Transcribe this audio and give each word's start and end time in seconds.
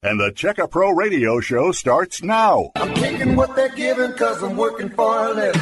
And 0.00 0.20
the 0.20 0.30
Checka 0.30 0.70
Pro 0.70 0.92
Radio 0.92 1.40
Show 1.40 1.72
starts 1.72 2.22
now. 2.22 2.70
I'm 2.76 2.94
taking 2.94 3.34
what 3.34 3.56
they're 3.56 3.68
giving 3.70 4.12
because 4.12 4.40
I'm 4.44 4.56
working 4.56 4.90
for 4.90 5.26
a 5.26 5.34
living. 5.34 5.60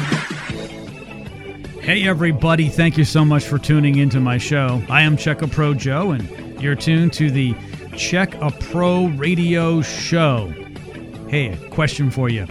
Hey, 1.81 2.07
everybody. 2.07 2.69
Thank 2.69 2.99
you 2.99 3.03
so 3.03 3.25
much 3.25 3.45
for 3.45 3.57
tuning 3.57 3.97
into 3.97 4.19
my 4.19 4.37
show. 4.37 4.79
I 4.89 5.01
am 5.01 5.17
Checka 5.17 5.51
Pro 5.51 5.73
Joe, 5.73 6.11
and 6.11 6.61
you're 6.61 6.75
tuned 6.75 7.13
to 7.13 7.31
the 7.31 7.55
Check 7.95 8.35
a 8.35 8.51
Pro 8.51 9.07
Radio 9.07 9.81
Show. 9.81 10.53
Hey, 11.29 11.47
a 11.47 11.69
question 11.71 12.11
for 12.11 12.29
you 12.29 12.45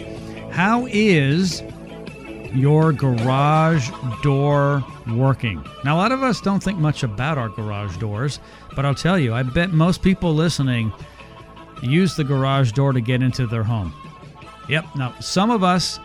How 0.51 0.87
is 0.87 1.63
your 2.53 2.93
garage 2.93 3.89
door 4.25 4.85
working? 5.13 5.65
Now, 5.85 5.95
a 5.95 5.99
lot 5.99 6.11
of 6.11 6.25
us 6.25 6.41
don't 6.41 6.61
think 6.61 6.81
much 6.81 7.05
about 7.05 7.39
our 7.39 7.49
garage 7.49 7.97
doors, 7.99 8.41
but 8.75 8.85
I'll 8.85 8.93
tell 8.93 9.21
you, 9.21 9.35
I 9.35 9.45
bet 9.45 9.71
most 9.71 10.03
people 10.03 10.35
listening 10.35 10.93
use 11.83 12.17
the 12.17 12.25
garage 12.25 12.73
door 12.73 12.93
to 12.93 13.01
get 13.01 13.23
into 13.23 13.47
their 13.47 13.63
home. 13.63 13.95
Yep. 14.69 14.85
Now, 14.97 15.15
some 15.21 15.51
of 15.51 15.63
us 15.63 16.01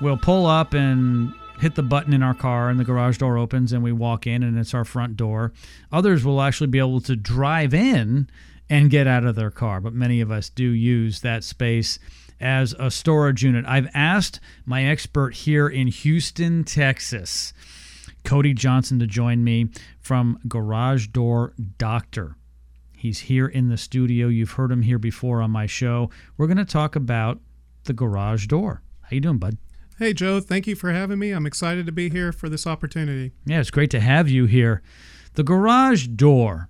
will 0.00 0.16
pull 0.16 0.46
up 0.46 0.74
and 0.74 1.32
hit 1.60 1.74
the 1.76 1.82
button 1.82 2.12
in 2.12 2.22
our 2.22 2.34
car 2.34 2.70
and 2.70 2.80
the 2.80 2.84
garage 2.84 3.18
door 3.18 3.38
opens 3.38 3.72
and 3.72 3.84
we 3.84 3.92
walk 3.92 4.26
in 4.26 4.42
and 4.42 4.58
it's 4.58 4.74
our 4.74 4.84
front 4.84 5.16
door. 5.16 5.52
Others 5.92 6.24
will 6.24 6.42
actually 6.42 6.66
be 6.66 6.78
able 6.78 7.00
to 7.02 7.14
drive 7.14 7.72
in 7.72 8.28
and 8.68 8.90
get 8.90 9.06
out 9.06 9.24
of 9.24 9.36
their 9.36 9.50
car, 9.50 9.80
but 9.80 9.92
many 9.92 10.20
of 10.20 10.30
us 10.30 10.48
do 10.48 10.64
use 10.64 11.20
that 11.20 11.44
space 11.44 11.98
as 12.40 12.74
a 12.78 12.90
storage 12.90 13.44
unit. 13.44 13.64
I've 13.68 13.88
asked 13.94 14.40
my 14.64 14.84
expert 14.84 15.34
here 15.34 15.68
in 15.68 15.86
Houston, 15.86 16.64
Texas, 16.64 17.52
Cody 18.24 18.54
Johnson, 18.54 18.98
to 18.98 19.06
join 19.06 19.44
me 19.44 19.68
from 20.00 20.38
Garage 20.48 21.08
Door 21.08 21.54
Doctor. 21.78 22.36
He's 23.02 23.18
here 23.18 23.48
in 23.48 23.68
the 23.68 23.76
studio. 23.76 24.28
You've 24.28 24.52
heard 24.52 24.70
him 24.70 24.82
here 24.82 24.96
before 24.96 25.42
on 25.42 25.50
my 25.50 25.66
show. 25.66 26.08
We're 26.36 26.46
going 26.46 26.56
to 26.58 26.64
talk 26.64 26.94
about 26.94 27.40
the 27.82 27.92
garage 27.92 28.46
door. 28.46 28.80
How 29.00 29.08
you 29.10 29.20
doing, 29.20 29.38
bud? 29.38 29.58
Hey, 29.98 30.12
Joe. 30.14 30.38
Thank 30.38 30.68
you 30.68 30.76
for 30.76 30.92
having 30.92 31.18
me. 31.18 31.32
I'm 31.32 31.44
excited 31.44 31.84
to 31.86 31.90
be 31.90 32.10
here 32.10 32.30
for 32.30 32.48
this 32.48 32.64
opportunity. 32.64 33.32
Yeah, 33.44 33.58
it's 33.58 33.72
great 33.72 33.90
to 33.90 33.98
have 33.98 34.28
you 34.28 34.46
here. 34.46 34.82
The 35.34 35.42
garage 35.42 36.06
door. 36.06 36.68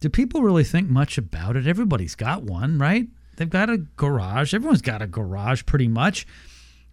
Do 0.00 0.10
people 0.10 0.42
really 0.42 0.64
think 0.64 0.90
much 0.90 1.16
about 1.16 1.56
it? 1.56 1.66
Everybody's 1.66 2.14
got 2.14 2.42
one, 2.42 2.76
right? 2.78 3.08
They've 3.36 3.48
got 3.48 3.70
a 3.70 3.78
garage. 3.78 4.52
Everyone's 4.52 4.82
got 4.82 5.00
a 5.00 5.06
garage 5.06 5.64
pretty 5.64 5.88
much. 5.88 6.26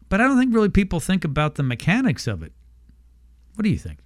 But 0.08 0.22
I 0.22 0.28
don't 0.28 0.38
think 0.40 0.56
really 0.56 0.70
people 0.70 1.02
think 1.02 1.26
about 1.26 1.56
the 1.56 1.64
mechanics 1.64 2.26
of 2.26 2.42
it. 2.42 2.54
What 3.56 3.64
do 3.64 3.70
you 3.70 3.78
think? 3.78 4.00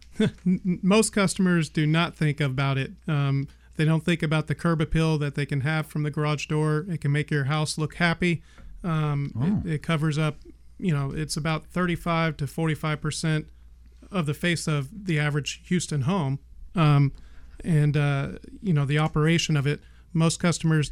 Most 0.81 1.13
customers 1.13 1.69
do 1.69 1.85
not 1.85 2.15
think 2.15 2.41
about 2.41 2.79
it. 2.79 2.93
Um, 3.07 3.47
they 3.77 3.85
don't 3.85 4.03
think 4.03 4.21
about 4.21 4.47
the 4.47 4.55
curb 4.55 4.81
appeal 4.81 5.17
that 5.19 5.35
they 5.35 5.45
can 5.45 5.61
have 5.61 5.85
from 5.87 6.03
the 6.03 6.11
garage 6.11 6.45
door. 6.47 6.85
It 6.89 7.01
can 7.01 7.11
make 7.11 7.31
your 7.31 7.45
house 7.45 7.77
look 7.77 7.95
happy. 7.95 8.41
Um, 8.83 9.31
Oh. 9.35 9.67
it, 9.69 9.73
it 9.75 9.83
covers 9.83 10.17
up, 10.17 10.37
you 10.77 10.93
know, 10.93 11.11
it's 11.11 11.37
about 11.37 11.65
35 11.67 12.37
to 12.37 12.47
45 12.47 13.01
percent 13.01 13.47
of 14.11 14.25
the 14.25 14.33
face 14.33 14.67
of 14.67 15.05
the 15.05 15.19
average 15.19 15.61
Houston 15.65 16.01
home. 16.01 16.39
Um, 16.75 17.13
and 17.63 17.95
uh, 17.95 18.29
you 18.61 18.73
know, 18.73 18.85
the 18.85 18.97
operation 18.99 19.55
of 19.55 19.65
it, 19.67 19.79
most 20.13 20.39
customers 20.39 20.91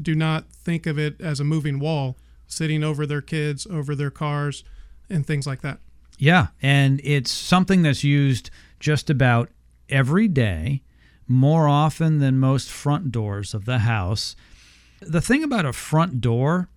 do 0.00 0.14
not 0.14 0.50
think 0.52 0.86
of 0.86 0.98
it 0.98 1.20
as 1.20 1.40
a 1.40 1.44
moving 1.44 1.78
wall 1.80 2.16
sitting 2.46 2.84
over 2.84 3.04
their 3.06 3.20
kids, 3.22 3.66
over 3.70 3.94
their 3.94 4.10
cars, 4.10 4.62
and 5.10 5.26
things 5.26 5.46
like 5.46 5.60
that. 5.62 5.78
Yeah, 6.18 6.48
and 6.62 7.00
it's 7.04 7.30
something 7.30 7.82
that's 7.82 8.04
used 8.04 8.50
just 8.80 9.08
about 9.10 9.50
every 9.88 10.28
day, 10.28 10.82
more 11.28 11.68
often 11.68 12.18
than 12.18 12.38
most 12.38 12.70
front 12.70 13.12
doors 13.12 13.54
of 13.54 13.66
the 13.66 13.80
house. 13.80 14.34
The 15.00 15.20
thing 15.20 15.44
about 15.44 15.66
a 15.66 15.72
front 15.72 16.20
door, 16.20 16.68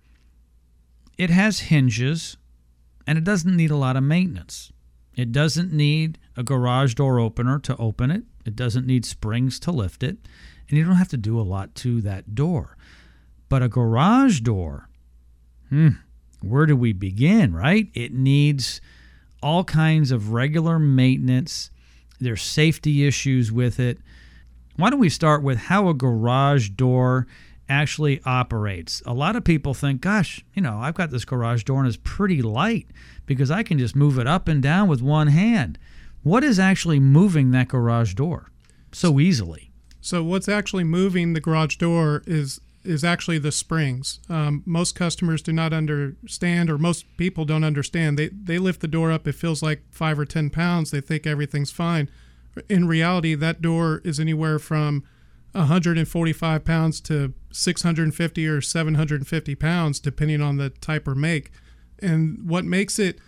it 1.18 1.30
has 1.30 1.60
hinges 1.60 2.36
and 3.06 3.18
it 3.18 3.24
doesn't 3.24 3.56
need 3.56 3.70
a 3.70 3.76
lot 3.76 3.96
of 3.96 4.02
maintenance. 4.02 4.72
It 5.16 5.32
doesn't 5.32 5.72
need 5.72 6.18
a 6.36 6.42
garage 6.42 6.94
door 6.94 7.18
opener 7.18 7.58
to 7.60 7.76
open 7.76 8.10
it. 8.10 8.22
It 8.44 8.56
doesn't 8.56 8.86
need 8.86 9.04
springs 9.04 9.60
to 9.60 9.70
lift 9.70 10.02
it, 10.02 10.16
and 10.68 10.78
you 10.78 10.84
don't 10.84 10.96
have 10.96 11.08
to 11.08 11.16
do 11.16 11.38
a 11.38 11.42
lot 11.42 11.74
to 11.76 12.00
that 12.02 12.34
door. 12.34 12.76
But 13.48 13.62
a 13.62 13.68
garage 13.68 14.40
door, 14.40 14.88
hmm, 15.68 15.90
where 16.40 16.66
do 16.66 16.76
we 16.76 16.92
begin, 16.92 17.54
right? 17.54 17.88
It 17.94 18.12
needs 18.12 18.80
all 19.42 19.64
kinds 19.64 20.10
of 20.10 20.32
regular 20.32 20.78
maintenance. 20.78 21.70
There's 22.18 22.42
safety 22.42 23.06
issues 23.06 23.52
with 23.52 23.78
it. 23.78 23.98
Why 24.76 24.90
don't 24.90 24.98
we 24.98 25.08
start 25.08 25.42
with 25.42 25.58
how 25.58 25.88
a 25.88 25.94
garage 25.94 26.70
door 26.70 27.26
actually 27.68 28.20
operates? 28.24 29.02
A 29.06 29.12
lot 29.12 29.36
of 29.36 29.44
people 29.44 29.74
think, 29.74 30.00
gosh, 30.00 30.44
you 30.54 30.62
know, 30.62 30.78
I've 30.78 30.94
got 30.94 31.10
this 31.10 31.24
garage 31.24 31.64
door 31.64 31.80
and 31.80 31.88
it's 31.88 31.98
pretty 32.02 32.42
light 32.42 32.86
because 33.26 33.50
I 33.50 33.62
can 33.62 33.78
just 33.78 33.94
move 33.94 34.18
it 34.18 34.26
up 34.26 34.48
and 34.48 34.62
down 34.62 34.88
with 34.88 35.02
one 35.02 35.28
hand. 35.28 35.78
What 36.22 36.44
is 36.44 36.58
actually 36.58 37.00
moving 37.00 37.50
that 37.50 37.68
garage 37.68 38.14
door 38.14 38.50
so 38.92 39.20
easily? 39.20 39.70
So 40.00 40.22
what's 40.24 40.48
actually 40.48 40.84
moving 40.84 41.32
the 41.32 41.40
garage 41.40 41.76
door 41.76 42.22
is 42.26 42.60
is 42.84 43.04
actually 43.04 43.38
the 43.38 43.52
springs. 43.52 44.18
Um, 44.28 44.64
most 44.66 44.96
customers 44.96 45.40
do 45.40 45.52
not 45.52 45.72
understand, 45.72 46.68
or 46.68 46.78
most 46.78 47.04
people 47.16 47.44
don't 47.44 47.62
understand. 47.64 48.18
They 48.18 48.28
they 48.28 48.58
lift 48.58 48.80
the 48.80 48.88
door 48.88 49.12
up. 49.12 49.28
It 49.28 49.34
feels 49.34 49.62
like 49.62 49.82
five 49.90 50.18
or 50.18 50.24
ten 50.24 50.50
pounds. 50.50 50.90
They 50.90 51.00
think 51.00 51.26
everything's 51.26 51.70
fine. 51.70 52.08
In 52.68 52.86
reality, 52.86 53.34
that 53.34 53.62
door 53.62 54.00
is 54.04 54.20
anywhere 54.20 54.58
from 54.58 55.04
145 55.52 56.64
pounds 56.64 57.00
to 57.02 57.34
650 57.50 58.46
or 58.46 58.60
750 58.60 59.54
pounds, 59.54 60.00
depending 60.00 60.40
on 60.40 60.56
the 60.56 60.70
type 60.70 61.06
or 61.06 61.14
make. 61.14 61.50
And 62.00 62.48
what 62.48 62.64
makes 62.64 62.98
it 62.98 63.18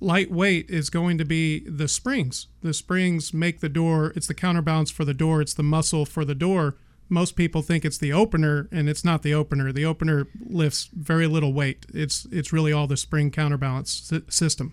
lightweight 0.00 0.70
is 0.70 0.90
going 0.90 1.18
to 1.18 1.24
be 1.24 1.60
the 1.60 1.88
springs. 1.88 2.48
The 2.62 2.74
springs 2.74 3.32
make 3.32 3.60
the 3.60 3.68
door, 3.68 4.12
it's 4.16 4.26
the 4.26 4.34
counterbalance 4.34 4.90
for 4.90 5.04
the 5.04 5.14
door, 5.14 5.40
it's 5.40 5.54
the 5.54 5.62
muscle 5.62 6.04
for 6.04 6.24
the 6.24 6.34
door. 6.34 6.76
Most 7.08 7.36
people 7.36 7.62
think 7.62 7.84
it's 7.84 7.98
the 7.98 8.12
opener 8.12 8.68
and 8.72 8.88
it's 8.88 9.04
not 9.04 9.22
the 9.22 9.34
opener. 9.34 9.72
The 9.72 9.84
opener 9.84 10.26
lifts 10.46 10.88
very 10.94 11.26
little 11.26 11.52
weight. 11.52 11.84
It's 11.92 12.26
it's 12.32 12.52
really 12.52 12.72
all 12.72 12.86
the 12.86 12.96
spring 12.96 13.30
counterbalance 13.30 14.10
system. 14.28 14.72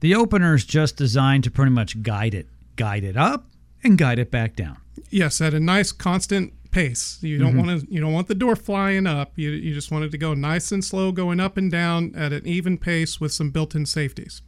The 0.00 0.14
opener 0.14 0.54
is 0.54 0.64
just 0.64 0.96
designed 0.96 1.44
to 1.44 1.50
pretty 1.50 1.70
much 1.70 2.02
guide 2.02 2.34
it, 2.34 2.48
guide 2.80 3.04
it 3.04 3.14
up 3.14 3.44
and 3.84 3.98
guide 3.98 4.18
it 4.18 4.30
back 4.30 4.56
down. 4.56 4.78
Yes, 5.10 5.42
at 5.42 5.52
a 5.52 5.60
nice 5.60 5.92
constant 5.92 6.54
pace. 6.70 7.18
You 7.20 7.36
don't 7.36 7.50
mm-hmm. 7.54 7.66
want 7.66 7.80
to 7.82 7.92
you 7.92 8.00
don't 8.00 8.14
want 8.14 8.28
the 8.28 8.34
door 8.34 8.56
flying 8.56 9.06
up. 9.06 9.32
You 9.36 9.50
you 9.50 9.74
just 9.74 9.90
want 9.90 10.04
it 10.04 10.10
to 10.12 10.18
go 10.18 10.32
nice 10.32 10.72
and 10.72 10.82
slow 10.82 11.12
going 11.12 11.40
up 11.40 11.58
and 11.58 11.70
down 11.70 12.14
at 12.16 12.32
an 12.32 12.46
even 12.46 12.78
pace 12.78 13.20
with 13.20 13.32
some 13.32 13.50
built-in 13.50 13.84
safeties. 13.84 14.40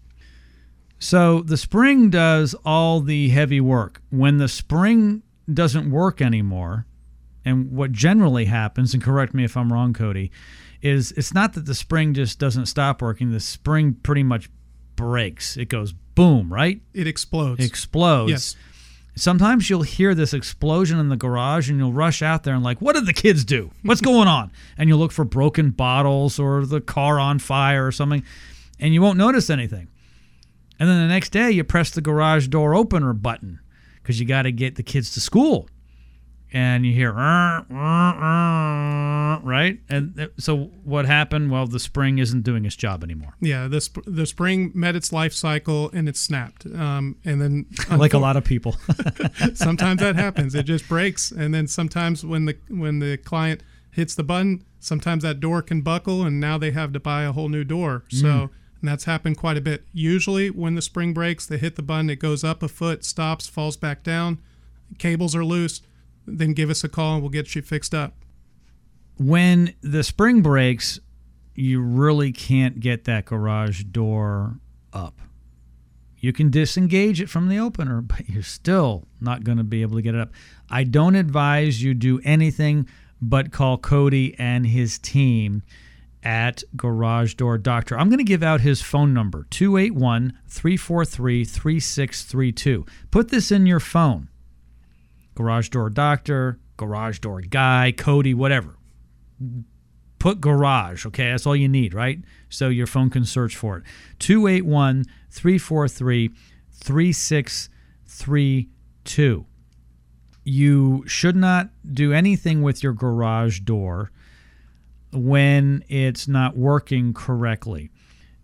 So 0.98 1.42
the 1.42 1.58
spring 1.58 2.08
does 2.08 2.54
all 2.64 3.00
the 3.00 3.28
heavy 3.28 3.60
work. 3.60 4.00
When 4.08 4.38
the 4.38 4.48
spring 4.48 5.22
doesn't 5.52 5.90
work 5.90 6.22
anymore, 6.22 6.86
and 7.44 7.70
what 7.70 7.92
generally 7.92 8.46
happens, 8.46 8.94
and 8.94 9.02
correct 9.02 9.34
me 9.34 9.44
if 9.44 9.58
I'm 9.58 9.70
wrong, 9.70 9.92
Cody, 9.92 10.30
is 10.80 11.12
it's 11.12 11.34
not 11.34 11.52
that 11.52 11.66
the 11.66 11.74
spring 11.74 12.14
just 12.14 12.38
doesn't 12.38 12.66
stop 12.66 13.02
working. 13.02 13.30
The 13.30 13.40
spring 13.40 13.94
pretty 14.02 14.22
much 14.22 14.48
breaks. 14.96 15.58
It 15.58 15.68
goes 15.68 15.92
boom, 16.14 16.52
right? 16.52 16.80
It 16.94 17.06
explodes. 17.06 17.64
Explodes. 17.64 18.30
Yes. 18.30 18.56
Sometimes 19.14 19.68
you'll 19.68 19.82
hear 19.82 20.14
this 20.14 20.32
explosion 20.32 20.98
in 20.98 21.10
the 21.10 21.16
garage 21.16 21.68
and 21.68 21.78
you'll 21.78 21.92
rush 21.92 22.22
out 22.22 22.44
there 22.44 22.54
and 22.54 22.64
like, 22.64 22.80
what 22.80 22.94
did 22.94 23.04
the 23.04 23.12
kids 23.12 23.44
do? 23.44 23.70
What's 23.82 24.00
going 24.00 24.28
on? 24.28 24.50
And 24.78 24.88
you'll 24.88 24.98
look 24.98 25.12
for 25.12 25.24
broken 25.24 25.70
bottles 25.70 26.38
or 26.38 26.64
the 26.64 26.80
car 26.80 27.20
on 27.20 27.38
fire 27.38 27.86
or 27.86 27.92
something, 27.92 28.24
and 28.80 28.92
you 28.94 29.02
won't 29.02 29.18
notice 29.18 29.48
anything. 29.50 29.88
And 30.80 30.88
then 30.88 31.00
the 31.00 31.12
next 31.12 31.30
day 31.30 31.50
you 31.50 31.62
press 31.62 31.90
the 31.90 32.00
garage 32.00 32.48
door 32.48 32.74
opener 32.74 33.12
button 33.12 33.60
because 34.02 34.18
you 34.18 34.26
got 34.26 34.42
to 34.42 34.50
get 34.52 34.74
the 34.74 34.82
kids 34.82 35.12
to 35.14 35.20
school. 35.20 35.68
And 36.54 36.84
you 36.84 36.92
hear, 36.92 37.18
"Uh, 37.18 37.62
uh, 37.70 37.74
uh," 37.76 39.40
right? 39.42 39.80
And 39.88 40.28
so 40.38 40.70
what 40.84 41.06
happened? 41.06 41.50
Well, 41.50 41.66
the 41.66 41.78
spring 41.78 42.18
isn't 42.18 42.42
doing 42.42 42.66
its 42.66 42.76
job 42.76 43.02
anymore. 43.02 43.34
Yeah, 43.40 43.68
the 43.68 43.80
sp- 43.80 44.04
the 44.06 44.26
spring 44.26 44.70
met 44.74 44.94
its 44.94 45.12
life 45.12 45.32
cycle 45.32 45.90
and 45.94 46.08
it 46.08 46.16
snapped. 46.16 46.66
Um, 46.66 47.16
and 47.24 47.40
then 47.40 47.66
Like 47.90 48.12
a 48.12 48.18
lot 48.18 48.36
of 48.36 48.44
people. 48.44 48.76
sometimes 49.54 50.00
that 50.00 50.16
happens. 50.16 50.54
It 50.54 50.64
just 50.64 50.86
breaks, 50.88 51.30
and 51.30 51.54
then 51.54 51.66
sometimes 51.66 52.24
when 52.24 52.44
the 52.44 52.56
when 52.68 52.98
the 52.98 53.16
client 53.16 53.62
hits 53.90 54.14
the 54.14 54.22
button, 54.22 54.62
sometimes 54.78 55.22
that 55.22 55.40
door 55.40 55.62
can 55.62 55.80
buckle, 55.80 56.22
and 56.22 56.38
now 56.38 56.58
they 56.58 56.70
have 56.72 56.92
to 56.92 57.00
buy 57.00 57.22
a 57.22 57.32
whole 57.32 57.48
new 57.48 57.64
door. 57.64 58.04
So. 58.08 58.50
And 58.80 58.88
that's 58.88 59.04
happened 59.04 59.36
quite 59.36 59.56
a 59.56 59.60
bit. 59.60 59.84
Usually, 59.92 60.50
when 60.50 60.74
the 60.74 60.82
spring 60.82 61.14
breaks, 61.14 61.46
they 61.46 61.56
hit 61.56 61.76
the 61.76 61.82
button, 61.82 62.10
it 62.10 62.16
goes 62.16 62.42
up 62.42 62.64
a 62.64 62.68
foot, 62.68 63.04
stops, 63.04 63.46
falls 63.46 63.76
back 63.76 64.02
down, 64.02 64.38
cables 64.98 65.36
are 65.36 65.44
loose. 65.44 65.82
Then 66.26 66.52
give 66.52 66.70
us 66.70 66.84
a 66.84 66.88
call 66.88 67.14
and 67.14 67.22
we'll 67.22 67.30
get 67.30 67.54
you 67.54 67.62
fixed 67.62 67.94
up. 67.94 68.14
when 69.18 69.74
the 69.82 70.02
spring 70.02 70.42
breaks, 70.42 70.98
you 71.54 71.80
really 71.80 72.32
can't 72.32 72.80
get 72.80 73.04
that 73.04 73.26
garage 73.26 73.84
door 73.84 74.58
up. 74.92 75.20
You 76.18 76.32
can 76.32 76.50
disengage 76.50 77.20
it 77.20 77.28
from 77.28 77.48
the 77.48 77.58
opener, 77.58 78.00
but 78.00 78.28
you're 78.28 78.42
still 78.42 79.06
not 79.20 79.44
going 79.44 79.58
to 79.58 79.64
be 79.64 79.82
able 79.82 79.96
to 79.96 80.02
get 80.02 80.14
it 80.14 80.20
up. 80.20 80.30
I 80.70 80.84
don't 80.84 81.14
advise 81.14 81.82
you 81.82 81.94
do 81.94 82.20
anything 82.24 82.86
but 83.20 83.52
call 83.52 83.78
Cody 83.78 84.34
and 84.38 84.66
his 84.66 84.98
team 84.98 85.62
at 86.24 86.62
Garage 86.76 87.34
Door 87.34 87.58
Doctor. 87.58 87.98
I'm 87.98 88.08
going 88.08 88.18
to 88.18 88.24
give 88.24 88.42
out 88.42 88.60
his 88.60 88.80
phone 88.80 89.12
number 89.12 89.46
281 89.50 90.38
343 90.48 91.44
3632. 91.44 92.86
Put 93.10 93.28
this 93.28 93.50
in 93.50 93.66
your 93.66 93.80
phone. 93.80 94.28
Garage 95.34 95.70
Door 95.70 95.90
Doctor, 95.90 96.58
Garage 96.76 97.18
Door 97.20 97.42
Guy, 97.42 97.92
Cody, 97.96 98.34
whatever. 98.34 98.76
Put 100.18 100.40
garage, 100.40 101.06
okay? 101.06 101.30
That's 101.30 101.46
all 101.46 101.54
you 101.56 101.68
need, 101.68 101.94
right? 101.94 102.18
So 102.48 102.68
your 102.68 102.86
phone 102.86 103.10
can 103.10 103.24
search 103.24 103.56
for 103.56 103.78
it. 103.78 103.84
281 104.20 105.04
343 105.30 106.30
3632. 106.72 109.46
You 110.44 111.04
should 111.06 111.36
not 111.36 111.70
do 111.88 112.12
anything 112.12 112.62
with 112.62 112.82
your 112.82 112.92
garage 112.92 113.60
door 113.60 114.10
when 115.12 115.84
it's 115.88 116.26
not 116.26 116.56
working 116.56 117.14
correctly, 117.14 117.92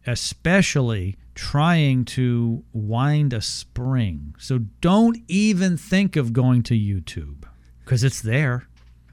especially 0.07 1.17
trying 1.39 2.05
to 2.05 2.65
wind 2.73 3.33
a 3.33 3.41
spring. 3.41 4.35
So 4.41 4.59
don't 4.81 5.17
even 5.29 5.77
think 5.77 6.17
of 6.17 6.33
going 6.33 6.65
to 6.65 6.75
YouTube 6.75 7.45
because 7.85 8.03
it's 8.03 8.21
there. 8.21 8.67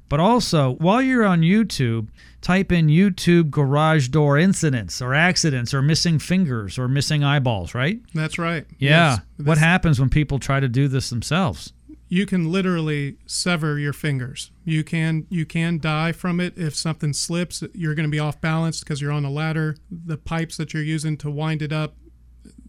But 0.10 0.20
also, 0.20 0.74
while 0.74 1.04
you're 1.04 1.24
on 1.24 1.42
YouTube, 1.42 2.08
type 2.42 2.72
in 2.72 2.88
YouTube 2.88 3.52
garage 3.52 4.08
door 4.08 4.40
incidents 4.40 5.04
or 5.04 5.14
accidents 5.14 5.72
or 5.72 5.84
missing 5.84 6.18
fingers 6.18 6.80
or 6.80 6.88
missing 6.88 7.24
eyeballs, 7.24 7.76
right? 7.76 8.00
That's 8.16 8.40
right. 8.40 8.66
Yeah. 8.80 9.18
Yes. 9.38 9.46
What 9.46 9.58
happens 9.60 10.00
when 10.00 10.10
people 10.10 10.40
try 10.40 10.60
to 10.60 10.68
do 10.68 10.88
this 10.88 11.12
themselves? 11.12 11.74
you 12.08 12.26
can 12.26 12.52
literally 12.52 13.18
sever 13.26 13.80
your 13.80 13.92
fingers. 13.92 14.52
You 14.64 14.84
can 14.84 15.26
you 15.30 15.44
can 15.46 15.80
die 15.80 16.12
from 16.12 16.40
it 16.40 16.56
if 16.56 16.76
something 16.76 17.14
slips. 17.14 17.64
You're 17.74 17.96
going 17.96 18.08
to 18.08 18.12
be 18.12 18.20
off 18.20 18.40
balance 18.40 18.82
because 18.82 19.02
you're 19.02 19.12
on 19.12 19.26
a 19.26 19.32
ladder. 19.32 19.76
The 19.90 20.18
pipes 20.18 20.56
that 20.58 20.72
you're 20.74 20.84
using 20.84 21.18
to 21.18 21.32
wind 21.32 21.64
it 21.64 21.74
up, 21.74 21.96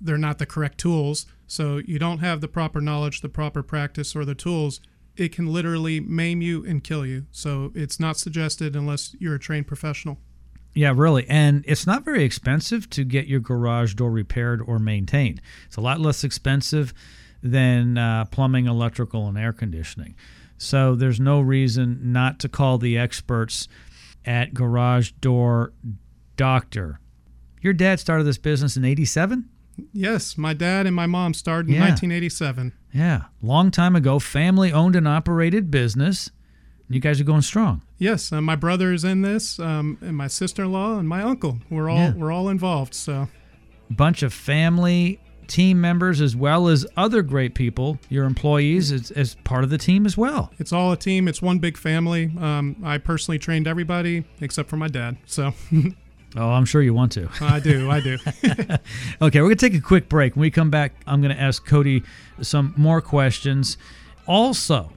they're 0.01 0.19
not 0.19 0.39
the 0.39 0.47
correct 0.47 0.79
tools. 0.79 1.27
So 1.47 1.79
you 1.79 1.99
don't 1.99 2.19
have 2.19 2.41
the 2.41 2.49
proper 2.49 2.81
knowledge, 2.81 3.21
the 3.21 3.29
proper 3.29 3.63
practice, 3.63 4.15
or 4.17 4.25
the 4.25 4.35
tools. 4.35 4.81
It 5.17 5.33
can 5.33 5.47
literally 5.47 6.01
maim 6.01 6.43
you 6.43 6.65
and 6.67 6.85
kill 6.85 7.07
you. 7.07 7.27
So 7.31 7.73
it's 7.75 7.99
not 7.99 8.19
suggested 8.19 8.77
unless 8.77 9.15
you're 9.19 9.37
a 9.37 9.39
trained 9.39 9.67
professional. 9.67 10.19
Yeah, 10.75 10.93
really. 10.95 11.27
And 11.29 11.65
it's 11.67 11.87
not 11.87 12.05
very 12.05 12.23
expensive 12.23 12.91
to 12.91 13.05
get 13.05 13.27
your 13.27 13.41
garage 13.41 13.95
door 13.95 14.11
repaired 14.11 14.61
or 14.61 14.79
maintained. 14.79 15.41
It's 15.67 15.77
a 15.77 15.81
lot 15.81 16.01
less 16.01 16.23
expensive 16.23 16.93
than 17.43 17.97
uh, 17.97 18.27
plumbing, 18.27 18.67
electrical, 18.67 19.27
and 19.27 19.39
air 19.39 19.55
conditioning. 19.55 20.15
So 20.59 20.95
there's 20.95 21.21
no 21.21 21.41
reason 21.41 22.13
not 22.13 22.39
to 22.41 22.49
call 22.49 22.77
the 22.77 22.99
experts 22.99 23.69
at 24.27 24.53
Garage 24.53 25.13
Door 25.13 25.73
Doctor. 26.37 27.01
Your 27.63 27.73
dad 27.73 27.99
started 28.01 28.25
this 28.25 28.39
business 28.39 28.77
in 28.77 28.85
87? 28.85 29.49
Yes, 29.93 30.39
my 30.39 30.53
dad 30.55 30.87
and 30.87 30.95
my 30.97 31.07
mom 31.07 31.35
started 31.35 31.69
in 31.69 31.75
Yeah. 31.75 31.81
1987. 31.89 32.73
Yeah, 32.95 33.25
long 33.43 33.71
time 33.71 33.95
ago, 33.97 34.19
family 34.19 34.73
owned 34.73 34.97
and 34.97 35.07
operated 35.07 35.71
business. 35.71 36.31
You 36.89 37.01
guys 37.01 37.21
are 37.21 37.25
going 37.25 37.43
strong. 37.43 37.83
Yes, 37.99 38.33
uh, 38.33 38.41
my 38.41 38.55
brother 38.57 38.93
is 38.93 39.05
in 39.05 39.23
this, 39.23 39.59
um, 39.59 39.99
and 40.01 40.17
my 40.17 40.29
sister-in-law 40.29 40.99
and 40.99 41.09
my 41.09 41.21
uncle. 41.23 41.59
We're 41.69 41.91
all 41.91 41.99
Yeah. 41.99 42.15
we're 42.15 42.33
all 42.33 42.49
involved. 42.49 42.95
So 42.95 43.29
bunch 43.91 44.23
of 44.23 44.33
family 44.33 45.21
team 45.47 45.81
members 45.81 46.21
as 46.21 46.35
well 46.35 46.67
as 46.67 46.85
other 46.97 47.23
great 47.23 47.55
people 47.55 48.01
your 48.09 48.25
employees 48.25 48.91
as, 48.91 49.13
as 49.13 49.37
part 49.45 49.63
of 49.63 49.71
the 49.71 49.79
team 49.79 50.05
as 50.05 50.17
well 50.17 50.51
it's 50.59 50.73
all 50.73 50.91
a 50.91 50.97
team. 50.97 51.29
It's 51.29 51.41
one 51.41 51.61
big 51.61 51.77
family. 51.77 52.33
Um, 52.41 52.75
I 52.83 52.99
personally 52.99 53.39
trained 53.39 53.69
everybody 53.69 54.25
except 54.41 54.69
for 54.69 54.77
my 54.77 54.89
dad. 54.89 55.19
So 55.25 55.55
oh 56.37 56.51
i'm 56.51 56.65
sure 56.65 56.83
you 56.83 56.93
want 56.95 57.13
to 57.13 57.29
I 57.41 57.61
do, 57.61 57.91
I 57.91 58.01
do. 58.01 58.19
okay 59.23 59.41
we're 59.41 59.49
going 59.49 59.57
to 59.57 59.71
take 59.71 59.75
a 59.75 59.81
quick 59.81 60.09
break 60.09 60.35
when 60.35 60.41
we 60.41 60.51
come 60.51 60.71
back 60.71 60.93
i'm 61.07 61.21
going 61.23 61.35
to 61.35 61.41
ask 61.41 61.65
cody 61.65 62.03
some 62.43 62.75
more 62.77 63.01
questions 63.01 63.79
also 64.27 64.91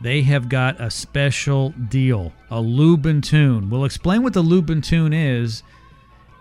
they 0.00 0.22
have 0.22 0.48
got 0.48 0.80
a 0.80 0.90
special 0.90 1.70
deal 1.88 2.32
a 2.50 2.60
lube 2.60 3.06
and 3.06 3.24
tune 3.24 3.70
we'll 3.70 3.84
explain 3.84 4.22
what 4.22 4.32
the 4.32 4.42
lube 4.42 4.70
and 4.70 4.84
tune 4.84 5.12
is 5.12 5.62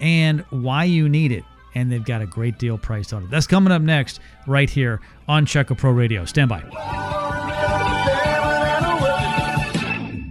and 0.02 0.42
why 0.50 0.84
you 0.84 1.08
need 1.08 1.32
it 1.32 1.44
and 1.76 1.92
they've 1.92 2.06
got 2.06 2.22
a 2.22 2.26
great 2.26 2.58
deal 2.58 2.78
priced 2.78 3.14
on 3.14 3.24
it 3.24 3.30
that's 3.30 3.48
coming 3.48 3.72
up 3.72 3.82
next 3.82 4.20
right 4.46 4.70
here 4.70 5.00
on 5.28 5.46
Checka 5.46 5.78
Pro 5.78 5.92
Radio. 5.92 6.26
Stand 6.26 6.50
by. 6.50 6.64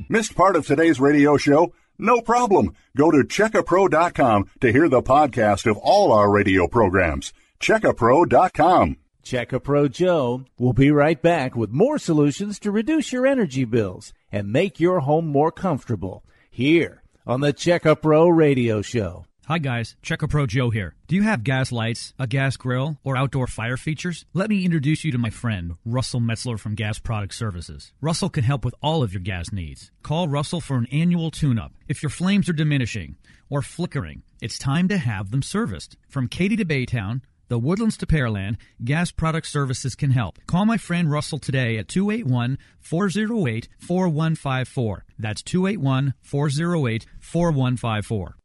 Missed 0.08 0.34
part 0.34 0.56
of 0.56 0.66
today's 0.66 1.00
radio 1.00 1.37
show? 1.37 1.72
No 1.98 2.20
problem. 2.20 2.75
Go 2.96 3.10
to 3.10 3.19
checkapro.com 3.19 4.50
to 4.60 4.72
hear 4.72 4.88
the 4.88 5.02
podcast 5.02 5.70
of 5.70 5.76
all 5.78 6.12
our 6.12 6.31
radio 6.31 6.66
programs. 6.66 7.32
Checkapro.com. 7.60 8.96
Checkapro 9.25 9.90
Joe 9.90 10.44
will 10.58 10.72
be 10.72 10.90
right 10.90 11.20
back 11.20 11.56
with 11.56 11.70
more 11.70 11.98
solutions 11.98 12.60
to 12.60 12.70
reduce 12.70 13.12
your 13.12 13.26
energy 13.26 13.64
bills 13.64 14.12
and 14.31 14.52
make 14.52 14.78
your 14.78 15.00
home 15.00 15.26
more 15.26 15.50
comfortable 15.50 16.25
here 16.50 17.02
on 17.26 17.40
the 17.40 17.52
Checkapro 17.52 18.34
Radio 18.34 18.82
Show. 18.82 19.26
Hi 19.48 19.58
guys, 19.58 19.94
Checka 20.02 20.28
Pro 20.28 20.44
Joe 20.46 20.70
here. 20.70 20.96
Do 21.06 21.14
you 21.14 21.22
have 21.22 21.44
gas 21.44 21.70
lights, 21.70 22.14
a 22.19 22.26
gas 22.26 22.56
grill, 22.56 22.98
or 23.04 23.16
outdoor 23.16 23.46
fire 23.46 23.76
features? 23.76 24.25
Let 24.34 24.50
me 24.50 24.64
introduce 24.64 25.04
you 25.04 25.12
to 25.12 25.19
my 25.19 25.31
friend, 25.31 25.75
Russell 25.84 26.19
Metzler 26.19 26.58
from 26.58 26.75
Gas 26.75 26.98
Product 26.98 27.32
Services. 27.32 27.93
Russell 28.00 28.28
can 28.28 28.43
help 28.43 28.64
with 28.64 28.75
all 28.82 29.04
of 29.04 29.12
your 29.12 29.22
gas 29.22 29.52
needs. 29.52 29.93
Call 30.02 30.26
Russell 30.26 30.60
for 30.60 30.76
an 30.76 30.88
annual 30.90 31.31
tune-up. 31.31 31.72
If 31.87 32.02
your 32.02 32.10
flames 32.10 32.48
are 32.48 32.54
diminishing 32.54 33.19
or 33.48 33.62
flickering, 33.62 34.25
it's 34.43 34.58
time 34.58 34.88
to 34.88 34.98
have 34.98 35.31
them 35.31 35.43
serviced. 35.43 35.96
From 36.08 36.26
Katy 36.26 36.56
to 36.56 36.64
Baytown, 36.64 37.20
the 37.46 37.60
Woodlands 37.60 37.96
to 37.98 38.06
Pearland, 38.06 38.56
Gas 38.84 39.12
Product 39.12 39.46
Services 39.46 39.94
can 39.94 40.10
help. 40.10 40.40
Call 40.48 40.66
my 40.66 40.76
friend 40.76 41.08
Russell 41.08 41.38
today 41.38 41.78
at 41.78 41.87
281 41.87 42.58
408 42.81 43.69
4154. 43.78 45.04
That's 45.20 45.43
281 45.43 46.14
408 46.20 47.06
4154. 47.20 48.37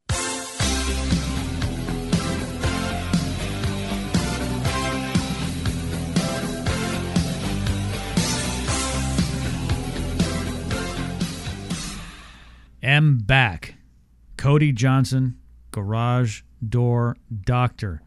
Am 12.92 13.18
back. 13.18 13.76
Cody 14.38 14.72
Johnson, 14.72 15.38
Garage 15.72 16.42
Door 16.68 17.18
Doctor. 17.46 18.02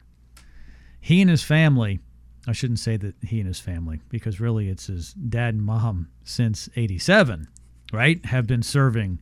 He 1.01 1.21
and 1.21 1.31
his 1.31 1.43
family, 1.43 2.01
I 2.47 2.53
shouldn't 2.53 2.79
say 2.79 2.97
that 2.99 3.15
he 3.23 3.41
and 3.41 3.47
his 3.47 3.61
family, 3.61 4.01
because 4.09 4.41
really 4.41 4.69
it's 4.69 4.87
his 4.87 5.13
dad 5.15 5.55
and 5.55 5.65
mom 5.65 6.09
since 6.23 6.69
87, 6.77 7.49
right? 7.93 8.25
Have 8.27 8.47
been 8.47 8.63
serving 8.63 9.21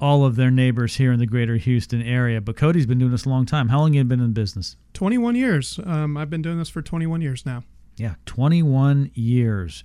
all 0.00 0.24
of 0.24 0.36
their 0.36 0.50
neighbors 0.50 0.96
here 0.96 1.12
in 1.12 1.18
the 1.18 1.26
greater 1.26 1.56
Houston 1.56 2.02
area. 2.02 2.40
But 2.40 2.56
Cody's 2.56 2.86
been 2.86 2.98
doing 2.98 3.10
this 3.10 3.24
a 3.24 3.28
long 3.28 3.46
time. 3.46 3.68
How 3.68 3.80
long 3.80 3.94
have 3.94 3.96
you 3.96 4.04
been 4.04 4.20
in 4.20 4.32
business? 4.32 4.76
21 4.94 5.34
years. 5.34 5.80
Um, 5.84 6.16
I've 6.16 6.30
been 6.30 6.42
doing 6.42 6.58
this 6.58 6.68
for 6.68 6.82
21 6.82 7.20
years 7.20 7.44
now. 7.44 7.64
Yeah, 7.96 8.14
21 8.26 9.10
years. 9.14 9.82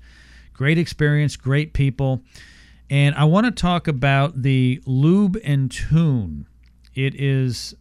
Great 0.53 0.77
experience, 0.77 1.35
great 1.35 1.73
people. 1.73 2.21
And 2.89 3.15
I 3.15 3.23
want 3.23 3.45
to 3.45 3.51
talk 3.51 3.87
about 3.87 4.43
the 4.43 4.81
Lube 4.85 5.37
and 5.43 5.71
Tune. 5.71 6.47
It 6.93 7.15
is 7.19 7.73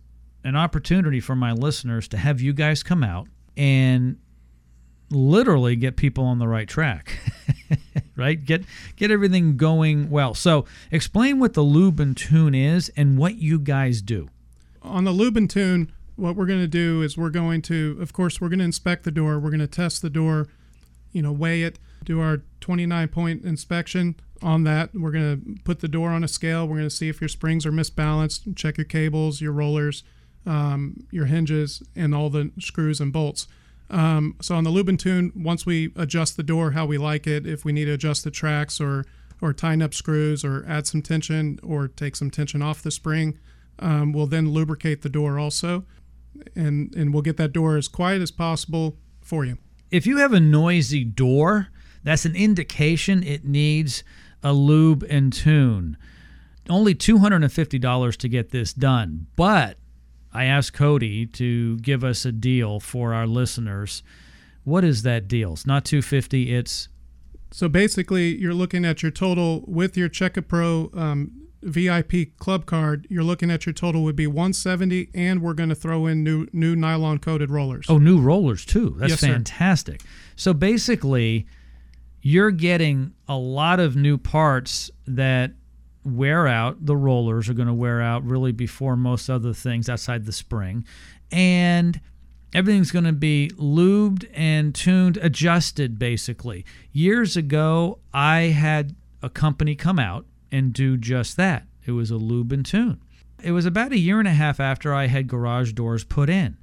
an 0.43 0.57
opportunity 0.57 1.21
for 1.21 1.37
my 1.37 1.53
listeners 1.53 2.09
to 2.09 2.17
have 2.17 2.41
you 2.41 2.55
guys 2.55 2.83
come 2.83 3.05
out 3.05 3.29
and 3.57 4.19
literally 5.11 5.77
get 5.77 5.97
people 5.97 6.25
on 6.25 6.39
the 6.39 6.49
right 6.49 6.67
track. 6.67 7.19
right? 8.17 8.45
Get 8.45 8.65
get 8.97 9.11
everything 9.11 9.57
going 9.57 10.11
well. 10.11 10.35
So, 10.35 10.65
explain 10.91 11.39
what 11.39 11.55
the 11.55 11.63
Lube 11.63 12.01
and 12.01 12.17
Tune 12.17 12.55
is 12.55 12.91
and 12.97 13.19
what 13.19 13.37
you 13.37 13.59
guys 13.59 14.03
do. 14.03 14.29
On 14.83 15.05
the 15.05 15.13
Lube 15.13 15.37
and 15.37 15.49
tune, 15.49 15.93
what 16.17 16.37
we're 16.37 16.47
going 16.47 16.61
to 16.61 16.69
do 16.69 17.03
is 17.03 17.17
we're 17.17 17.31
going 17.31 17.63
to, 17.63 17.97
of 18.01 18.13
course, 18.13 18.41
we're 18.41 18.49
going 18.49 18.59
to 18.59 18.65
inspect 18.65 19.05
the 19.05 19.11
door. 19.11 19.39
We're 19.39 19.51
going 19.51 19.61
to 19.61 19.67
test 19.67 20.03
the 20.03 20.11
door, 20.11 20.49
you 21.13 21.23
know, 21.23 21.33
weigh 21.33 21.63
it, 21.63 21.79
do 22.05 22.21
our 22.21 22.43
29 22.61 23.09
point 23.09 23.45
inspection 23.45 24.17
on 24.43 24.65
that. 24.65 24.91
We're 24.95 25.11
going 25.11 25.41
to 25.41 25.63
put 25.63 25.81
the 25.81 25.89
door 25.89 26.11
on 26.11 26.25
a 26.25 26.29
scale. 26.29 26.67
We're 26.67 26.77
going 26.77 26.89
to 26.89 26.95
see 26.95 27.09
if 27.09 27.21
your 27.21 27.29
springs 27.29 27.65
are 27.65 27.73
misbalanced, 27.73 28.57
check 28.57 28.77
your 28.77 28.85
cables, 28.85 29.41
your 29.41 29.53
rollers, 29.53 30.03
um, 30.47 31.07
your 31.11 31.27
hinges, 31.27 31.83
and 31.95 32.15
all 32.15 32.29
the 32.31 32.51
screws 32.59 33.01
and 33.01 33.13
bolts. 33.13 33.47
Um, 33.93 34.37
so 34.41 34.55
on 34.57 34.65
the 34.65 34.71
Lube 34.71 34.89
and 34.89 34.99
tune, 34.99 35.33
once 35.37 35.67
we 35.67 35.93
adjust 35.97 36.37
the 36.37 36.43
door 36.43 36.73
how 36.73 36.87
we 36.87 36.97
like 36.99 37.27
it, 37.27 37.47
if 37.47 37.65
we 37.65 37.73
need 37.73 37.85
to 37.85 37.93
adjust 37.93 38.25
the 38.25 38.31
tracks 38.31 38.81
or 38.81 39.05
or 39.41 39.53
tighten 39.53 39.83
up 39.83 39.93
screws 39.93 40.45
or 40.45 40.65
add 40.69 40.87
some 40.87 41.03
tension 41.03 41.59
or 41.63 41.89
take 41.89 42.15
some 42.17 42.31
tension 42.31 42.63
off 42.63 42.81
the 42.83 42.91
spring, 42.93 43.39
um, 43.81 44.13
we'll 44.13 44.29
then 44.29 44.51
lubricate 44.51 45.03
the 45.03 45.09
door 45.09 45.39
also, 45.39 45.85
and 46.57 46.95
and 46.95 47.13
we'll 47.13 47.23
get 47.23 47.37
that 47.37 47.53
door 47.53 47.77
as 47.77 47.87
quiet 47.89 48.23
as 48.23 48.31
possible 48.31 48.97
for 49.21 49.45
you. 49.45 49.59
if 49.91 50.07
you 50.07 50.17
have 50.19 50.33
a 50.33 50.41
noisy 50.41 51.05
door, 51.05 51.69
that's 52.03 52.25
an 52.25 52.35
indication 52.35 53.23
it 53.23 53.45
needs 53.45 54.03
a 54.43 54.53
lube 54.53 55.05
and 55.09 55.33
tune. 55.33 55.97
only 56.69 56.95
$250 56.95 58.17
to 58.17 58.29
get 58.29 58.51
this 58.51 58.73
done, 58.73 59.27
but 59.37 59.77
I 60.33 60.45
asked 60.45 60.73
Cody 60.73 61.27
to 61.27 61.79
give 61.79 62.03
us 62.05 62.25
a 62.25 62.33
deal 62.33 62.81
for 62.81 63.13
our 63.15 63.27
listeners. 63.27 64.03
What 64.65 64.85
is 64.85 65.03
that 65.03 65.29
deal? 65.29 65.53
It's 65.55 65.67
not 65.67 65.85
250, 65.85 66.55
it's 66.55 66.89
So 67.51 67.69
basically, 67.69 68.37
you're 68.37 68.55
looking 68.55 68.85
at 68.85 69.03
your 69.03 69.11
total 69.13 69.65
with 69.67 69.97
your 69.97 70.09
Checka 70.09 70.47
Pro 70.47 70.91
um, 70.95 71.33
VIP 71.63 72.37
club 72.39 72.65
card. 72.67 73.07
You're 73.11 73.25
looking 73.25 73.51
at 73.51 73.67
your 73.67 73.73
total 73.73 74.03
would 74.05 74.17
be 74.17 74.27
170, 74.27 75.11
and 75.15 75.43
we're 75.43 75.53
going 75.55 75.69
to 75.69 75.75
throw 75.75 76.07
in 76.07 76.25
new 76.25 76.47
new 76.53 76.75
nylon 76.75 77.19
coated 77.19 77.51
rollers. 77.51 77.87
Oh, 77.89 77.99
new 77.99 78.21
rollers 78.21 78.65
too. 78.65 78.97
That's 78.99 79.11
Yes, 79.11 79.21
sir. 79.21 79.27
fantastic. 79.29 80.01
So 80.37 80.55
basically, 80.55 81.47
you're 82.23 82.51
getting 82.53 83.13
a 83.29 83.37
lot 83.37 83.81
of 83.81 83.97
new 83.97 84.17
parts 84.17 84.91
that 85.07 85.53
wear 86.05 86.47
out. 86.47 86.85
The 86.85 86.97
rollers 86.97 87.49
are 87.49 87.55
going 87.55 87.69
to 87.69 87.75
wear 87.75 88.01
out 88.01 88.25
really 88.25 88.53
before 88.53 88.97
most 88.97 89.29
other 89.29 89.53
things 89.53 89.89
outside 89.89 90.25
the 90.25 90.33
spring. 90.33 90.85
And 91.31 92.01
everything's 92.53 92.91
going 92.91 93.05
to 93.05 93.13
be 93.13 93.51
lubed 93.57 94.29
and 94.35 94.75
tuned, 94.75 95.17
adjusted 95.19 95.99
basically. 95.99 96.65
Years 96.93 97.37
ago, 97.37 97.99
I 98.13 98.41
had 98.41 98.95
a 99.23 99.31
company 99.31 99.75
come 99.75 99.99
out 99.99 100.27
and 100.51 100.73
do 100.73 100.97
just 100.97 101.37
that. 101.37 101.67
It 101.87 101.93
was 101.93 102.11
a 102.11 102.17
lube 102.17 102.53
and 102.53 102.65
tune. 102.65 103.01
It 103.43 103.53
was 103.53 103.67
about 103.67 103.93
a 103.93 103.99
year 103.99 104.19
and 104.19 104.29
a 104.29 104.33
half 104.33 104.61
after 104.61 104.95
I 104.95 105.07
had 105.07 105.27
garage 105.27 105.73
doors 105.73 106.05
put 106.05 106.29
in. 106.31 106.57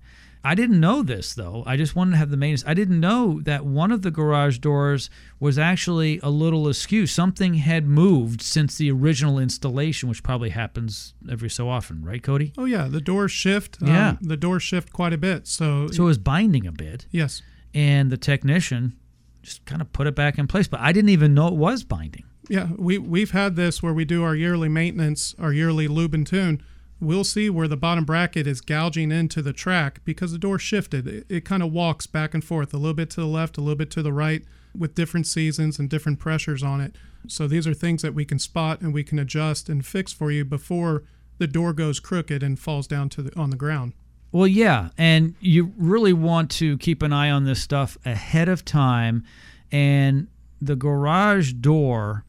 I 0.43 0.55
didn't 0.55 0.79
know 0.79 1.03
this 1.03 1.33
though. 1.33 1.63
I 1.67 1.75
just 1.75 1.95
wanted 1.95 2.11
to 2.11 2.17
have 2.17 2.29
the 2.29 2.37
maintenance. 2.37 2.63
I 2.65 2.73
didn't 2.73 2.99
know 2.99 3.41
that 3.43 3.65
one 3.65 3.91
of 3.91 4.03
the 4.03 4.11
garage 4.11 4.59
doors 4.59 5.09
was 5.39 5.59
actually 5.59 6.19
a 6.23 6.29
little 6.29 6.67
askew. 6.69 7.05
Something 7.07 7.55
had 7.55 7.85
moved 7.87 8.41
since 8.41 8.77
the 8.77 8.89
original 8.91 9.37
installation, 9.37 10.07
which 10.07 10.23
probably 10.23 10.49
happens 10.51 11.13
every 11.29 11.49
so 11.49 11.67
often, 11.69 12.03
right, 12.05 12.23
Cody? 12.23 12.53
Oh 12.57 12.63
yeah, 12.65 12.87
the 12.87 13.01
doors 13.01 13.31
shift. 13.33 13.77
Yeah. 13.81 14.09
um, 14.11 14.19
the 14.21 14.37
doors 14.37 14.63
shift 14.63 14.93
quite 14.93 15.11
a 15.11 15.17
bit. 15.17 15.45
So, 15.45 15.87
So 15.89 16.03
it 16.03 16.05
was 16.05 16.17
binding 16.17 16.65
a 16.65 16.71
bit, 16.71 17.05
yes, 17.11 17.41
and 17.73 18.09
the 18.09 18.17
technician 18.17 18.95
just 19.43 19.65
kind 19.65 19.81
of 19.81 19.91
put 19.91 20.07
it 20.07 20.15
back 20.15 20.37
in 20.37 20.47
place. 20.47 20.67
But 20.69 20.79
I 20.79 20.91
didn't 20.93 21.09
even 21.09 21.33
know 21.33 21.47
it 21.49 21.55
was 21.55 21.83
binding. 21.83 22.23
yeah, 22.47 22.69
we 22.77 22.97
we've 22.97 23.31
had 23.31 23.57
this 23.57 23.83
where 23.83 23.93
we 23.93 24.05
do 24.05 24.23
our 24.23 24.35
yearly 24.35 24.69
maintenance, 24.69 25.35
our 25.37 25.51
yearly 25.51 25.87
lube 25.89 26.13
and 26.13 26.25
tune. 26.25 26.63
We'll 27.01 27.23
see 27.23 27.49
where 27.49 27.67
the 27.67 27.77
bottom 27.77 28.03
bracket 28.03 28.45
is 28.45 28.61
gouging 28.61 29.11
into 29.11 29.41
the 29.41 29.53
track 29.53 30.01
because 30.03 30.31
the 30.31 30.37
door 30.37 30.59
shifted. 30.59 31.07
It, 31.07 31.25
it 31.29 31.45
kind 31.45 31.63
of 31.63 31.71
walks 31.71 32.07
back 32.07 32.33
and 32.33 32.43
forth, 32.43 32.73
a 32.73 32.77
little 32.77 32.93
bit 32.93 33.09
to 33.11 33.21
the 33.21 33.27
left, 33.27 33.57
a 33.57 33.61
little 33.61 33.77
bit 33.77 33.91
to 33.91 34.01
the 34.01 34.11
right, 34.11 34.43
with 34.77 34.95
different 34.95 35.25
seasons 35.25 35.79
and 35.79 35.89
different 35.89 36.19
pressures 36.19 36.61
on 36.61 36.81
it. 36.81 36.95
So 37.27 37.47
these 37.47 37.67
are 37.67 37.73
things 37.73 38.01
that 38.01 38.13
we 38.13 38.25
can 38.25 38.39
spot 38.39 38.81
and 38.81 38.93
we 38.93 39.03
can 39.03 39.19
adjust 39.19 39.69
and 39.69 39.85
fix 39.85 40.11
for 40.11 40.31
you 40.31 40.43
before 40.43 41.03
the 41.37 41.47
door 41.47 41.73
goes 41.73 41.99
crooked 41.99 42.43
and 42.43 42.59
falls 42.59 42.85
down 42.85 43.09
to 43.09 43.21
the 43.23 43.39
on 43.39 43.49
the 43.49 43.55
ground. 43.55 43.93
Well, 44.31 44.47
yeah, 44.47 44.89
and 44.97 45.33
you 45.39 45.73
really 45.77 46.13
want 46.13 46.51
to 46.51 46.77
keep 46.77 47.01
an 47.01 47.11
eye 47.11 47.31
on 47.31 47.45
this 47.45 47.61
stuff 47.61 47.97
ahead 48.05 48.47
of 48.47 48.63
time. 48.63 49.23
And 49.71 50.27
the 50.61 50.75
garage 50.75 51.53
door 51.53 52.25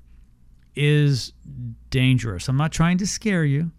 is 0.74 1.32
dangerous. 1.90 2.48
I'm 2.48 2.56
not 2.56 2.72
trying 2.72 2.96
to 2.98 3.06
scare 3.06 3.44
you, 3.44 3.72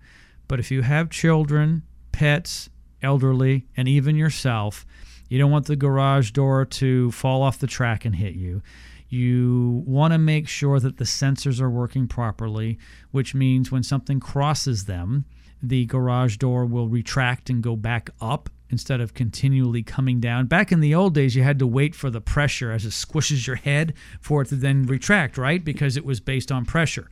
but 0.51 0.60
if 0.60 0.70
you 0.70 0.81
have 0.81 1.10
children, 1.10 1.81
pets, 2.12 2.70
elderly, 3.01 3.67
and 3.77 3.88
even 3.88 4.17
yourself, 4.17 4.86
you 5.29 5.39
don't 5.39 5.50
want 5.50 5.65
the 5.65 5.77
garage 5.77 6.31
door 6.31 6.65
to 6.65 7.10
fall 7.12 7.41
off 7.41 7.58
the 7.58 7.67
track 7.67 8.03
and 8.03 8.17
hit 8.17 8.34
you. 8.34 8.62
You 9.08 9.81
want 9.86 10.12
to 10.12 10.17
make 10.17 10.50
sure 10.50 10.81
that 10.81 10.98
the 10.98 11.05
sensors 11.05 11.62
are 11.62 11.70
working 11.70 12.05
properly, 12.05 12.77
which 13.12 13.34
means 13.34 13.72
when 13.72 13.81
something 13.81 14.20
crosses 14.20 14.88
them, 14.88 15.24
the 15.63 15.86
garage 15.86 16.36
door 16.36 16.65
will 16.65 16.89
retract 16.89 17.50
and 17.50 17.63
go 17.63 17.77
back 17.77 18.10
up 18.20 18.50
instead 18.70 19.00
of 19.00 19.13
continually 19.13 19.84
coming 19.84 20.20
down. 20.20 20.48
Back 20.48 20.74
in 20.74 20.81
the 20.81 20.93
old 20.93 21.13
days, 21.13 21.34
you 21.34 21.43
had 21.43 21.60
to 21.60 21.67
wait 21.67 21.96
for 21.96 22.10
the 22.10 22.20
pressure 22.20 22.74
as 22.74 22.84
it 22.84 22.89
squishes 22.89 23.48
your 23.48 23.55
head 23.55 23.93
for 24.20 24.41
it 24.41 24.50
to 24.50 24.55
then 24.55 24.86
retract, 24.86 25.38
right? 25.38 25.63
Because 25.63 25.96
it 25.96 26.03
was 26.03 26.20
based 26.20 26.51
on 26.51 26.65
pressure 26.65 27.10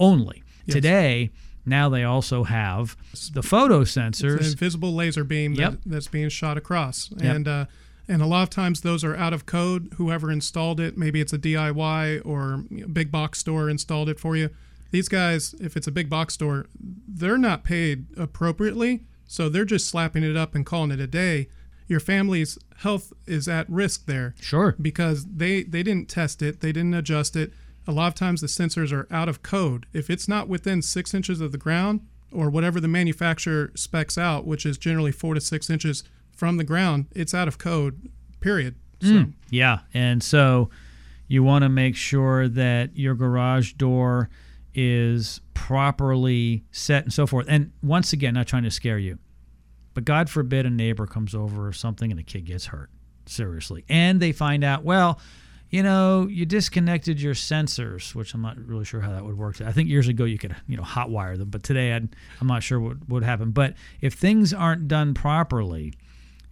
only. 0.00 0.42
Today, 0.68 1.30
now 1.66 1.88
they 1.88 2.04
also 2.04 2.44
have 2.44 2.96
the 3.32 3.42
photo 3.42 3.80
It's 3.82 3.96
an 3.96 4.12
sensors. 4.12 4.52
invisible 4.52 4.94
laser 4.94 5.24
beam 5.24 5.54
Yep. 5.54 5.70
that, 5.72 5.78
that's 5.86 6.08
being 6.08 6.28
shot 6.28 6.56
across, 6.56 7.10
and 7.20 7.46
uh, 7.48 7.66
and 8.06 8.20
a 8.20 8.26
lot 8.26 8.42
of 8.42 8.50
times 8.50 8.82
those 8.82 9.02
are 9.04 9.16
out 9.16 9.32
of 9.32 9.46
code. 9.46 9.92
Whoever 9.96 10.30
installed 10.30 10.78
it, 10.80 10.96
maybe 10.98 11.20
it's 11.20 11.32
a 11.32 11.38
DIY 11.38 12.20
or 12.24 12.64
you 12.70 12.82
know, 12.82 12.86
big 12.88 13.10
box 13.10 13.38
store 13.38 13.70
installed 13.70 14.08
it 14.08 14.20
for 14.20 14.36
you. 14.36 14.50
These 14.90 15.08
guys, 15.08 15.54
if 15.60 15.76
it's 15.76 15.86
a 15.86 15.90
big 15.92 16.08
box 16.10 16.34
store, 16.34 16.66
they're 16.80 17.38
not 17.38 17.64
paid 17.64 18.06
appropriately, 18.16 19.04
so 19.26 19.48
they're 19.48 19.64
just 19.64 19.88
slapping 19.88 20.22
it 20.22 20.36
up 20.36 20.54
and 20.54 20.64
calling 20.66 20.90
it 20.90 21.00
a 21.00 21.06
day. 21.06 21.48
Your 21.88 22.00
family's 22.00 22.58
health 22.78 23.12
is 23.26 23.46
at 23.48 23.68
risk 23.68 24.06
there 24.06 24.34
Sure. 24.40 24.74
because 24.80 25.24
they 25.26 25.62
they 25.62 25.82
didn't 25.82 26.08
test 26.08 26.42
it, 26.42 26.60
they 26.60 26.72
didn't 26.72 26.94
adjust 26.94 27.36
it. 27.36 27.52
A 27.86 27.92
lot 27.92 28.08
of 28.08 28.14
times 28.14 28.40
the 28.40 28.46
sensors 28.46 28.92
are 28.92 29.06
out 29.10 29.28
of 29.28 29.42
code. 29.42 29.86
If 29.92 30.08
it's 30.08 30.28
not 30.28 30.48
within 30.48 30.82
six 30.82 31.12
inches 31.12 31.40
of 31.40 31.52
the 31.52 31.58
ground 31.58 32.00
or 32.32 32.50
whatever 32.50 32.80
the 32.80 32.88
manufacturer 32.88 33.70
specs 33.74 34.16
out, 34.16 34.46
which 34.46 34.64
is 34.64 34.78
generally 34.78 35.12
four 35.12 35.34
to 35.34 35.40
six 35.40 35.68
inches 35.68 36.02
from 36.32 36.56
the 36.56 36.64
ground, 36.64 37.06
it's 37.14 37.34
out 37.34 37.48
of 37.48 37.58
code. 37.58 38.10
Period. 38.40 38.74
Hmm. 39.00 39.08
So 39.08 39.24
Yeah, 39.50 39.80
and 39.92 40.22
so 40.22 40.70
you 41.28 41.42
want 41.42 41.62
to 41.62 41.68
make 41.68 41.96
sure 41.96 42.48
that 42.48 42.96
your 42.96 43.14
garage 43.14 43.72
door 43.74 44.30
is 44.74 45.40
properly 45.52 46.64
set 46.72 47.04
and 47.04 47.12
so 47.12 47.26
forth. 47.26 47.46
And 47.48 47.72
once 47.82 48.12
again, 48.12 48.34
not 48.34 48.46
trying 48.46 48.64
to 48.64 48.70
scare 48.70 48.98
you, 48.98 49.18
but 49.94 50.04
God 50.04 50.28
forbid 50.28 50.66
a 50.66 50.70
neighbor 50.70 51.06
comes 51.06 51.34
over 51.34 51.66
or 51.66 51.72
something 51.72 52.10
and 52.10 52.18
a 52.18 52.22
kid 52.22 52.44
gets 52.44 52.66
hurt. 52.66 52.90
Seriously. 53.26 53.84
And 53.88 54.20
they 54.20 54.32
find 54.32 54.64
out, 54.64 54.84
well, 54.84 55.18
you 55.70 55.82
know, 55.82 56.28
you 56.30 56.46
disconnected 56.46 57.20
your 57.20 57.34
sensors, 57.34 58.14
which 58.14 58.34
I'm 58.34 58.42
not 58.42 58.56
really 58.58 58.84
sure 58.84 59.00
how 59.00 59.12
that 59.12 59.24
would 59.24 59.36
work. 59.36 59.60
I 59.60 59.72
think 59.72 59.88
years 59.88 60.08
ago 60.08 60.24
you 60.24 60.38
could, 60.38 60.54
you 60.68 60.76
know, 60.76 60.82
hotwire 60.82 61.36
them, 61.36 61.50
but 61.50 61.62
today 61.62 61.92
I'd, 61.92 62.14
I'm 62.40 62.46
not 62.46 62.62
sure 62.62 62.78
what 62.78 63.08
would 63.08 63.24
happen. 63.24 63.50
But 63.50 63.74
if 64.00 64.14
things 64.14 64.52
aren't 64.52 64.88
done 64.88 65.14
properly, 65.14 65.94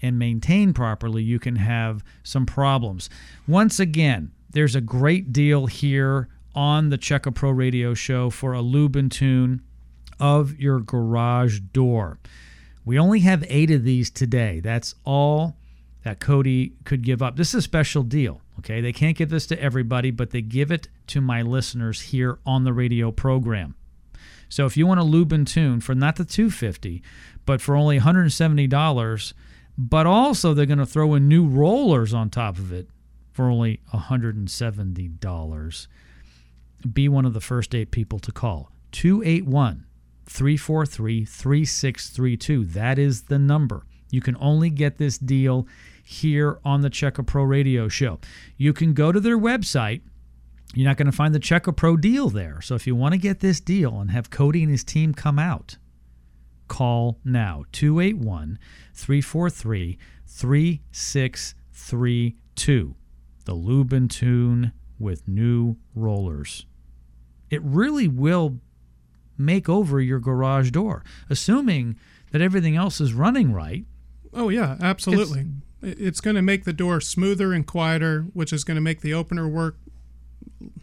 and 0.03 0.19
maintained 0.19 0.75
properly, 0.75 1.23
you 1.23 1.39
can 1.39 1.57
have 1.57 2.05
some 2.25 2.45
problems. 2.45 3.09
Once 3.47 3.79
again, 3.79 4.33
there's 4.51 4.75
a 4.75 4.81
great 4.81 5.33
deal 5.33 5.67
here 5.67 6.29
on 6.55 6.91
the 6.91 6.99
Checka 6.99 7.35
Pro 7.35 7.51
Radio 7.51 7.95
Show 7.95 8.29
for 8.29 8.53
a 8.53 8.61
lube 8.61 8.97
and 8.97 9.11
tune 9.11 9.63
of 10.21 10.59
your 10.59 10.81
garage 10.81 11.61
door. 11.73 12.19
We 12.85 12.99
only 12.99 13.21
have 13.21 13.45
eight 13.49 13.71
of 13.71 13.85
these 13.85 14.11
today. 14.11 14.61
That's 14.61 14.95
all 15.05 15.57
that 16.05 16.21
Cody 16.21 16.75
could 16.85 17.03
give 17.03 17.23
up. 17.23 17.37
This 17.37 17.49
is 17.51 17.55
a 17.57 17.63
special 17.63 18.03
deal. 18.03 18.41
Okay, 18.59 18.81
they 18.81 18.93
can't 18.93 19.17
give 19.17 19.31
this 19.31 19.47
to 19.47 19.61
everybody, 19.61 20.11
but 20.11 20.31
they 20.31 20.43
give 20.43 20.71
it 20.71 20.89
to 21.09 21.21
my 21.21 21.43
listeners 21.43 22.01
here 22.01 22.39
on 22.45 22.65
the 22.65 22.73
radio 22.73 23.11
program. 23.11 23.75
So 24.49 24.67
if 24.67 24.77
you 24.77 24.87
want 24.87 25.01
a 25.01 25.05
lube 25.05 25.33
and 25.33 25.47
tune 25.47 25.81
for 25.81 25.95
not 25.95 26.17
the 26.17 26.25
250, 26.25 27.03
but 27.47 27.61
for 27.61 27.75
only 27.75 27.99
$170, 27.99 29.33
but 29.79 30.07
also 30.07 30.53
they're 30.53 30.67
going 30.67 30.79
to 30.79 30.87
throw 30.87 31.15
in 31.15 31.27
new 31.29 31.47
rollers 31.47 32.13
on 32.13 32.29
top 32.29 32.59
of 32.59 32.73
it 32.73 32.89
for 33.33 33.47
only 33.47 33.81
$170. 33.95 35.87
Be 36.93 37.09
one 37.09 37.25
of 37.25 37.33
the 37.33 37.41
first 37.41 37.75
eight 37.75 37.91
people 37.91 38.19
to 38.19 38.31
call. 38.31 38.71
281 38.91 39.87
343 40.27 41.25
3632. 41.25 42.65
That 42.67 42.99
is 42.99 43.23
the 43.23 43.39
number. 43.39 43.87
You 44.11 44.21
can 44.21 44.37
only 44.39 44.69
get 44.69 44.99
this 44.99 45.17
deal 45.17 45.67
here 46.03 46.59
on 46.65 46.81
the 46.83 46.91
Checka 46.91 47.27
Pro 47.27 47.45
Radio 47.45 47.89
Show. 47.89 48.19
You 48.57 48.73
can 48.73 48.93
go 48.93 49.13
to 49.13 49.21
their 49.21 49.39
website. 49.39 50.03
You're 50.75 50.89
not 50.89 50.97
going 50.97 51.07
to 51.07 51.13
find 51.13 51.33
the 51.35 51.41
Checka 51.41 51.77
Pro 51.77 51.97
deal 51.97 52.29
there. 52.29 52.61
So 52.61 52.75
if 52.75 52.85
you 52.87 52.97
want 52.97 53.13
to 53.13 53.19
get 53.19 53.41
this 53.41 53.61
deal 53.61 54.01
and 54.01 54.11
have 54.11 54.31
Cody 54.31 54.63
and 54.63 54.71
his 54.71 54.85
team 54.85 55.15
come 55.15 55.39
out, 55.39 55.77
call 56.69 57.19
now 57.25 57.65
281 57.73 58.59
343 58.95 59.99
3632. 60.27 62.95
The 63.45 63.55
Lube 63.55 63.93
and 63.93 64.11
tune 64.11 64.73
with 64.99 65.29
new 65.29 65.77
rollers. 65.95 66.67
It 67.51 67.61
really 67.63 68.09
will 68.09 68.59
make 69.37 69.69
over 69.69 70.01
your 70.01 70.21
garage 70.21 70.71
door, 70.71 71.05
assuming 71.29 71.99
that 72.31 72.41
everything 72.41 72.77
else 72.77 72.99
is 73.01 73.13
running 73.13 73.53
right. 73.53 73.85
Oh 74.33 74.49
yeah, 74.49 74.77
absolutely. 74.81 75.47
It- 75.83 76.01
It's 76.01 76.21
going 76.21 76.37
to 76.37 76.43
make 76.43 76.65
the 76.65 76.73
door 76.73 77.01
smoother 77.01 77.53
and 77.53 77.67
quieter, 77.67 78.27
which 78.33 78.53
is 78.53 78.65
going 78.65 78.77
to 78.77 78.81
make 78.81 79.01
the 79.01 79.13
opener 79.15 79.49
work 79.49 79.77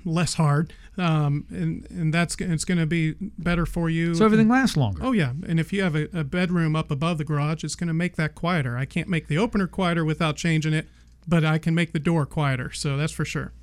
less 0.05 0.33
hard, 0.35 0.73
um, 0.97 1.45
and 1.49 1.85
and 1.89 2.13
that's 2.13 2.35
it's 2.39 2.65
going 2.65 2.77
to 2.77 2.85
be 2.85 3.15
better 3.37 3.65
for 3.65 3.89
you. 3.89 4.13
So 4.15 4.25
everything 4.25 4.49
lasts 4.49 4.75
longer. 4.77 5.01
Oh 5.03 5.11
yeah, 5.11 5.33
and 5.47 5.59
if 5.59 5.71
you 5.71 5.81
have 5.83 5.95
a, 5.95 6.07
a 6.13 6.23
bedroom 6.23 6.75
up 6.75 6.91
above 6.91 7.17
the 7.17 7.23
garage, 7.25 7.63
it's 7.63 7.75
going 7.75 7.87
to 7.87 7.93
make 7.93 8.15
that 8.17 8.35
quieter. 8.35 8.77
I 8.77 8.85
can't 8.85 9.07
make 9.07 9.27
the 9.27 9.37
opener 9.37 9.67
quieter 9.67 10.03
without 10.03 10.35
changing 10.35 10.73
it, 10.73 10.87
but 11.27 11.43
I 11.45 11.57
can 11.59 11.73
make 11.75 11.93
the 11.93 11.99
door 11.99 12.25
quieter. 12.25 12.71
So 12.71 12.97
that's 12.97 13.13
for 13.13 13.25
sure. 13.25 13.53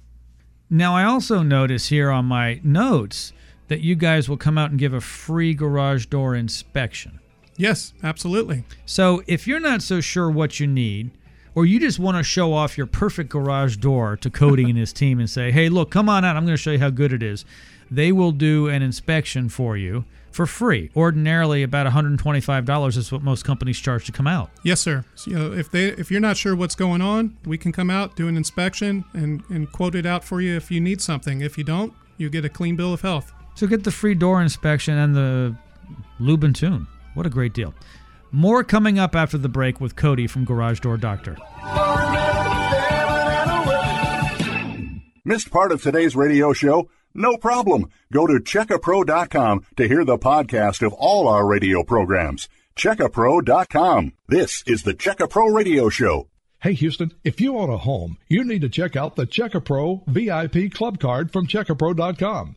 Now, 0.71 0.95
I 0.97 1.05
also 1.05 1.43
notice 1.43 1.89
here 1.89 2.11
on 2.11 2.25
my 2.25 2.61
notes 2.65 3.33
that 3.69 3.81
you 3.81 3.95
guys 3.95 4.29
will 4.29 4.37
come 4.37 4.57
out 4.59 4.71
and 4.71 4.79
give 4.79 4.93
a 4.95 5.01
free 5.01 5.55
garage 5.55 6.07
door 6.07 6.35
inspection. 6.35 7.21
Yes, 7.57 7.93
absolutely. 8.03 8.65
So 8.85 9.23
if 9.27 9.47
you're 9.47 9.61
not 9.61 9.83
so 9.83 10.01
sure 10.01 10.31
what 10.31 10.59
you 10.61 10.67
need, 10.67 11.11
or 11.57 11.65
you 11.65 11.81
just 11.81 11.99
want 11.99 12.19
to 12.19 12.23
show 12.23 12.53
off 12.53 12.77
your 12.77 12.87
perfect 12.87 13.31
garage 13.31 13.79
door 13.79 14.17
to 14.19 14.31
Cody 14.31 14.65
and 14.65 14.79
his 14.79 14.93
team 14.93 15.19
and 15.19 15.29
say, 15.29 15.51
hey, 15.51 15.69
look, 15.69 15.91
come 15.91 16.09
on 16.09 16.25
out. 16.25 16.37
I'm 16.37 16.45
going 16.45 16.55
to 16.55 16.63
show 16.63 16.71
you 16.71 16.79
how 16.79 16.91
good 16.91 17.13
it 17.13 17.23
is. 17.23 17.45
They 17.91 18.13
will 18.13 18.33
do 18.33 18.69
an 18.69 18.83
inspection 18.83 19.49
for 19.49 19.77
you 19.77 20.05
for 20.31 20.45
free. 20.45 20.91
Ordinarily, 20.95 21.63
about 21.63 21.91
$125 21.91 22.97
is 22.97 23.11
what 23.11 23.23
most 23.23 23.45
companies 23.45 23.79
charge 23.79 24.05
to 24.05 24.13
come 24.13 24.27
out. 24.27 24.51
Yes, 24.63 24.81
sir. 24.83 25.05
So, 25.15 25.31
you 25.31 25.39
know, 25.39 25.53
if 25.53 25.71
they 25.71 25.87
if 25.87 26.11
you're 26.11 26.21
not 26.21 26.37
sure 26.37 26.55
what's 26.55 26.75
going 26.75 27.01
on, 27.01 27.37
we 27.47 27.57
can 27.57 27.73
come 27.73 27.89
out, 27.89 28.17
do 28.17 28.29
an 28.29 28.37
inspection, 28.37 29.05
and 29.15 29.43
and 29.49 29.71
quote 29.73 29.95
it 29.95 30.05
out 30.05 30.25
for 30.25 30.41
you 30.41 30.57
if 30.57 30.71
you 30.71 30.81
need 30.81 31.01
something. 31.01 31.41
If 31.41 31.57
you 31.57 31.65
don't, 31.65 31.95
you 32.19 32.29
get 32.29 32.45
a 32.45 32.51
clean 32.51 32.77
bill 32.77 32.93
of 32.93 33.01
health. 33.01 33.33
So 33.55 33.67
get 33.67 33.85
the 33.85 33.91
free 33.91 34.15
door 34.15 34.43
inspection 34.43 34.99
and 34.99 35.15
the 35.15 35.57
lube 36.19 36.45
and 36.45 36.55
tune. 36.55 36.87
What 37.15 37.25
a 37.25 37.31
great 37.31 37.55
deal. 37.55 37.73
More 38.33 38.65
coming 38.65 38.99
up 38.99 39.15
after 39.15 39.39
the 39.39 39.49
break 39.49 39.81
with 39.81 39.97
Cody 39.97 40.27
from 40.27 40.45
Garage 40.45 40.81
Door 40.81 40.99
Doctor. 40.99 41.37
Missed 45.25 45.51
part 45.51 45.73
of 45.73 45.83
today's 45.83 46.15
radio 46.15 46.53
show? 46.53 46.89
No 47.15 47.37
problem. 47.37 47.89
Go 48.13 48.27
to 48.27 48.35
checkapro.com 48.35 49.65
to 49.77 49.89
hear 49.89 50.05
the 50.05 50.19
podcast 50.19 50.87
of 50.87 50.93
all 50.93 51.27
our 51.29 51.47
radio 51.47 51.83
programs. 51.83 52.49
Checkapro.com. 52.77 54.13
This 54.29 54.63
is 54.67 54.83
the 54.83 54.95
Checkapro 54.95 55.53
Radio 55.55 55.89
Show. 55.89 56.29
Hey 56.61 56.75
Houston, 56.75 57.13
if 57.25 57.41
you 57.41 57.57
own 57.57 57.71
a 57.71 57.77
home, 57.79 58.19
you 58.29 58.45
need 58.45 58.61
to 58.63 58.69
check 58.69 58.97
out 58.97 59.17
the 59.17 59.27
Checkapro 59.27 60.07
VIP 60.07 60.73
Club 60.73 61.01
Card 61.01 61.33
from 61.33 61.47
checkapro.com. 61.47 62.57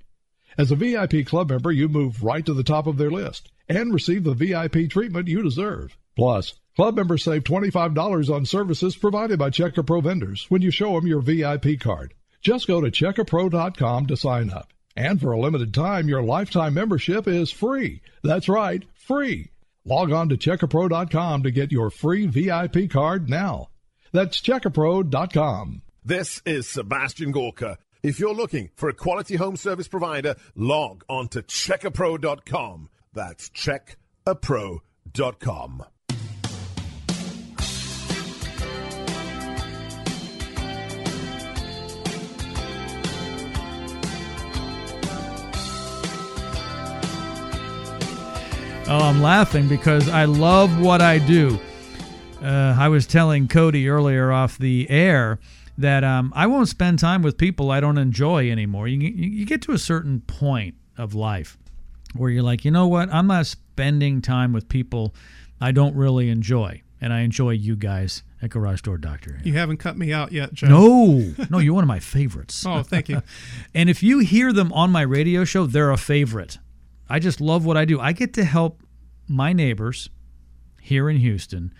As 0.57 0.71
a 0.71 0.75
VIP 0.75 1.25
club 1.25 1.49
member, 1.49 1.71
you 1.71 1.87
move 1.87 2.23
right 2.23 2.45
to 2.45 2.53
the 2.53 2.63
top 2.63 2.87
of 2.87 2.97
their 2.97 3.11
list 3.11 3.49
and 3.69 3.93
receive 3.93 4.23
the 4.23 4.33
VIP 4.33 4.89
treatment 4.89 5.27
you 5.27 5.41
deserve. 5.41 5.97
Plus, 6.15 6.53
club 6.75 6.95
members 6.95 7.23
save 7.23 7.43
$25 7.43 8.33
on 8.33 8.45
services 8.45 8.95
provided 8.95 9.39
by 9.39 9.49
Checkapro 9.49 10.03
vendors 10.03 10.45
when 10.49 10.61
you 10.61 10.71
show 10.71 10.93
them 10.95 11.07
your 11.07 11.21
VIP 11.21 11.79
card. 11.79 12.13
Just 12.41 12.67
go 12.67 12.81
to 12.81 12.91
checkapro.com 12.91 14.07
to 14.07 14.17
sign 14.17 14.49
up. 14.49 14.73
And 14.95 15.21
for 15.21 15.31
a 15.31 15.39
limited 15.39 15.73
time, 15.73 16.09
your 16.09 16.21
lifetime 16.21 16.73
membership 16.73 17.27
is 17.27 17.49
free. 17.51 18.01
That's 18.23 18.49
right, 18.49 18.83
free. 18.93 19.51
Log 19.85 20.11
on 20.11 20.29
to 20.29 20.37
checkapro.com 20.37 21.43
to 21.43 21.51
get 21.51 21.71
your 21.71 21.89
free 21.89 22.27
VIP 22.27 22.89
card 22.89 23.29
now. 23.29 23.69
That's 24.11 24.41
checkapro.com. 24.41 25.81
This 26.03 26.41
is 26.45 26.67
Sebastian 26.67 27.31
Gorka. 27.31 27.77
If 28.03 28.19
you're 28.19 28.33
looking 28.33 28.71
for 28.73 28.89
a 28.89 28.95
quality 28.95 29.35
home 29.35 29.55
service 29.55 29.87
provider, 29.87 30.35
log 30.55 31.03
on 31.07 31.27
to 31.29 31.43
checkapro.com. 31.43 32.89
That's 33.13 33.47
checkapro.com. 33.51 35.83
Oh, 48.87 48.97
I'm 48.97 49.21
laughing 49.21 49.67
because 49.67 50.09
I 50.09 50.25
love 50.25 50.81
what 50.81 51.01
I 51.01 51.19
do. 51.19 51.59
Uh, 52.41 52.75
I 52.77 52.87
was 52.87 53.05
telling 53.05 53.47
Cody 53.47 53.87
earlier 53.87 54.31
off 54.31 54.57
the 54.57 54.89
air 54.89 55.37
that 55.81 56.03
um, 56.03 56.31
I 56.35 56.47
won't 56.47 56.67
spend 56.67 56.99
time 56.99 57.21
with 57.21 57.37
people 57.37 57.71
I 57.71 57.79
don't 57.79 57.97
enjoy 57.97 58.49
anymore. 58.49 58.87
You, 58.87 58.99
you, 58.99 59.29
you 59.29 59.45
get 59.45 59.61
to 59.63 59.73
a 59.73 59.77
certain 59.77 60.21
point 60.21 60.75
of 60.97 61.13
life 61.13 61.57
where 62.15 62.29
you're 62.29 62.43
like, 62.43 62.65
you 62.65 62.71
know 62.71 62.87
what? 62.87 63.13
I'm 63.13 63.27
not 63.27 63.47
spending 63.47 64.21
time 64.21 64.53
with 64.53 64.69
people 64.69 65.13
I 65.59 65.71
don't 65.71 65.95
really 65.95 66.29
enjoy. 66.29 66.81
And 67.03 67.11
I 67.11 67.21
enjoy 67.21 67.51
you 67.51 67.75
guys 67.75 68.21
at 68.43 68.51
Garage 68.51 68.81
Door 68.81 68.99
Doctor. 68.99 69.39
You 69.43 69.53
haven't 69.53 69.77
cut 69.77 69.97
me 69.97 70.13
out 70.13 70.31
yet, 70.31 70.53
Joe. 70.53 70.67
No, 70.67 71.33
no, 71.49 71.57
you're 71.57 71.73
one 71.73 71.83
of 71.83 71.87
my 71.87 71.99
favorites. 71.99 72.63
Oh, 72.65 72.83
thank 72.83 73.09
you. 73.09 73.23
and 73.73 73.89
if 73.89 74.03
you 74.03 74.19
hear 74.19 74.53
them 74.53 74.71
on 74.73 74.91
my 74.91 75.01
radio 75.01 75.43
show, 75.43 75.65
they're 75.65 75.89
a 75.89 75.97
favorite. 75.97 76.59
I 77.09 77.17
just 77.17 77.41
love 77.41 77.65
what 77.65 77.75
I 77.75 77.85
do. 77.85 77.99
I 77.99 78.13
get 78.13 78.33
to 78.35 78.43
help 78.43 78.83
my 79.27 79.51
neighbors 79.51 80.09
here 80.79 81.09
in 81.09 81.17
Houston 81.17 81.73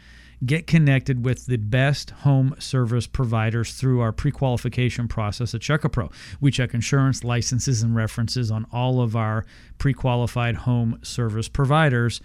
get 0.45 0.65
connected 0.65 1.23
with 1.23 1.45
the 1.45 1.57
best 1.57 2.09
home 2.09 2.55
service 2.57 3.05
providers 3.05 3.73
through 3.73 3.99
our 3.99 4.11
pre-qualification 4.11 5.07
process 5.07 5.53
at 5.53 5.61
CheckAPro. 5.61 6.11
We 6.39 6.51
check 6.51 6.73
insurance, 6.73 7.23
licenses, 7.23 7.83
and 7.83 7.95
references 7.95 8.49
on 8.49 8.65
all 8.71 9.01
of 9.01 9.15
our 9.15 9.45
pre-qualified 9.77 10.55
home 10.55 10.99
service 11.03 11.47
providers, 11.47 12.21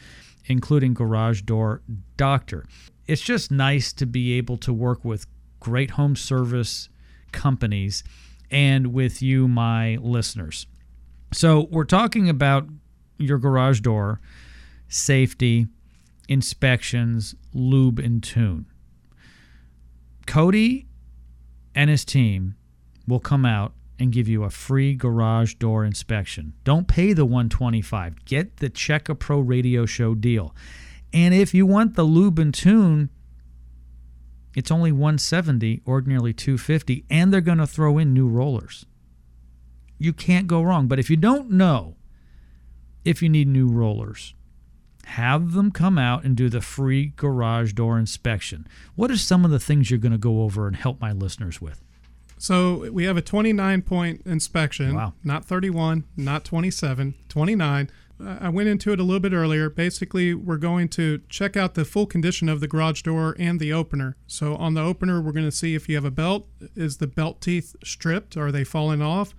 including 0.47 0.95
Garage 0.95 1.43
Door 1.43 1.83
Doctor. 2.17 2.65
It's 3.07 3.23
just 3.23 3.51
nice 3.51 3.93
to 3.95 4.07
be 4.07 4.33
able 4.39 4.57
to 4.59 4.73
work 4.73 5.05
with 5.05 5.27
great 5.61 5.91
home 5.91 6.17
service 6.17 6.89
companies 7.33 8.03
and 8.51 8.95
with 8.95 9.21
you, 9.21 9.47
my 9.47 9.97
listeners. 9.97 10.67
So 11.33 11.69
we're 11.71 11.85
talking 11.85 12.29
about 12.29 12.67
your 13.19 13.39
garage 13.39 13.81
door, 13.81 14.21
safety, 14.89 15.67
inspections, 16.29 17.35
lube, 17.53 17.99
and 17.99 18.23
tune. 18.23 18.67
Cody 20.27 20.87
and 21.75 21.89
his 21.89 22.05
team 22.05 22.57
will 23.07 23.21
come 23.21 23.45
out 23.45 23.73
and 23.99 24.13
give 24.13 24.29
you 24.29 24.45
a 24.45 24.51
free 24.51 24.95
garage 24.95 25.55
door 25.55 25.85
inspection. 25.85 26.53
Don't 26.65 26.89
pay 26.89 27.13
the 27.13 27.25
125. 27.25 28.25
Get 28.25 28.59
the 28.59 28.69
Check 28.69 29.09
a 29.09 29.15
Pro 29.15 29.41
radio 29.41 29.87
show 29.87 30.15
deal. 30.15 30.55
And 31.13 31.33
if 31.33 31.55
you 31.55 31.65
want 31.65 31.95
the 31.95 32.03
lube 32.03 32.39
and 32.39 32.53
tune, 32.53 33.11
it's 34.55 34.71
only 34.71 34.93
170 34.93 35.83
ordinarily 35.87 36.33
250 36.33 37.05
and 37.09 37.33
they're 37.33 37.41
going 37.41 37.59
to 37.59 37.67
throw 37.67 37.99
in 37.99 38.13
new 38.13 38.29
rollers. 38.29 38.87
You 39.99 40.13
can't 40.13 40.47
go 40.47 40.63
wrong. 40.63 40.89
But 40.89 40.99
if 40.99 41.09
you 41.09 41.17
don't 41.17 41.51
know 41.51 41.97
if 43.05 43.23
you 43.23 43.29
need 43.29 43.49
new 43.49 43.69
rollers, 43.69 44.35
have 45.11 45.53
them 45.53 45.71
come 45.71 45.99
out 45.99 46.25
and 46.25 46.37
do 46.37 46.49
the 46.49 46.61
free 46.61 47.13
garage 47.17 47.73
door 47.73 47.99
inspection. 47.99 48.67
What 48.97 49.11
are 49.11 49.17
some 49.17 49.45
of 49.45 49.51
the 49.51 49.61
things 49.61 49.91
you're 49.91 49.99
going 50.01 50.13
to 50.13 50.19
go 50.19 50.43
over 50.43 50.67
and 50.67 50.75
help 50.77 51.01
my 51.01 51.13
listeners 51.13 51.61
with? 51.61 51.81
So 52.39 52.91
we 52.93 53.05
have 53.05 53.17
a 53.17 53.23
29 53.23 53.83
point 53.83 54.23
inspection, 54.27 54.95
Wow. 54.95 55.15
not 55.25 55.45
31, 55.45 56.05
not 56.17 56.45
27, 56.45 57.15
29. 57.29 57.91
Uh, 58.19 58.39
I 58.41 58.49
went 58.49 58.69
into 58.69 58.93
it 58.93 59.01
a 59.01 59.03
little 59.03 59.21
bit 59.21 59.33
earlier. 59.33 59.71
Basically, 59.71 60.35
we're 60.35 60.57
going 60.57 60.89
to 60.91 61.21
check 61.29 61.57
out 61.57 61.75
the 61.75 61.85
full 61.85 62.07
condition 62.07 62.49
of 62.49 62.61
the 62.61 62.69
garage 62.69 63.03
door 63.03 63.37
and 63.39 63.61
the 63.61 63.73
opener. 63.73 64.17
So 64.27 64.57
on 64.57 64.75
the 64.75 64.83
opener, 64.83 65.21
we're 65.21 65.33
going 65.33 65.45
to 65.47 65.53
see 65.53 65.75
if 65.75 65.89
you 65.89 65.95
have 65.97 66.05
a 66.05 66.11
belt. 66.11 66.47
Is 66.75 66.97
the 66.97 67.07
belt 67.07 67.41
teeth 67.41 67.77
stripped? 67.85 68.37
Are 68.37 68.51
they 68.51 68.65
falling 68.65 69.03
off? 69.03 69.35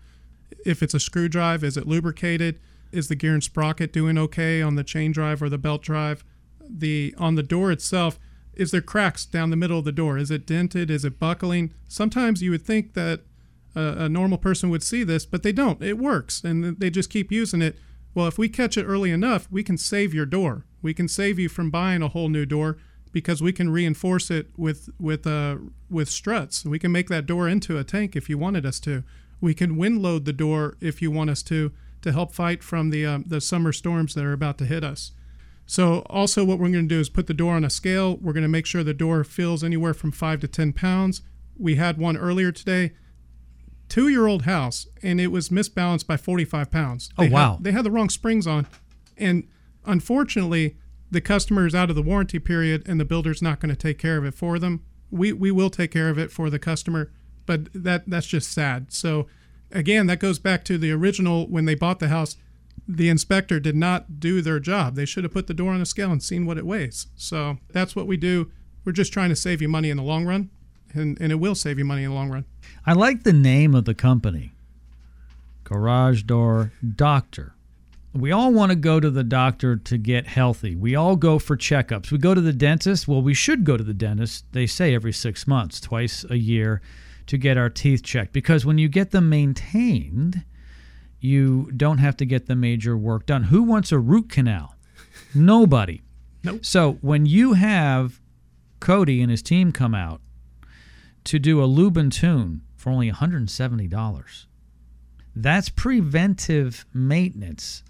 If 0.66 0.82
it's 0.82 0.94
a 0.94 1.00
screw 1.00 1.28
drive, 1.28 1.64
is 1.64 1.76
it 1.78 1.88
lubricated? 1.88 2.60
Is 2.92 3.08
the 3.08 3.16
gear 3.16 3.34
and 3.34 3.44
sprocket 3.44 3.92
doing 3.94 4.18
okay 4.18 4.62
on 4.62 4.76
the 4.76 4.84
chain 4.84 5.12
drive 5.12 5.42
or 5.42 5.50
the 5.50 5.58
belt 5.58 5.82
drive? 5.82 6.24
The 6.70 7.14
on 7.18 7.36
the 7.36 7.44
door 7.44 7.72
itself, 7.72 8.20
is 8.54 8.72
there 8.72 8.82
cracks 8.82 9.26
down 9.26 9.50
the 9.50 9.56
middle 9.56 9.80
of 9.80 9.86
the 9.86 9.92
door? 9.92 10.18
Is 10.18 10.32
it 10.32 10.46
dented? 10.46 10.90
Is 10.90 11.06
it 11.06 11.20
buckling? 11.20 11.74
Sometimes 11.88 12.42
you 12.42 12.52
would 12.52 12.66
think 12.66 12.94
that 12.94 13.22
a, 13.76 14.06
a 14.06 14.10
normal 14.10 14.38
person 14.38 14.70
would 14.70 14.84
see 14.84 15.04
this, 15.04 15.26
but 15.26 15.44
they 15.44 15.52
don't. 15.52 15.82
It 15.82 15.98
works, 15.98 16.44
and 16.44 16.80
they 16.80 16.90
just 16.90 17.10
keep 17.10 17.32
using 17.32 17.62
it. 17.62 17.78
Well, 18.16 18.28
if 18.28 18.38
we 18.38 18.50
catch 18.50 18.78
it 18.78 18.86
early 18.86 19.12
enough, 19.12 19.48
we 19.52 19.64
can 19.64 19.78
save 19.78 20.14
your 20.14 20.26
door. 20.26 20.66
We 20.82 20.94
can 20.94 21.08
save 21.08 21.38
you 21.38 21.50
from 21.50 21.70
buying 21.70 22.02
a 22.02 22.08
whole 22.08 22.30
new 22.30 22.46
door 22.46 22.78
because 23.12 23.42
we 23.42 23.54
can 23.54 23.70
reinforce 23.70 24.32
it 24.32 24.48
with 24.58 24.90
with 25.00 25.28
uh, 25.28 25.58
with 25.90 26.10
struts. 26.10 26.66
We 26.66 26.80
can 26.80 26.92
make 26.92 27.10
that 27.10 27.26
door 27.26 27.48
into 27.48 27.78
a 27.78 27.84
tank 27.84 28.16
if 28.16 28.30
you 28.30 28.38
wanted 28.38 28.66
us 28.66 28.80
to. 28.82 29.04
We 29.40 29.54
can 29.54 29.78
wind 29.78 30.02
load 30.02 30.26
the 30.26 30.34
door 30.34 30.78
if 30.82 31.02
you 31.02 31.12
want 31.12 31.30
us 31.30 31.44
to 31.44 31.72
to 32.02 32.12
help 32.12 32.32
fight 32.34 32.64
from 32.64 32.90
the 32.90 33.06
um, 33.06 33.24
the 33.28 33.42
summer 33.42 33.72
storms 33.72 34.14
that 34.14 34.24
are 34.24 34.34
about 34.34 34.58
to 34.60 34.66
hit 34.66 34.84
us. 34.84 35.12
So 35.66 36.00
also 36.10 36.46
what 36.46 36.60
we're 36.60 36.70
going 36.72 36.88
to 36.88 36.96
do 36.96 37.00
is 37.02 37.10
put 37.10 37.28
the 37.28 37.34
door 37.34 37.54
on 37.56 37.66
a 37.66 37.70
scale. 37.70 38.18
We're 38.18 38.34
going 38.34 38.44
to 38.44 38.48
make 38.50 38.66
sure 38.66 38.84
the 38.84 38.94
door 38.94 39.24
fills 39.24 39.64
anywhere 39.64 39.94
from 39.94 40.12
five 40.12 40.40
to 40.42 40.48
ten 40.48 40.72
pounds. 40.74 41.22
We 41.58 41.76
had 41.76 41.98
one 41.98 42.16
earlier 42.16 42.52
today, 42.54 42.94
two 43.90 44.08
year 44.08 44.28
old 44.28 44.44
house, 44.44 44.88
and 45.04 45.20
it 45.20 45.28
was 45.28 45.50
misbalanced 45.50 46.08
by 46.08 46.16
45 46.18 46.72
pounds. 46.72 47.10
Oh, 47.18 47.24
They 47.24 47.30
had- 47.30 47.34
wow. 47.34 47.58
they 47.60 47.72
had 47.74 47.84
the 47.84 47.92
wrong 47.92 48.10
springs 48.10 48.48
on, 48.48 48.68
and 49.18 49.44
unfortunately, 49.86 50.78
the 51.10 51.22
customer 51.22 51.66
is 51.66 51.74
out 51.74 51.90
of 51.90 51.96
the 51.96 52.02
warranty 52.04 52.38
period 52.40 52.84
and 52.88 53.00
the 53.00 53.06
builder's 53.06 53.42
not 53.42 53.60
going 53.60 53.70
to 53.70 53.76
take 53.76 53.98
care 53.98 54.18
of 54.18 54.26
it 54.26 54.34
for 54.36 54.60
them. 54.60 54.84
We 55.10 55.32
we 55.34 55.52
will 55.52 55.70
take 55.70 55.92
care 55.92 56.10
of 56.10 56.18
it 56.18 56.32
for 56.32 56.50
the 56.50 56.60
customer, 56.60 57.12
but 57.46 57.70
that 57.74 58.04
that's 58.10 58.28
just 58.28 58.52
sad. 58.52 58.92
So 58.92 59.28
again, 59.72 60.08
that 60.08 60.20
goes 60.20 60.40
back 60.40 60.64
to 60.66 60.78
the 60.78 60.92
original 60.92 61.48
when 61.48 61.66
they 61.66 61.76
bought 61.76 62.00
the 62.00 62.08
house. 62.08 62.38
The 62.88 63.10
inspector 63.10 63.60
did 63.60 63.76
not 63.76 64.20
do 64.20 64.42
their 64.42 64.60
job. 64.60 64.96
They 64.96 65.06
should 65.06 65.24
have 65.24 65.34
put 65.34 65.48
the 65.48 65.54
door 65.54 65.74
on 65.74 65.82
a 65.82 65.86
scale 65.86 66.12
and 66.12 66.24
seen 66.24 66.46
what 66.46 66.58
it 66.58 66.66
weighs. 66.66 67.08
So 67.16 67.58
that's 67.70 67.96
what 67.96 68.08
we 68.08 68.18
do. 68.18 68.52
We're 68.86 68.94
just 68.94 69.12
trying 69.12 69.30
to 69.30 69.36
save 69.36 69.62
you 69.62 69.68
money 69.68 69.90
in 69.90 69.98
the 69.98 70.04
long 70.04 70.26
run, 70.26 70.50
and, 70.94 71.20
and 71.20 71.32
it 71.32 71.36
will 71.36 71.56
save 71.56 71.78
you 71.78 71.84
money 71.86 72.04
in 72.04 72.12
the 72.12 72.16
long 72.16 72.30
run. 72.30 72.46
I 72.86 72.94
like 72.94 73.24
the 73.24 73.34
name 73.34 73.76
of 73.76 73.86
the 73.86 73.94
company 73.94 74.54
Garage 75.66 76.24
Door 76.24 76.72
Doctor. 76.96 77.54
We 78.14 78.32
all 78.32 78.54
want 78.54 78.72
to 78.72 78.76
go 78.78 79.00
to 79.00 79.12
the 79.12 79.24
doctor 79.24 79.76
to 79.76 79.98
get 79.98 80.28
healthy. 80.28 80.76
We 80.76 80.96
all 80.96 81.18
go 81.18 81.38
for 81.38 81.58
checkups. 81.58 82.10
We 82.12 82.18
go 82.18 82.34
to 82.34 82.42
the 82.42 82.54
dentist. 82.54 83.08
Well, 83.08 83.22
we 83.22 83.34
should 83.34 83.66
go 83.66 83.76
to 83.76 83.84
the 83.84 83.94
dentist, 83.94 84.46
they 84.54 84.66
say 84.66 84.96
every 84.96 85.12
six 85.12 85.46
months, 85.46 85.82
twice 85.82 86.26
a 86.30 86.38
year, 86.38 86.82
to 87.28 87.38
get 87.38 87.58
our 87.58 87.70
teeth 87.70 88.04
checked. 88.04 88.34
Because 88.34 88.66
when 88.66 88.78
you 88.78 88.90
get 88.90 89.12
them 89.12 89.30
maintained, 89.30 90.44
you 91.20 91.72
don't 91.76 91.98
have 92.00 92.18
to 92.18 92.26
get 92.26 92.48
the 92.48 92.56
major 92.56 92.98
work 92.98 93.26
done. 93.26 93.44
Who 93.44 93.64
wants 93.64 93.92
a 93.92 94.00
root 94.00 94.30
canal? 94.30 94.76
Nobody. 95.34 96.02
Nope. 96.44 96.66
So 96.66 96.94
when 97.02 97.26
you 97.26 97.54
have 97.54 98.20
Cody 98.80 99.22
and 99.22 99.32
his 99.32 99.42
team 99.42 99.72
come 99.72 99.96
out 99.96 100.22
to 101.26 101.40
do 101.40 101.64
a 101.64 101.66
lube 101.66 101.98
and 101.98 102.12
tune 102.12 102.62
for 102.76 102.92
only 102.92 103.12
$170, 103.12 104.46
that's 105.36 105.70
preventive 105.70 106.86
maintenance 106.94 107.84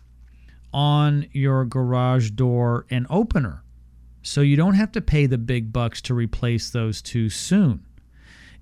on 0.73 1.28
your 1.32 1.65
garage 1.65 2.32
door 2.32 2.86
and 2.89 3.08
opener. 3.10 3.63
So 4.21 4.41
you 4.41 4.58
don't 4.58 4.73
have 4.73 4.91
to 4.93 5.02
pay 5.02 5.26
the 5.26 5.38
big 5.38 5.71
bucks 5.71 6.02
to 6.04 6.13
replace 6.13 6.69
those 6.69 7.02
too 7.02 7.30
soon. 7.30 7.87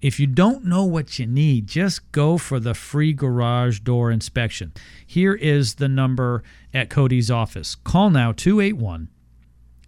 If 0.01 0.19
you 0.19 0.27
don't 0.27 0.65
know 0.65 0.83
what 0.83 1.19
you 1.19 1.25
need, 1.25 1.67
just 1.67 2.11
go 2.11 2.37
for 2.37 2.59
the 2.59 2.73
free 2.73 3.13
garage 3.13 3.79
door 3.79 4.11
inspection. 4.11 4.73
Here 5.05 5.33
is 5.33 5.75
the 5.75 5.87
number 5.87 6.43
at 6.73 6.89
Cody's 6.89 7.31
office. 7.31 7.75
Call 7.75 8.09
now 8.09 8.31
281 8.31 9.09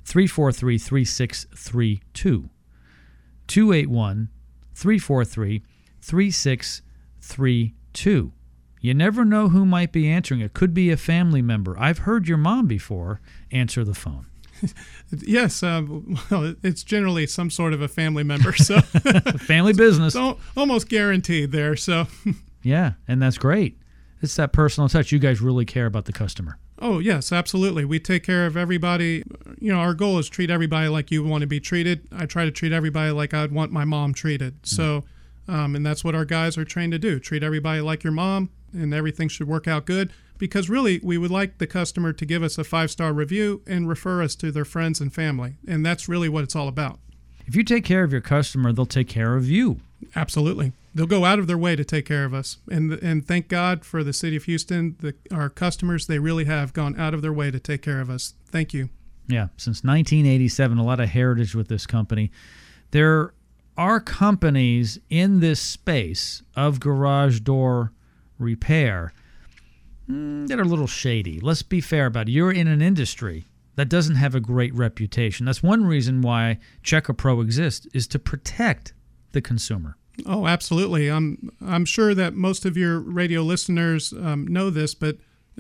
343 0.06 0.78
3632. 0.78 2.50
281 3.48 4.30
343 4.74 5.63
3632. 6.02 8.32
You 8.80 8.93
never 8.93 9.26
know 9.26 9.50
who 9.50 9.65
might 9.65 9.91
be 9.91 10.08
answering. 10.10 10.41
It 10.41 10.54
could 10.54 10.74
be 10.74 10.91
a 10.91 10.98
family 10.98 11.41
member. 11.41 11.78
I've 11.80 12.00
heard 12.00 12.28
your 12.28 12.38
mom 12.38 12.67
before 12.67 13.22
answer 13.52 13.84
the 13.84 13.96
phone. 13.96 14.28
Yes, 15.26 15.63
um, 15.63 16.20
well, 16.30 16.54
it's 16.63 16.84
generally 16.84 17.28
some 17.28 17.50
sort 17.50 17.72
of 17.74 17.82
a 17.82 17.88
family 17.88 18.24
member, 18.24 18.54
so 18.54 18.82
family 19.39 19.72
business. 19.72 20.13
so 20.15 20.38
almost 20.58 20.89
guaranteed 20.89 21.52
there. 21.54 21.78
So, 21.78 22.08
Yeah, 22.62 22.93
and 23.08 23.22
that's 23.22 23.38
great. 23.38 23.80
It's 24.22 24.36
that 24.36 24.52
personal 24.52 24.89
touch. 24.89 25.12
You 25.13 25.20
guys 25.20 25.39
really 25.39 25.63
care 25.63 25.86
about 25.86 26.06
the 26.06 26.12
customer. 26.13 26.58
oh 26.80 27.00
yes, 27.00 27.32
absolutely. 27.32 27.86
We 27.86 28.00
take 28.00 28.24
care 28.24 28.46
of 28.46 28.58
everybody. 28.58 29.24
You 29.60 29.72
know, 29.72 29.80
our 29.80 29.93
goal 29.93 30.20
is 30.20 30.28
treat 30.28 30.50
everybody 30.50 30.89
like 30.89 31.10
you 31.10 31.24
want 31.24 31.41
to 31.41 31.48
be 31.48 31.60
treated. 31.62 32.08
I 32.12 32.26
try 32.26 32.43
to 32.43 32.52
treat 32.52 32.74
everybody 32.74 33.12
like 33.12 33.34
I'd 33.34 33.52
want 33.52 33.72
my 33.72 33.86
mom 33.86 34.13
treated. 34.13 34.56
So, 34.63 35.06
um, 35.48 35.76
and 35.76 35.86
that's 35.86 36.04
what 36.04 36.15
our 36.15 36.26
guys 36.26 36.58
are 36.58 36.65
trained 36.65 36.91
to 36.91 37.00
do: 37.00 37.20
treat 37.20 37.43
everybody 37.43 37.80
like 37.80 38.04
your 38.04 38.13
mom, 38.13 38.50
and 38.78 38.94
everything 38.94 39.28
should 39.28 39.48
work 39.48 39.68
out 39.68 39.86
good. 39.86 40.12
Because 40.38 40.70
really, 40.70 41.00
we 41.02 41.18
would 41.18 41.32
like 41.32 41.58
the 41.58 41.66
customer 41.66 42.13
to 42.13 42.26
give 42.26 42.44
us 42.44 42.58
a 42.58 42.63
five 42.63 42.92
star 42.92 43.12
review 43.12 43.63
and 43.66 43.90
refer 43.90 44.22
us 44.22 44.36
to 44.36 44.52
their 44.52 44.66
friends 44.66 45.02
and 45.02 45.13
family, 45.13 45.56
and 45.68 45.86
that's 45.86 46.08
really 46.08 46.30
what 46.30 46.44
it's 46.44 46.56
all 46.56 46.68
about. 46.68 47.00
If 47.48 47.56
you 47.56 47.63
take 47.63 47.86
care 47.86 48.04
of 48.04 48.12
your 48.12 48.22
customer, 48.22 48.72
they'll 48.72 48.86
take 48.86 49.08
care 49.08 49.36
of 49.36 49.50
you. 49.50 49.80
Absolutely. 50.16 50.74
They'll 50.94 51.08
go 51.08 51.26
out 51.26 51.40
of 51.40 51.48
their 51.48 51.58
way 51.58 51.76
to 51.76 51.86
take 51.86 52.06
care 52.06 52.26
of 52.26 52.34
us. 52.34 52.58
And 52.70 52.94
and 52.94 53.26
thank 53.26 53.48
God 53.48 53.86
for 53.86 54.04
the 54.04 54.13
city 54.13 54.36
of 54.36 54.44
Houston, 54.44 54.96
the, 55.00 55.16
our 55.32 55.50
customers, 55.50 56.08
they 56.08 56.20
really 56.20 56.46
have 56.46 56.74
gone 56.74 57.00
out 57.00 57.13
of 57.13 57.22
their 57.22 57.34
way 57.34 57.50
to 57.50 57.60
take 57.60 57.82
care 57.82 58.02
of 58.02 58.10
us. 58.10 58.34
Thank 58.48 58.74
you. 58.74 58.90
Yeah, 59.28 59.48
since 59.58 59.84
1987, 59.84 60.78
a 60.78 60.84
lot 60.84 61.00
of 61.00 61.10
heritage 61.10 61.54
with 61.54 61.68
this 61.68 61.86
company. 61.86 62.32
There 62.92 63.34
are 63.78 64.00
companies 64.00 65.00
in 65.10 65.40
this 65.40 65.60
space 65.60 66.42
of 66.56 66.80
garage 66.80 67.42
door 67.42 67.92
repair 68.39 69.13
mm, 70.10 70.47
that 70.47 70.60
are 70.60 70.63
a 70.63 70.65
little 70.65 70.88
shady. 70.88 71.39
Let's 71.39 71.62
be 71.62 71.82
fair 71.82 72.08
about 72.08 72.30
it. 72.30 72.32
You're 72.32 72.52
in 72.52 72.67
an 72.67 72.82
industry 72.82 73.45
that 73.76 73.89
doesn't 73.89 74.15
have 74.15 74.36
a 74.36 74.39
great 74.39 74.73
reputation. 74.73 75.45
That's 75.45 75.63
one 75.63 75.86
reason 75.86 76.21
why 76.21 76.58
Checka 76.84 77.15
Pro 77.15 77.41
exists 77.41 77.88
is 77.93 78.08
to 78.08 78.19
protect 78.19 78.93
the 79.32 79.41
consumer. 79.41 79.97
Oh, 80.26 80.47
absolutely. 80.47 81.10
I'm 81.10 81.52
I'm 81.65 81.86
sure 81.86 82.15
that 82.15 82.34
most 82.34 82.65
of 82.65 82.76
your 82.76 83.00
radio 83.00 83.41
listeners 83.41 84.13
um, 84.13 84.47
know 84.47 84.69
this, 84.69 84.95
but 84.95 85.17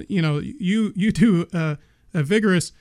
you 0.07 0.21
know, 0.21 0.39
you 0.39 0.93
you 0.95 1.11
do 1.11 1.47
a, 1.53 1.77
a 2.13 2.23
vigorous 2.23 2.71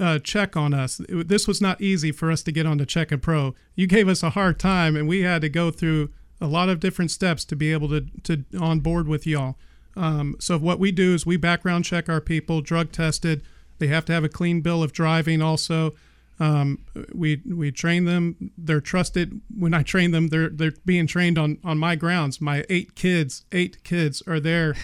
uh, 0.00 0.18
check 0.18 0.56
on 0.56 0.72
us. 0.72 1.00
This 1.08 1.46
was 1.46 1.60
not 1.60 1.80
easy 1.80 2.10
for 2.10 2.30
us 2.30 2.42
to 2.44 2.52
get 2.52 2.64
onto 2.64 2.86
Checka 2.86 3.20
Pro. 3.20 3.54
You 3.74 3.86
gave 3.86 4.08
us 4.08 4.22
a 4.22 4.30
hard 4.30 4.58
time, 4.58 4.96
and 4.96 5.06
we 5.06 5.22
had 5.22 5.42
to 5.42 5.50
go 5.50 5.70
through 5.70 6.10
a 6.40 6.46
lot 6.46 6.68
of 6.68 6.80
different 6.80 7.10
steps 7.10 7.44
to 7.46 7.56
be 7.56 7.72
able 7.72 7.88
to 7.88 8.06
to 8.24 8.44
on 8.60 8.80
board 8.80 9.08
with 9.08 9.26
y'all. 9.26 9.56
Um, 9.96 10.36
so 10.38 10.58
what 10.58 10.78
we 10.78 10.92
do 10.92 11.14
is 11.14 11.24
we 11.24 11.36
background 11.36 11.84
check 11.84 12.08
our 12.08 12.20
people, 12.20 12.60
drug 12.60 12.92
tested. 12.92 13.42
They 13.78 13.86
have 13.88 14.04
to 14.06 14.12
have 14.12 14.24
a 14.24 14.28
clean 14.28 14.60
bill 14.60 14.82
of 14.82 14.92
driving. 14.92 15.40
Also, 15.40 15.94
um, 16.38 16.84
we 17.14 17.42
we 17.46 17.72
train 17.72 18.04
them. 18.04 18.52
They're 18.58 18.80
trusted. 18.80 19.40
When 19.56 19.72
I 19.72 19.82
train 19.82 20.10
them, 20.10 20.28
they're 20.28 20.50
they're 20.50 20.74
being 20.84 21.06
trained 21.06 21.38
on 21.38 21.58
on 21.64 21.78
my 21.78 21.96
grounds. 21.96 22.40
My 22.40 22.64
eight 22.68 22.94
kids, 22.94 23.44
eight 23.52 23.82
kids 23.84 24.22
are 24.26 24.40
there, 24.40 24.74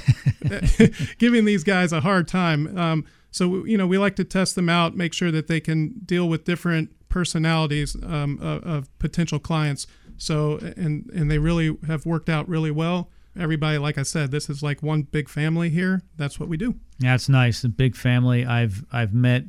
giving 1.19 1.45
these 1.45 1.65
guys 1.65 1.93
a 1.93 2.01
hard 2.01 2.27
time. 2.27 2.77
Um, 2.79 3.05
so 3.31 3.65
you 3.67 3.77
know 3.77 3.87
we 3.87 3.99
like 3.99 4.17
to 4.17 4.25
test 4.25 4.55
them 4.55 4.69
out, 4.69 4.97
make 4.97 5.13
sure 5.13 5.31
that 5.31 5.47
they 5.47 5.61
can 5.61 6.01
deal 6.05 6.29
with 6.29 6.45
different 6.45 6.91
personalities 7.11 7.95
um, 8.03 8.39
of, 8.41 8.65
of 8.65 8.99
potential 8.99 9.39
clients. 9.39 9.87
So 10.17 10.59
and 10.77 11.09
and 11.15 11.31
they 11.31 11.39
really 11.39 11.77
have 11.87 12.07
worked 12.07 12.29
out 12.29 12.49
really 12.49 12.71
well. 12.71 13.11
Everybody, 13.39 13.79
like 13.79 13.97
I 13.97 14.03
said, 14.03 14.31
this 14.31 14.51
is 14.51 14.63
like 14.63 14.83
one 14.83 15.03
big 15.03 15.29
family 15.29 15.71
here. 15.71 16.03
That's 16.17 16.39
what 16.39 16.49
we 16.49 16.57
do. 16.59 16.75
Yeah, 16.99 17.13
That's 17.13 17.29
nice. 17.29 17.65
A 17.65 17.69
big 17.69 17.97
family. 17.97 18.45
I've 18.45 18.85
I've 18.93 19.15
met 19.15 19.45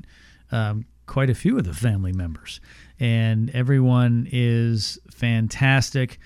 um, 0.52 0.86
quite 1.06 1.30
a 1.30 1.36
few 1.36 1.58
of 1.58 1.66
the 1.66 1.74
family 1.74 2.14
members, 2.14 2.62
and 3.00 3.50
everyone 3.52 4.28
is 4.32 4.98
fantastic. 5.12 6.18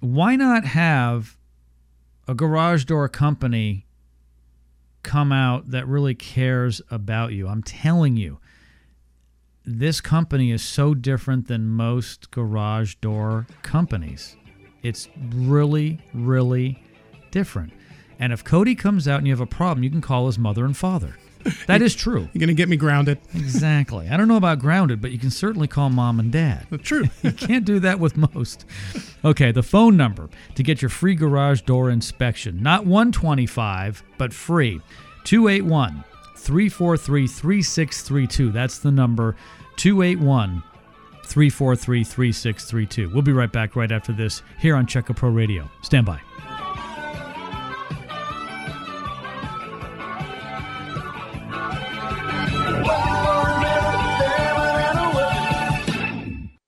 Why 0.00 0.36
not 0.36 0.64
have 0.64 1.36
a 2.26 2.34
garage 2.34 2.84
door 2.84 3.08
company 3.08 3.86
come 5.02 5.32
out 5.32 5.70
that 5.70 5.86
really 5.86 6.14
cares 6.14 6.80
about 6.90 7.32
you? 7.32 7.48
I'm 7.48 7.62
telling 7.62 8.16
you, 8.16 8.38
this 9.64 10.00
company 10.00 10.50
is 10.50 10.62
so 10.62 10.94
different 10.94 11.48
than 11.48 11.68
most 11.68 12.30
garage 12.30 12.94
door 12.96 13.46
companies. 13.62 14.36
It's 14.82 15.08
really, 15.30 16.00
really 16.12 16.82
different. 17.30 17.72
And 18.18 18.32
if 18.32 18.44
Cody 18.44 18.74
comes 18.74 19.08
out 19.08 19.18
and 19.18 19.26
you 19.26 19.32
have 19.32 19.40
a 19.40 19.46
problem, 19.46 19.82
you 19.82 19.90
can 19.90 20.00
call 20.00 20.26
his 20.26 20.38
mother 20.38 20.64
and 20.64 20.76
father. 20.76 21.16
That 21.66 21.82
is 21.82 21.94
true. 21.94 22.28
You're 22.32 22.40
gonna 22.40 22.54
get 22.54 22.68
me 22.68 22.76
grounded. 22.76 23.18
Exactly. 23.34 24.08
I 24.08 24.16
don't 24.16 24.28
know 24.28 24.36
about 24.36 24.58
grounded, 24.58 25.00
but 25.00 25.10
you 25.10 25.18
can 25.18 25.30
certainly 25.30 25.68
call 25.68 25.90
mom 25.90 26.20
and 26.20 26.30
dad. 26.32 26.66
True. 26.82 27.04
You 27.22 27.32
can't 27.32 27.64
do 27.64 27.80
that 27.80 27.98
with 27.98 28.16
most. 28.16 28.66
Okay, 29.24 29.50
the 29.50 29.62
phone 29.62 29.96
number 29.96 30.28
to 30.54 30.62
get 30.62 30.82
your 30.82 30.88
free 30.90 31.14
garage 31.14 31.62
door 31.62 31.90
inspection. 31.90 32.62
Not 32.62 32.86
125, 32.86 34.02
but 34.18 34.32
free. 34.32 34.80
281 35.24 36.04
343 36.44 37.26
3632. 37.26 38.52
That's 38.52 38.78
the 38.78 38.90
number. 38.90 39.34
281 39.76 40.62
343 41.24 42.04
3632. 42.04 43.08
We'll 43.08 43.22
be 43.22 43.32
right 43.32 43.50
back 43.50 43.74
right 43.76 43.90
after 43.90 44.12
this 44.12 44.42
here 44.58 44.76
on 44.76 44.86
Checka 44.86 45.16
Pro 45.16 45.30
Radio. 45.30 45.70
Stand 45.82 46.06
by. 46.06 46.20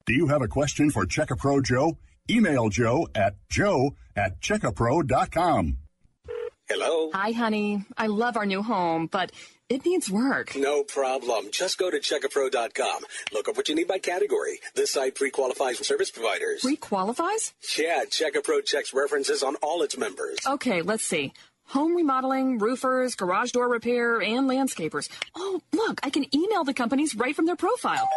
Do 0.07 0.15
you 0.15 0.29
have 0.29 0.41
a 0.41 0.49
question 0.49 0.91
for 0.91 1.05
Checkapro 1.05 1.63
Joe? 1.63 1.99
Email 2.31 2.69
Joe 2.71 3.09
at 3.15 3.35
joe 3.51 3.95
at 4.17 4.41
checkapro.com. 4.41 5.79
Hello? 6.69 7.11
Hi, 7.13 7.31
honey. 7.31 7.85
I 7.97 8.09
love 8.09 8.37
our 8.37 8.47
new 8.47 8.63
home, 8.63 9.07
but 9.07 9.31
it 9.69 9.85
needs 9.85 10.11
work. 10.11 10.55
No 10.57 10.83
problem. 10.85 11.47
Just 11.51 11.79
go 11.79 11.91
to 11.91 11.99
checkapro.com. 11.99 13.03
Look 13.33 13.49
up 13.49 13.57
what 13.57 13.69
you 13.69 13.75
need 13.75 13.89
by 13.89 13.99
category. 13.99 14.61
This 14.75 14.93
site 14.93 15.15
pre-qualifies 15.15 15.85
service 15.87 16.11
providers. 16.11 16.61
Pre-qualifies? 16.63 17.53
Yeah, 17.77 18.05
Checkapro 18.05 18.65
checks 18.65 18.95
references 18.95 19.43
on 19.43 19.57
all 19.57 19.83
its 19.83 19.97
members. 19.97 20.39
Okay, 20.47 20.83
let's 20.83 21.05
see. 21.05 21.33
Home 21.71 21.97
remodeling, 21.97 22.59
roofers, 22.59 23.17
garage 23.17 23.51
door 23.51 23.69
repair, 23.69 24.21
and 24.23 24.49
landscapers. 24.49 25.09
Oh, 25.35 25.61
look, 25.73 25.99
I 26.05 26.11
can 26.11 26.33
email 26.35 26.63
the 26.63 26.75
companies 26.75 27.17
right 27.17 27.35
from 27.35 27.47
their 27.47 27.57
profile. 27.57 28.09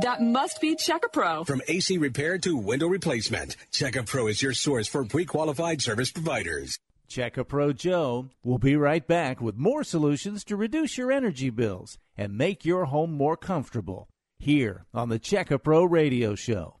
That 0.00 0.22
must 0.22 0.60
be 0.60 0.74
Check 0.74 1.04
a 1.04 1.08
Pro. 1.10 1.44
From 1.44 1.60
AC 1.68 1.98
repair 1.98 2.38
to 2.38 2.56
window 2.56 2.88
replacement, 2.88 3.56
Checka 3.72 4.06
Pro 4.06 4.26
is 4.26 4.42
your 4.42 4.54
source 4.54 4.88
for 4.88 5.04
pre-qualified 5.04 5.82
service 5.82 6.10
providers. 6.10 6.78
Checka 7.14 7.46
Pro 7.46 7.72
Joe 7.72 8.28
will 8.42 8.58
be 8.58 8.74
right 8.74 9.06
back 9.06 9.40
with 9.40 9.54
more 9.56 9.84
solutions 9.84 10.42
to 10.42 10.56
reduce 10.56 10.98
your 10.98 11.12
energy 11.12 11.48
bills 11.48 11.96
and 12.16 12.36
make 12.36 12.64
your 12.64 12.86
home 12.86 13.12
more 13.12 13.36
comfortable 13.36 14.08
here 14.40 14.86
on 14.92 15.10
the 15.10 15.20
Checka 15.20 15.62
Pro 15.62 15.84
Radio 15.84 16.34
Show. 16.34 16.80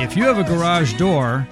If 0.00 0.16
you 0.16 0.22
have 0.22 0.38
a 0.38 0.44
garage 0.44 0.96
door, 0.96 1.46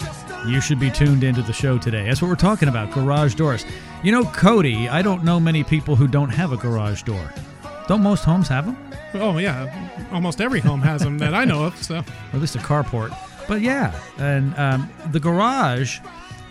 you 0.46 0.60
should 0.60 0.78
be 0.78 0.88
tuned 0.88 1.24
into 1.24 1.42
the 1.42 1.52
show 1.52 1.78
today. 1.78 2.04
That's 2.04 2.22
what 2.22 2.28
we're 2.28 2.36
talking 2.36 2.68
about 2.68 2.92
garage 2.92 3.34
doors. 3.34 3.64
You 4.04 4.12
know, 4.12 4.24
Cody, 4.24 4.88
I 4.88 5.02
don't 5.02 5.24
know 5.24 5.40
many 5.40 5.64
people 5.64 5.96
who 5.96 6.06
don't 6.06 6.30
have 6.30 6.52
a 6.52 6.56
garage 6.56 7.02
door. 7.02 7.32
Don't 7.88 8.02
most 8.02 8.22
homes 8.22 8.46
have 8.46 8.66
them? 8.66 8.76
Oh 9.14 9.38
yeah, 9.38 10.08
almost 10.12 10.40
every 10.40 10.60
home 10.60 10.80
has 10.82 11.02
them 11.02 11.18
that 11.18 11.34
I 11.34 11.44
know 11.44 11.64
of. 11.64 11.82
So, 11.82 11.96
or 11.98 12.04
at 12.34 12.40
least 12.40 12.54
a 12.54 12.58
carport. 12.58 13.16
But 13.48 13.62
yeah, 13.62 14.00
and 14.18 14.56
um, 14.56 14.90
the 15.10 15.18
garage 15.18 15.98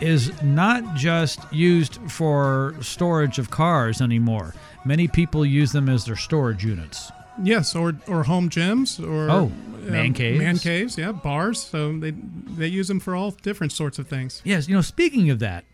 is 0.02 0.34
not 0.44 0.96
just 0.96 1.40
used 1.54 2.00
for 2.12 2.76
storage 2.82 3.40
of 3.40 3.52
cars 3.52 4.02
anymore. 4.02 4.54
Many 4.84 5.08
people 5.08 5.46
use 5.46 5.72
them 5.72 5.88
as 5.88 6.04
their 6.04 6.18
storage 6.18 6.66
units. 6.66 7.10
Yes, 7.42 7.76
or 7.76 7.94
or 8.08 8.24
home 8.24 8.50
gyms 8.50 9.00
or 9.00 9.30
oh, 9.30 9.46
um, 9.46 9.92
man 9.92 10.14
caves. 10.14 10.40
man 10.40 10.58
caves, 10.58 10.98
yeah, 10.98 11.12
bars. 11.12 11.62
So 11.62 11.98
they 11.98 12.12
they 12.12 12.68
use 12.68 12.88
them 12.88 13.00
for 13.00 13.16
all 13.16 13.32
different 13.32 13.74
sorts 13.74 14.00
of 14.00 14.08
things. 14.08 14.42
Yes, 14.44 14.68
you 14.68 14.76
know, 14.76 14.82
speaking 14.82 15.30
of 15.30 15.40
that, 15.40 15.66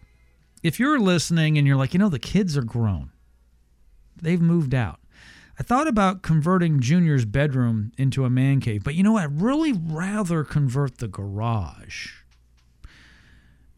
if 0.64 0.80
you're 0.80 1.00
listening 1.00 1.58
and 1.58 1.68
you're 1.68 1.76
like, 1.76 1.94
you 1.94 2.00
know, 2.00 2.10
the 2.10 2.20
kids 2.20 2.58
are 2.58 2.64
grown, 2.64 3.12
they've 4.22 4.42
moved 4.42 4.74
out. 4.74 5.00
I 5.60 5.64
thought 5.64 5.88
about 5.88 6.24
converting 6.24 6.80
Junior's 6.80 7.26
bedroom 7.26 7.92
into 7.98 8.26
a 8.26 8.30
man 8.30 8.62
cave, 8.62 8.84
but 8.84 8.96
you 8.96 9.04
know, 9.04 9.18
I'd 9.18 9.42
really 9.42 9.74
rather 9.74 10.44
convert 10.44 10.98
the 10.98 11.08
garage. 11.08 12.14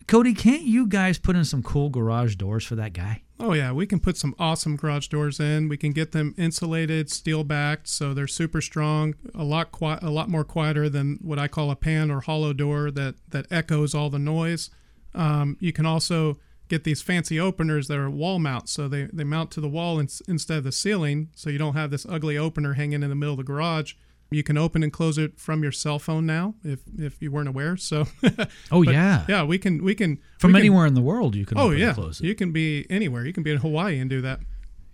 Cody, 0.08 0.34
can't 0.34 0.64
you 0.64 0.88
guys 0.88 1.18
put 1.18 1.36
in 1.36 1.46
some 1.46 1.64
cool 1.64 1.90
garage 1.90 2.36
doors 2.36 2.66
for 2.66 2.76
that 2.76 2.94
guy? 2.94 3.23
Oh 3.46 3.52
yeah, 3.52 3.74
we 3.74 3.86
can 3.86 4.00
put 4.00 4.16
some 4.16 4.34
awesome 4.40 4.78
garage 4.78 5.10
doors 5.10 5.38
in. 5.38 5.68
We 5.68 5.76
can 5.76 5.92
get 5.92 6.14
them 6.14 6.34
insulated, 6.38 7.10
steel 7.12 7.44
backed, 7.44 7.90
so 7.90 8.14
they're 8.14 8.26
super 8.26 8.62
strong. 8.62 9.16
A 9.36 9.44
lot 9.44 9.70
qui- 9.74 9.98
a 10.02 10.10
lot 10.10 10.30
more 10.30 10.46
quieter 10.46 10.88
than 10.88 11.20
what 11.22 11.38
I 11.38 11.50
call 11.50 11.70
a 11.70 11.76
pan 11.76 12.10
or 12.10 12.22
hollow 12.22 12.54
door 12.54 12.90
that 12.92 13.16
that 13.32 13.48
echoes 13.52 13.94
all 13.94 14.10
the 14.10 14.18
noise. 14.18 14.70
Um, 15.14 15.58
you 15.60 15.74
can 15.74 15.86
also 15.86 16.40
get 16.70 16.86
these 16.86 17.02
fancy 17.02 17.38
openers 17.38 17.90
that 17.90 17.98
are 17.98 18.10
wall 18.10 18.40
mount, 18.40 18.70
so 18.70 18.88
they 18.88 19.10
they 19.12 19.26
mount 19.26 19.52
to 19.52 19.62
the 19.62 19.68
wall 19.68 20.00
in, 20.00 20.08
instead 20.26 20.60
of 20.60 20.64
the 20.64 20.72
ceiling, 20.72 21.28
so 21.36 21.50
you 21.50 21.58
don't 21.58 21.76
have 21.76 21.92
this 21.92 22.06
ugly 22.08 22.38
opener 22.38 22.76
hanging 22.76 23.04
in 23.04 23.10
the 23.10 23.16
middle 23.16 23.34
of 23.34 23.40
the 23.40 23.44
garage. 23.44 23.94
You 24.32 24.44
can 24.44 24.58
open 24.58 24.82
and 24.82 24.92
close 24.92 25.18
it 25.18 25.40
from 25.40 25.62
your 25.62 25.72
cell 25.72 26.00
phone 26.00 26.26
now, 26.26 26.56
if 26.64 26.80
if 26.98 27.22
you 27.22 27.32
weren't 27.32 27.50
aware. 27.50 27.78
So, 27.78 28.08
oh 28.72 28.82
yeah, 28.82 29.26
yeah, 29.30 29.44
we 29.44 29.58
can 29.58 29.84
we 29.84 29.94
can 29.94 30.20
from 30.40 30.54
we 30.54 30.60
anywhere 30.60 30.86
in 30.86 30.96
the 30.96 31.02
world 31.02 31.36
you 31.36 31.46
can. 31.46 31.58
Oh 31.58 31.68
open 31.68 31.78
yeah, 31.78 31.88
and 31.88 31.96
close 31.96 32.20
it. 32.20 32.26
you 32.26 32.36
can 32.36 32.52
be 32.52 32.86
anywhere. 32.90 33.26
You 33.26 33.34
can 33.34 33.44
be 33.44 33.52
in 33.52 33.58
Hawaii 33.58 34.00
and 34.00 34.10
do 34.10 34.22
that. 34.22 34.40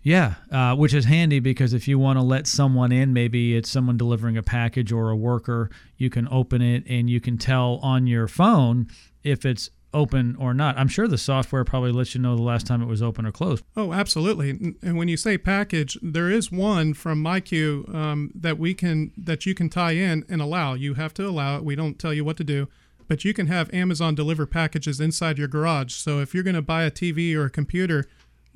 Yeah, 0.02 0.36
uh, 0.52 0.76
which 0.76 0.94
is 0.94 1.06
handy 1.06 1.40
because 1.40 1.74
if 1.74 1.88
you 1.88 2.00
want 2.00 2.18
to 2.18 2.24
let 2.24 2.48
someone 2.48 2.92
in, 2.92 3.12
maybe 3.12 3.56
it's 3.56 3.70
someone 3.70 3.98
delivering 3.98 4.38
a 4.38 4.44
package 4.44 4.92
or 4.92 5.10
a 5.10 5.16
worker, 5.16 5.70
you 5.98 6.10
can 6.10 6.28
open 6.32 6.62
it 6.62 6.84
and 6.88 7.10
you 7.10 7.20
can 7.20 7.38
tell 7.38 7.80
on 7.84 8.08
your 8.08 8.28
phone 8.28 8.88
if 9.24 9.46
it's 9.46 9.70
open 9.94 10.36
or 10.40 10.54
not. 10.54 10.78
I'm 10.78 10.88
sure 10.88 11.08
the 11.08 11.18
software 11.18 11.64
probably 11.64 11.92
lets 11.92 12.14
you 12.14 12.22
know 12.22 12.36
the 12.36 12.42
last 12.44 12.68
time 12.68 12.82
it 12.82 12.86
was 12.88 13.02
open 13.02 13.26
or 13.26 13.32
closed. 13.32 13.64
Oh, 13.76 13.92
absolutely. 13.94 14.50
And 14.82 14.98
when 14.98 15.08
you 15.08 15.18
say 15.18 15.38
package, 15.38 15.98
there 16.02 16.30
is 16.30 16.52
one 16.52 16.94
from 16.94 17.24
MyQ 17.24 17.94
um, 17.96 18.32
that 18.36 18.60
we 18.60 18.74
can 18.74 19.12
that 19.18 19.46
you 19.46 19.56
can 19.56 19.70
tie 19.70 19.94
in 19.94 20.26
and 20.30 20.42
allow. 20.42 20.74
You 20.76 20.94
have 20.96 21.14
to 21.16 21.28
allow 21.28 21.58
it. 21.58 21.64
We 21.64 21.76
don't 21.76 21.98
tell 21.98 22.14
you 22.14 22.24
what 22.24 22.38
to 22.38 22.44
do, 22.44 22.68
but 23.08 23.26
you 23.26 23.34
can 23.34 23.48
have 23.48 23.74
Amazon 23.74 24.14
deliver 24.16 24.46
packages 24.46 25.00
inside 25.00 25.38
your 25.40 25.48
garage. 25.48 25.94
So 25.94 26.20
if 26.20 26.34
you're 26.34 26.44
going 26.44 26.56
to 26.56 26.62
buy 26.62 26.84
a 26.84 26.92
TV 26.92 27.34
or 27.36 27.46
a 27.46 27.50
computer, 27.50 28.06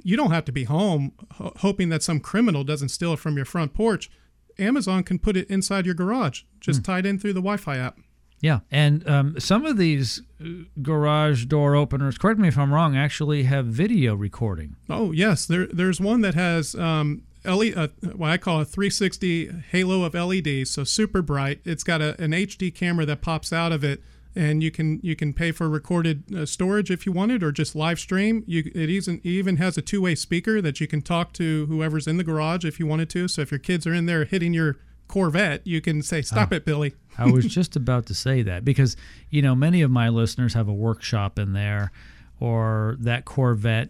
you 0.04 0.16
don't 0.16 0.32
have 0.32 0.46
to 0.46 0.52
be 0.52 0.66
home 0.66 1.14
ho- 1.34 1.54
hoping 1.58 1.90
that 1.90 2.04
some 2.04 2.20
criminal 2.20 2.64
doesn't 2.64 2.90
steal 2.90 3.14
it 3.14 3.20
from 3.20 3.36
your 3.38 3.46
front 3.46 3.74
porch. 3.74 4.12
Amazon 4.60 5.02
can 5.04 5.18
put 5.18 5.36
it 5.36 5.50
inside 5.50 5.86
your 5.88 5.96
garage, 5.96 6.44
just 6.60 6.80
Hmm. 6.80 6.84
tied 6.84 7.06
in 7.08 7.18
through 7.18 7.34
the 7.34 7.40
Wi-Fi 7.42 7.78
app. 7.78 7.98
Yeah, 8.44 8.60
and 8.70 9.08
um, 9.10 9.40
some 9.40 9.66
of 9.66 9.78
these 9.78 10.22
uh, 10.44 10.66
garage 10.82 11.46
door 11.46 11.76
openers, 11.78 12.18
correct 12.18 12.40
me 12.42 12.50
if 12.50 12.58
I'm 12.58 12.74
wrong, 12.74 12.94
actually 12.96 13.44
have 13.44 13.68
video 13.68 14.16
recording. 14.16 14.76
Oh 14.90 15.14
yes, 15.14 15.46
there 15.46 15.66
there's 15.68 16.02
one 16.02 16.20
that 16.22 16.34
has 16.36 16.76
um, 16.76 17.24
LED, 17.46 17.78
uh, 17.78 17.88
what 18.16 18.32
I 18.32 18.38
call 18.38 18.60
a 18.60 18.66
360 18.66 19.50
halo 19.72 20.04
of 20.04 20.14
LEDs, 20.14 20.70
so 20.70 20.84
super 20.84 21.22
bright. 21.22 21.62
It's 21.64 21.84
got 21.86 22.02
a, 22.02 22.22
an 22.22 22.32
HD 22.32 22.76
camera 22.76 23.06
that 23.06 23.22
pops 23.22 23.54
out 23.54 23.72
of 23.72 23.82
it, 23.82 24.04
and 24.36 24.62
you 24.62 24.72
can 24.72 25.00
you 25.02 25.16
can 25.16 25.32
pay 25.32 25.54
for 25.54 25.70
recorded 25.70 26.24
uh, 26.36 26.46
storage 26.46 26.92
if 26.92 27.06
you 27.06 27.14
wanted, 27.14 27.44
or 27.44 27.54
just 27.54 27.78
live 27.78 27.98
stream. 27.98 28.44
You 28.46 28.70
it 28.76 28.90
even 28.90 29.22
even 29.24 29.56
has 29.56 29.78
a 29.78 29.82
two 29.82 30.02
way 30.02 30.16
speaker 30.16 30.62
that 30.62 30.82
you 30.82 30.88
can 30.88 31.02
talk 31.02 31.32
to 31.34 31.66
whoever's 31.68 32.08
in 32.08 32.18
the 32.18 32.26
garage 32.26 32.66
if 32.66 32.78
you 32.78 32.88
wanted 32.88 33.10
to. 33.12 33.30
So 33.30 33.42
if 33.42 33.52
your 33.52 33.60
kids 33.60 33.88
are 33.88 33.94
in 33.94 34.06
there 34.06 34.26
hitting 34.26 34.54
your 34.54 34.76
Corvette, 35.08 35.66
you 35.66 35.80
can 35.80 36.02
say, 36.02 36.22
"Stop 36.22 36.50
Ah. 36.52 36.56
it, 36.56 36.66
Billy." 36.66 36.94
I 37.18 37.32
was 37.32 37.46
just 37.54 37.76
about 37.76 38.08
to 38.08 38.14
say 38.14 38.42
that 38.44 38.66
because, 38.66 38.96
you 39.30 39.42
know, 39.42 39.56
many 39.56 39.82
of 39.82 39.92
my 39.92 40.10
listeners 40.10 40.54
have 40.54 40.68
a 40.68 40.74
workshop 40.74 41.40
in 41.40 41.54
there 41.54 41.92
or 42.40 42.98
that 43.00 43.26
Corvette 43.26 43.90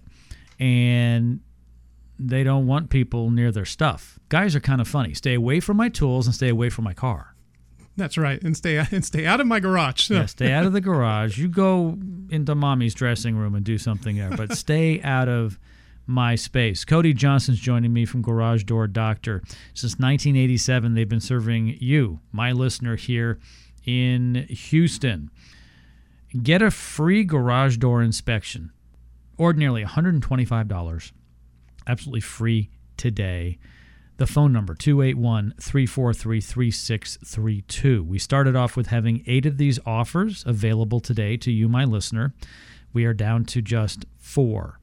and 0.60 1.40
they 2.20 2.44
don't 2.44 2.68
want 2.68 2.90
people 2.90 3.30
near 3.32 3.52
their 3.52 3.66
stuff. 3.66 4.20
Guys 4.30 4.56
are 4.56 4.60
kind 4.60 4.82
of 4.82 4.88
funny. 4.88 5.14
Stay 5.14 5.34
away 5.34 5.60
from 5.60 5.78
my 5.78 5.90
tools 5.90 6.28
and 6.28 6.36
stay 6.36 6.50
away 6.50 6.70
from 6.70 6.86
my 6.86 6.94
car. 6.94 7.36
That's 7.96 8.18
right, 8.18 8.42
and 8.42 8.58
stay 8.58 8.78
and 8.92 9.06
stay 9.06 9.26
out 9.26 9.40
of 9.40 9.48
my 9.48 9.60
garage. 9.60 10.10
Yeah, 10.10 10.26
stay 10.26 10.52
out 10.52 10.66
of 10.66 10.74
the 10.74 10.82
garage. 10.82 11.38
You 11.38 11.48
go 11.48 11.98
into 12.30 12.56
mommy's 12.56 12.94
dressing 12.94 13.36
room 13.36 13.56
and 13.56 13.64
do 13.64 13.78
something 13.78 14.18
there, 14.18 14.32
but 14.32 14.58
stay 14.58 15.02
out 15.04 15.30
of 15.30 15.60
my 16.06 16.36
space. 16.36 16.86
Cody 16.86 17.14
Johnson's 17.14 17.60
joining 17.60 17.94
me 17.94 18.06
from 18.06 18.22
Garage 18.22 18.64
Door 18.64 18.88
Doctor. 18.88 19.42
Since 19.74 19.94
1987, 19.94 20.94
they've 20.94 21.08
been 21.08 21.20
serving 21.20 21.78
you, 21.80 22.20
my 22.32 22.52
listener, 22.52 22.96
here 22.96 23.40
in 23.86 24.46
Houston. 24.50 25.30
Get 26.42 26.62
a 26.62 26.72
free 26.72 27.24
garage 27.24 27.78
door 27.78 28.02
inspection, 28.02 28.72
ordinarily 29.40 29.86
$125, 29.86 31.12
absolutely 31.86 32.22
free 32.22 32.70
today. 32.98 33.60
The 34.18 34.28
phone 34.28 34.54
number 34.54 34.74
281 34.76 35.56
343 35.60 36.40
3632. 36.42 38.04
We 38.04 38.20
started 38.20 38.56
off 38.56 38.78
with 38.78 38.88
having 38.88 39.24
eight 39.28 39.46
of 39.46 39.58
these 39.58 39.80
offers 39.86 40.44
available 40.46 41.00
today 41.00 41.36
to 41.38 41.52
you, 41.52 41.68
my 41.68 41.84
listener. 41.84 42.34
We 42.94 43.06
are 43.06 43.14
down 43.14 43.46
to 43.46 43.62
just 43.62 44.06
four. 44.18 44.80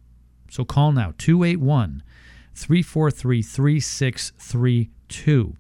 So 0.50 0.66
call 0.66 0.92
now 0.92 1.14
281 1.16 2.02
343 2.54 3.42
3632. 3.42 5.56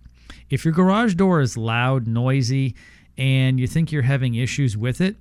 If 0.50 0.64
your 0.64 0.74
garage 0.74 1.14
door 1.14 1.40
is 1.40 1.56
loud, 1.56 2.06
noisy, 2.06 2.74
and 3.16 3.58
you 3.58 3.66
think 3.66 3.92
you're 3.92 4.02
having 4.02 4.34
issues 4.34 4.76
with 4.76 5.00
it, 5.00 5.16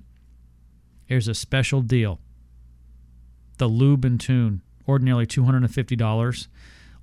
here's 1.06 1.28
a 1.28 1.34
special 1.34 1.80
deal. 1.80 2.20
The 3.58 3.68
Lube 3.68 4.04
and 4.04 4.20
Tune, 4.20 4.62
ordinarily 4.88 5.26
$250, 5.26 6.48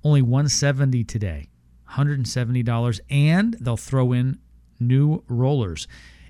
only 0.04 0.22
170 0.22 1.04
today. 1.04 1.48
$170 1.92 3.00
and 3.08 3.56
they'll 3.60 3.76
throw 3.76 4.12
in 4.12 4.38
new 4.78 5.22
rollers. 5.28 5.88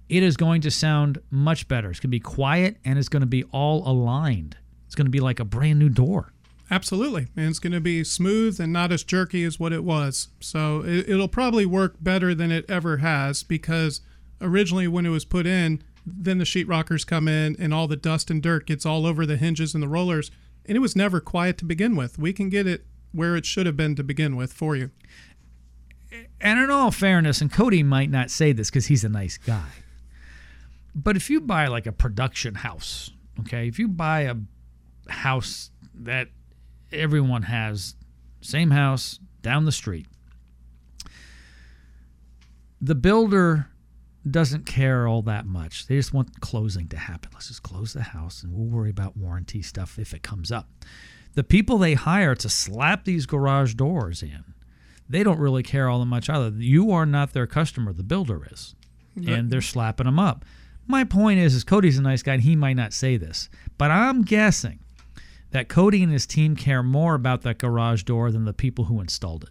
It 0.08 0.22
is 0.22 0.36
going 0.36 0.62
to 0.62 0.70
sound 0.70 1.18
much 1.30 1.68
better. 1.68 1.90
It's 1.90 2.00
going 2.00 2.08
to 2.08 2.08
be 2.08 2.20
quiet 2.20 2.78
and 2.84 2.98
it's 2.98 3.08
going 3.08 3.20
to 3.20 3.26
be 3.26 3.44
all 3.44 3.88
aligned. 3.90 4.56
It's 4.88 4.94
going 4.94 5.04
to 5.04 5.10
be 5.10 5.20
like 5.20 5.38
a 5.38 5.44
brand 5.44 5.78
new 5.78 5.90
door. 5.90 6.32
Absolutely, 6.70 7.28
and 7.36 7.50
it's 7.50 7.58
going 7.58 7.74
to 7.74 7.80
be 7.80 8.02
smooth 8.04 8.58
and 8.58 8.72
not 8.72 8.90
as 8.90 9.04
jerky 9.04 9.44
as 9.44 9.60
what 9.60 9.72
it 9.72 9.84
was. 9.84 10.28
So 10.40 10.82
it, 10.82 11.08
it'll 11.08 11.28
probably 11.28 11.66
work 11.66 11.96
better 12.00 12.34
than 12.34 12.50
it 12.50 12.64
ever 12.70 12.96
has 12.96 13.42
because 13.42 14.00
originally 14.40 14.88
when 14.88 15.04
it 15.04 15.10
was 15.10 15.26
put 15.26 15.46
in, 15.46 15.82
then 16.06 16.38
the 16.38 16.44
sheetrockers 16.44 17.06
come 17.06 17.28
in 17.28 17.54
and 17.58 17.74
all 17.74 17.86
the 17.86 17.96
dust 17.96 18.30
and 18.30 18.42
dirt 18.42 18.66
gets 18.66 18.86
all 18.86 19.04
over 19.04 19.26
the 19.26 19.36
hinges 19.36 19.74
and 19.74 19.82
the 19.82 19.88
rollers, 19.88 20.30
and 20.64 20.74
it 20.74 20.80
was 20.80 20.96
never 20.96 21.20
quiet 21.20 21.58
to 21.58 21.66
begin 21.66 21.94
with. 21.96 22.18
We 22.18 22.32
can 22.32 22.48
get 22.48 22.66
it 22.66 22.86
where 23.12 23.36
it 23.36 23.44
should 23.44 23.66
have 23.66 23.76
been 23.76 23.94
to 23.96 24.02
begin 24.02 24.36
with 24.36 24.52
for 24.52 24.74
you. 24.74 24.90
And 26.40 26.58
in 26.58 26.70
all 26.70 26.90
fairness, 26.90 27.42
and 27.42 27.52
Cody 27.52 27.82
might 27.82 28.10
not 28.10 28.30
say 28.30 28.52
this 28.52 28.70
because 28.70 28.86
he's 28.86 29.04
a 29.04 29.10
nice 29.10 29.36
guy, 29.36 29.68
but 30.94 31.16
if 31.16 31.28
you 31.28 31.42
buy 31.42 31.66
like 31.66 31.86
a 31.86 31.92
production 31.92 32.54
house, 32.54 33.10
okay, 33.40 33.68
if 33.68 33.78
you 33.78 33.88
buy 33.88 34.20
a 34.20 34.34
house 35.08 35.70
that 35.94 36.28
everyone 36.92 37.42
has, 37.42 37.94
same 38.40 38.70
house 38.70 39.18
down 39.42 39.64
the 39.64 39.72
street, 39.72 40.06
the 42.80 42.94
builder 42.94 43.68
doesn't 44.30 44.66
care 44.66 45.06
all 45.06 45.22
that 45.22 45.46
much. 45.46 45.86
They 45.86 45.96
just 45.96 46.12
want 46.12 46.40
closing 46.40 46.88
to 46.88 46.96
happen. 46.96 47.30
Let's 47.32 47.48
just 47.48 47.62
close 47.62 47.92
the 47.92 48.02
house 48.02 48.42
and 48.42 48.52
we'll 48.52 48.66
worry 48.66 48.90
about 48.90 49.16
warranty 49.16 49.62
stuff 49.62 49.98
if 49.98 50.12
it 50.12 50.22
comes 50.22 50.52
up. 50.52 50.68
The 51.34 51.44
people 51.44 51.78
they 51.78 51.94
hire 51.94 52.34
to 52.36 52.48
slap 52.48 53.04
these 53.04 53.26
garage 53.26 53.74
doors 53.74 54.22
in, 54.22 54.44
they 55.08 55.22
don't 55.22 55.38
really 55.38 55.62
care 55.62 55.88
all 55.88 56.00
that 56.00 56.06
much 56.06 56.28
either. 56.28 56.50
You 56.56 56.90
are 56.90 57.06
not 57.06 57.32
their 57.32 57.46
customer, 57.46 57.92
the 57.92 58.02
builder 58.02 58.46
is. 58.50 58.74
And 59.26 59.50
they're 59.50 59.60
slapping 59.60 60.06
them 60.06 60.18
up. 60.18 60.44
My 60.86 61.04
point 61.04 61.40
is, 61.40 61.54
is 61.54 61.64
Cody's 61.64 61.98
a 61.98 62.02
nice 62.02 62.22
guy 62.22 62.34
and 62.34 62.42
he 62.42 62.54
might 62.54 62.76
not 62.76 62.92
say 62.92 63.16
this, 63.16 63.48
but 63.76 63.90
I'm 63.90 64.22
guessing 64.22 64.78
that 65.50 65.68
Cody 65.68 66.02
and 66.02 66.12
his 66.12 66.26
team 66.26 66.56
care 66.56 66.82
more 66.82 67.14
about 67.14 67.42
that 67.42 67.58
garage 67.58 68.02
door 68.02 68.30
than 68.30 68.44
the 68.44 68.52
people 68.52 68.84
who 68.86 69.00
installed 69.00 69.44
it. 69.44 69.50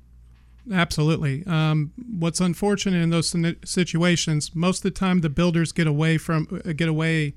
Absolutely. 0.72 1.46
Um, 1.46 1.94
what's 2.20 2.42
unfortunate 2.42 3.02
in 3.02 3.10
those 3.10 3.34
situations, 3.64 4.54
most 4.54 4.80
of 4.80 4.84
the 4.84 4.92
time 4.92 5.22
the 5.22 5.30
builders 5.30 5.72
get 5.72 5.88
away 5.88 6.18
from 6.18 6.62
uh, 6.66 6.74
get 6.74 6.90
away, 6.90 7.36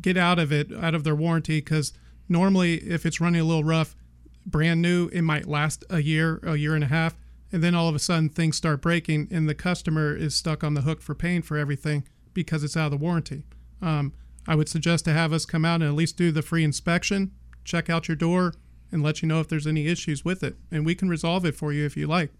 get 0.00 0.16
out 0.16 0.38
of 0.38 0.52
it, 0.52 0.72
out 0.72 0.94
of 0.94 1.04
their 1.04 1.14
warranty 1.14 1.60
because 1.60 1.92
normally 2.28 2.76
if 2.78 3.04
it's 3.04 3.20
running 3.20 3.40
a 3.40 3.44
little 3.44 3.64
rough, 3.64 3.94
brand 4.46 4.80
new, 4.80 5.08
it 5.08 5.22
might 5.22 5.46
last 5.46 5.84
a 5.90 6.00
year, 6.00 6.40
a 6.42 6.56
year 6.56 6.74
and 6.74 6.84
a 6.84 6.88
half, 6.88 7.16
and 7.52 7.62
then 7.62 7.74
all 7.74 7.88
of 7.88 7.94
a 7.94 7.98
sudden 7.98 8.28
things 8.28 8.56
start 8.56 8.80
breaking 8.80 9.28
and 9.30 9.48
the 9.48 9.54
customer 9.54 10.14
is 10.16 10.34
stuck 10.34 10.64
on 10.64 10.74
the 10.74 10.82
hook 10.82 11.02
for 11.02 11.14
paying 11.14 11.42
for 11.42 11.56
everything 11.56 12.06
because 12.32 12.64
it's 12.64 12.76
out 12.76 12.86
of 12.86 12.98
the 12.98 13.04
warranty. 13.04 13.44
Um, 13.82 14.14
I 14.48 14.54
would 14.54 14.68
suggest 14.68 15.04
to 15.06 15.12
have 15.12 15.32
us 15.32 15.44
come 15.44 15.64
out 15.64 15.82
and 15.82 15.90
at 15.90 15.94
least 15.94 16.16
do 16.16 16.30
the 16.30 16.42
free 16.42 16.64
inspection, 16.64 17.32
check 17.66 17.90
out 17.90 18.08
your 18.08 18.16
door, 18.16 18.54
and 18.90 19.02
let 19.02 19.20
you 19.20 19.28
know 19.28 19.40
if 19.40 19.48
there's 19.48 19.66
any 19.66 19.88
issues 19.88 20.24
with 20.24 20.42
it, 20.42 20.56
and 20.70 20.86
we 20.86 20.94
can 20.94 21.10
resolve 21.10 21.44
it 21.44 21.54
for 21.54 21.70
you 21.72 21.84
if 21.84 21.94
you 21.96 22.06
like. 22.06 22.30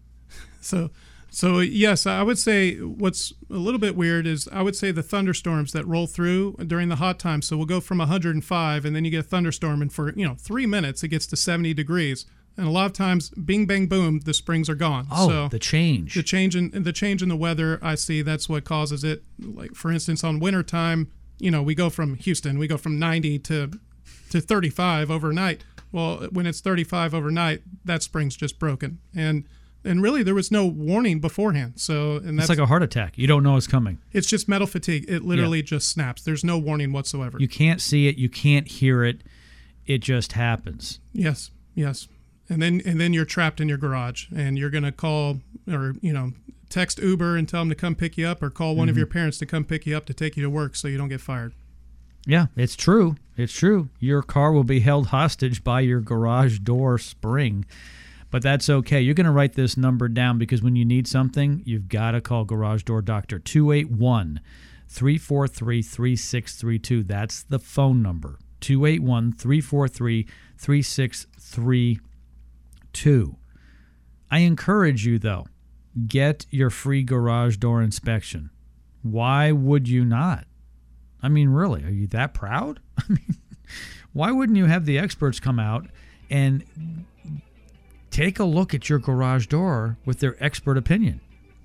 So, 0.64 0.90
so 1.28 1.58
yes, 1.58 2.06
I 2.06 2.22
would 2.22 2.38
say 2.38 2.76
what's 2.76 3.32
a 3.50 3.54
little 3.54 3.80
bit 3.80 3.96
weird 3.96 4.28
is 4.28 4.48
I 4.52 4.62
would 4.62 4.76
say 4.76 4.92
the 4.92 5.02
thunderstorms 5.02 5.72
that 5.72 5.84
roll 5.88 6.06
through 6.06 6.52
during 6.68 6.88
the 6.88 6.96
hot 6.96 7.18
times. 7.18 7.48
So 7.48 7.56
we'll 7.56 7.66
go 7.66 7.80
from 7.80 7.98
105, 7.98 8.84
and 8.84 8.94
then 8.94 9.04
you 9.04 9.10
get 9.10 9.20
a 9.20 9.28
thunderstorm, 9.28 9.82
and 9.82 9.92
for 9.92 10.12
you 10.12 10.24
know 10.24 10.36
three 10.38 10.66
minutes 10.66 11.02
it 11.02 11.08
gets 11.08 11.26
to 11.26 11.36
70 11.36 11.74
degrees. 11.74 12.26
And 12.56 12.68
a 12.68 12.70
lot 12.70 12.86
of 12.86 12.92
times, 12.92 13.30
bing 13.30 13.66
bang 13.66 13.88
boom, 13.88 14.20
the 14.20 14.32
springs 14.32 14.70
are 14.70 14.76
gone. 14.76 15.08
Oh, 15.10 15.28
so 15.28 15.48
the 15.48 15.58
change. 15.58 16.14
the 16.14 16.22
change 16.22 16.54
in 16.54 16.70
the 16.70 16.92
change 16.92 17.24
in 17.24 17.28
the 17.28 17.36
weather, 17.36 17.80
I 17.82 17.96
see 17.96 18.22
that's 18.22 18.48
what 18.48 18.64
causes 18.64 19.02
it. 19.02 19.24
Like 19.40 19.74
for 19.74 19.90
instance, 19.90 20.22
on 20.22 20.38
wintertime, 20.38 21.10
you 21.42 21.50
know, 21.50 21.62
we 21.62 21.74
go 21.74 21.90
from 21.90 22.14
Houston, 22.14 22.58
we 22.58 22.68
go 22.68 22.78
from 22.78 22.98
90 22.98 23.38
to 23.40 23.70
to 24.30 24.40
35 24.40 25.10
overnight. 25.10 25.64
Well, 25.90 26.28
when 26.30 26.46
it's 26.46 26.60
35 26.60 27.14
overnight, 27.14 27.62
that 27.84 28.02
spring's 28.02 28.36
just 28.36 28.58
broken, 28.58 28.98
and 29.14 29.44
and 29.84 30.00
really 30.00 30.22
there 30.22 30.34
was 30.34 30.50
no 30.52 30.64
warning 30.64 31.18
beforehand. 31.20 31.74
So 31.76 32.16
and 32.16 32.38
It's 32.38 32.46
that's 32.46 32.48
like 32.48 32.58
a 32.58 32.66
heart 32.66 32.82
attack. 32.82 33.18
You 33.18 33.26
don't 33.26 33.42
know 33.42 33.56
it's 33.56 33.66
coming. 33.66 33.98
it's 34.12 34.28
just 34.28 34.48
metal 34.48 34.66
fatigue. 34.68 35.04
It 35.08 35.22
literally 35.24 35.62
just 35.62 35.88
snaps. 35.88 36.22
There's 36.22 36.44
no 36.44 36.56
warning 36.58 36.92
whatsoever. 36.92 37.38
You 37.40 37.48
can't 37.48 37.80
see 37.80 38.06
it, 38.06 38.16
you 38.16 38.28
can't 38.28 38.68
hear 38.68 39.04
it. 39.04 39.22
It 39.84 39.98
just 39.98 40.32
happens. 40.32 41.00
Yes, 41.12 41.50
yes. 41.74 42.06
And 42.48 42.62
then 42.62 42.80
and 42.86 43.00
then 43.00 43.12
you're 43.12 43.24
trapped 43.24 43.60
in 43.60 43.68
your 43.68 43.78
garage, 43.78 44.26
and 44.34 44.56
you're 44.56 44.70
gonna 44.70 44.92
call 44.92 45.40
or 45.68 45.94
you 46.00 46.12
know 46.12 46.32
text 46.72 46.98
Uber 46.98 47.36
and 47.36 47.48
tell 47.48 47.60
them 47.60 47.68
to 47.68 47.74
come 47.74 47.94
pick 47.94 48.16
you 48.18 48.26
up, 48.26 48.42
or 48.42 48.50
call 48.50 48.74
one 48.74 48.88
of 48.88 48.94
Mhm. 48.94 48.98
your 48.98 49.06
parents 49.06 49.38
to 49.38 49.46
come 49.46 49.64
pick 49.64 49.86
you 49.86 49.96
up 49.96 50.06
to 50.06 50.14
take 50.14 50.36
you 50.36 50.42
to 50.42 50.50
work 50.50 50.74
so 50.74 50.88
you 50.88 50.98
don't 50.98 51.08
get 51.08 51.20
fired. 51.20 51.52
Yeah, 52.26 52.46
it's 52.56 52.76
true. 52.76 53.16
It's 53.36 53.52
true. 53.52 53.88
Your 53.98 54.22
car 54.22 54.52
will 54.52 54.64
be 54.64 54.80
held 54.80 55.08
hostage 55.08 55.62
by 55.64 55.80
your 55.80 56.00
garage 56.00 56.60
door 56.60 56.96
spring. 56.98 57.64
But 58.30 58.42
that's 58.42 58.70
okay. 58.70 59.02
You're 59.02 59.14
going 59.14 59.26
to 59.26 59.32
write 59.32 59.52
this 59.54 59.76
number 59.76 60.08
down 60.08 60.38
because 60.38 60.62
when 60.62 60.74
you 60.76 60.84
need 60.86 61.06
something, 61.06 61.62
you've 61.66 61.88
got 61.88 62.12
to 62.12 62.20
call 62.22 62.44
Garage 62.46 62.84
Door 62.84 63.02
Doctor 63.02 63.38
281 63.38 64.40
343 64.88 65.82
3632. 65.82 67.02
That's 67.02 67.42
the 67.42 67.58
phone 67.58 68.00
number 68.02 68.38
281 68.60 69.32
343 69.32 70.26
3632. 70.56 73.36
I 74.30 74.38
encourage 74.38 75.04
you, 75.04 75.18
though, 75.18 75.46
get 76.06 76.46
your 76.50 76.70
free 76.70 77.02
garage 77.02 77.56
door 77.56 77.82
inspection. 77.82 78.50
Why 79.02 79.52
would 79.52 79.88
you 79.88 80.04
not? 80.04 80.46
I 81.22 81.28
mean, 81.28 81.50
really, 81.50 81.84
are 81.84 81.90
you 81.90 82.06
that 82.08 82.34
proud? 82.34 82.80
I 82.98 83.04
mean, 83.08 83.36
why 84.12 84.30
wouldn't 84.32 84.58
you 84.58 84.66
have 84.66 84.86
the 84.86 84.98
experts 84.98 85.40
come 85.40 85.58
out 85.58 85.86
and 86.30 86.64
take 88.10 88.38
a 88.38 88.44
look 88.44 88.74
at 88.74 88.88
your 88.88 88.98
garage 88.98 89.46
door 89.46 89.96
with 90.04 90.20
their 90.20 90.42
expert 90.42 90.76
opinion? 90.76 91.20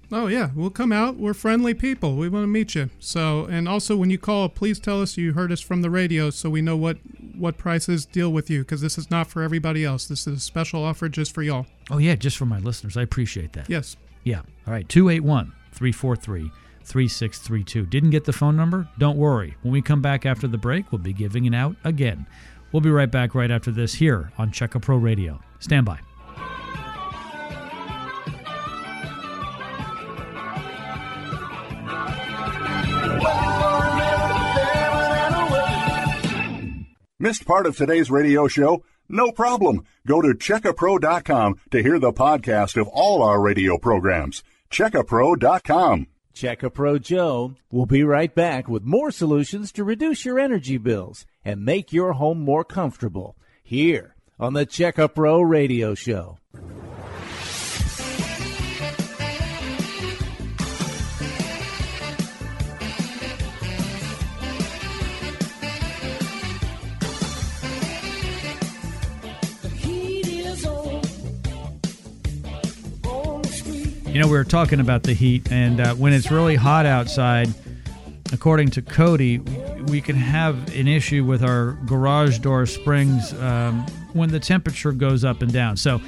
Oh 0.10 0.28
yeah, 0.28 0.52
we'll 0.56 0.70
come 0.70 0.94
out. 0.94 1.18
We're 1.18 1.34
friendly 1.34 1.74
people. 1.74 2.16
We 2.16 2.30
want 2.30 2.44
to 2.44 2.48
meet 2.48 2.76
you. 2.76 2.90
So, 2.98 3.46
and 3.46 3.68
also 3.68 3.98
when 3.98 4.10
you 4.10 4.18
call, 4.18 4.48
please 4.48 4.80
tell 4.80 5.02
us 5.02 5.18
you 5.18 5.34
heard 5.34 5.52
us 5.52 5.60
from 5.60 5.82
the 5.82 5.90
radio, 5.90 6.30
so 6.30 6.50
we 6.50 6.62
know 6.62 6.78
what 6.78 6.98
what 7.36 7.58
prices 7.58 8.06
deal 8.06 8.32
with 8.32 8.50
you, 8.50 8.62
because 8.62 8.80
this 8.80 8.98
is 8.98 9.12
not 9.12 9.28
for 9.28 9.42
everybody 9.42 9.84
else. 9.84 10.08
This 10.08 10.26
is 10.26 10.38
a 10.38 10.40
special 10.40 10.84
offer 10.84 11.10
just 11.10 11.34
for 11.34 11.44
y'all. 11.44 11.66
Oh, 11.92 11.98
yeah, 11.98 12.16
just 12.16 12.38
for 12.38 12.46
my 12.46 12.60
listeners. 12.60 12.96
I 12.96 13.02
appreciate 13.02 13.54
that. 13.54 13.70
Yes. 13.70 13.98
Yeah. 14.24 14.42
All 14.66 14.74
right. 14.74 14.88
281 14.88 15.54
343 15.72 16.52
3632. 16.84 17.86
Didn't 17.86 18.12
get 18.12 18.26
the 18.26 18.34
phone 18.34 18.56
number? 18.56 18.88
Don't 18.98 19.18
worry. 19.18 19.56
When 19.62 19.74
we 19.74 19.82
come 19.82 20.02
back 20.02 20.26
after 20.26 20.48
the 20.48 20.58
break, 20.58 20.92
we'll 20.92 21.00
be 21.00 21.14
giving 21.14 21.46
it 21.46 21.54
out 21.54 21.76
again. 21.84 22.26
We'll 22.72 22.82
be 22.82 22.90
right 22.90 23.10
back 23.10 23.36
right 23.36 23.52
after 23.52 23.72
this 23.72 23.94
here 23.94 24.32
on 24.38 24.52
Check 24.52 24.72
Pro 24.82 24.98
Radio. 24.98 25.40
Stand 25.60 25.86
by. 25.86 26.00
Missed 37.20 37.46
part 37.46 37.66
of 37.66 37.76
today's 37.76 38.12
radio 38.12 38.48
show? 38.48 38.84
No 39.10 39.32
problem. 39.32 39.86
Go 40.06 40.22
to 40.22 40.30
checkapro.com 40.30 41.60
to 41.72 41.82
hear 41.82 42.00
the 42.00 42.14
podcast 42.14 42.80
of 42.80 42.88
all 42.88 43.22
our 43.24 43.42
radio 43.42 43.78
programs. 43.78 44.44
Checkapro.com. 44.70 46.08
Checkapro 46.36 47.02
Joe 47.02 47.56
will 47.72 47.88
be 47.88 48.04
right 48.04 48.34
back 48.34 48.68
with 48.68 48.84
more 48.84 49.10
solutions 49.10 49.72
to 49.72 49.84
reduce 49.84 50.24
your 50.24 50.38
energy 50.38 50.78
bills 50.78 51.26
and 51.44 51.66
make 51.66 51.92
your 51.92 52.14
home 52.14 52.40
more 52.40 52.64
comfortable 52.64 53.36
here 53.64 54.16
on 54.40 54.54
the 54.54 54.66
Checkapro 54.66 55.48
Radio 55.48 55.96
Show. 55.96 56.38
You 74.18 74.24
know, 74.24 74.30
we 74.30 74.38
were 74.40 74.44
talking 74.44 74.80
about 74.80 75.04
the 75.04 75.14
heat, 75.14 75.52
and 75.52 75.80
uh, 75.80 75.94
when 75.94 76.12
it's 76.12 76.32
really 76.32 76.56
hot 76.56 76.88
outside, 76.88 77.54
according 78.34 78.72
to 78.72 78.82
Cody, 78.82 79.38
we 79.38 80.02
can 80.02 80.16
have 80.16 80.76
an 80.76 80.88
issue 80.88 81.24
with 81.24 81.44
our 81.44 81.74
garage 81.86 82.40
door 82.40 82.66
springs 82.66 83.32
um, 83.34 83.86
when 84.14 84.32
the 84.32 84.40
temperature 84.40 84.92
goes 84.92 85.24
up 85.24 85.44
and 85.44 85.54
down. 85.54 85.78
So, 85.78 86.02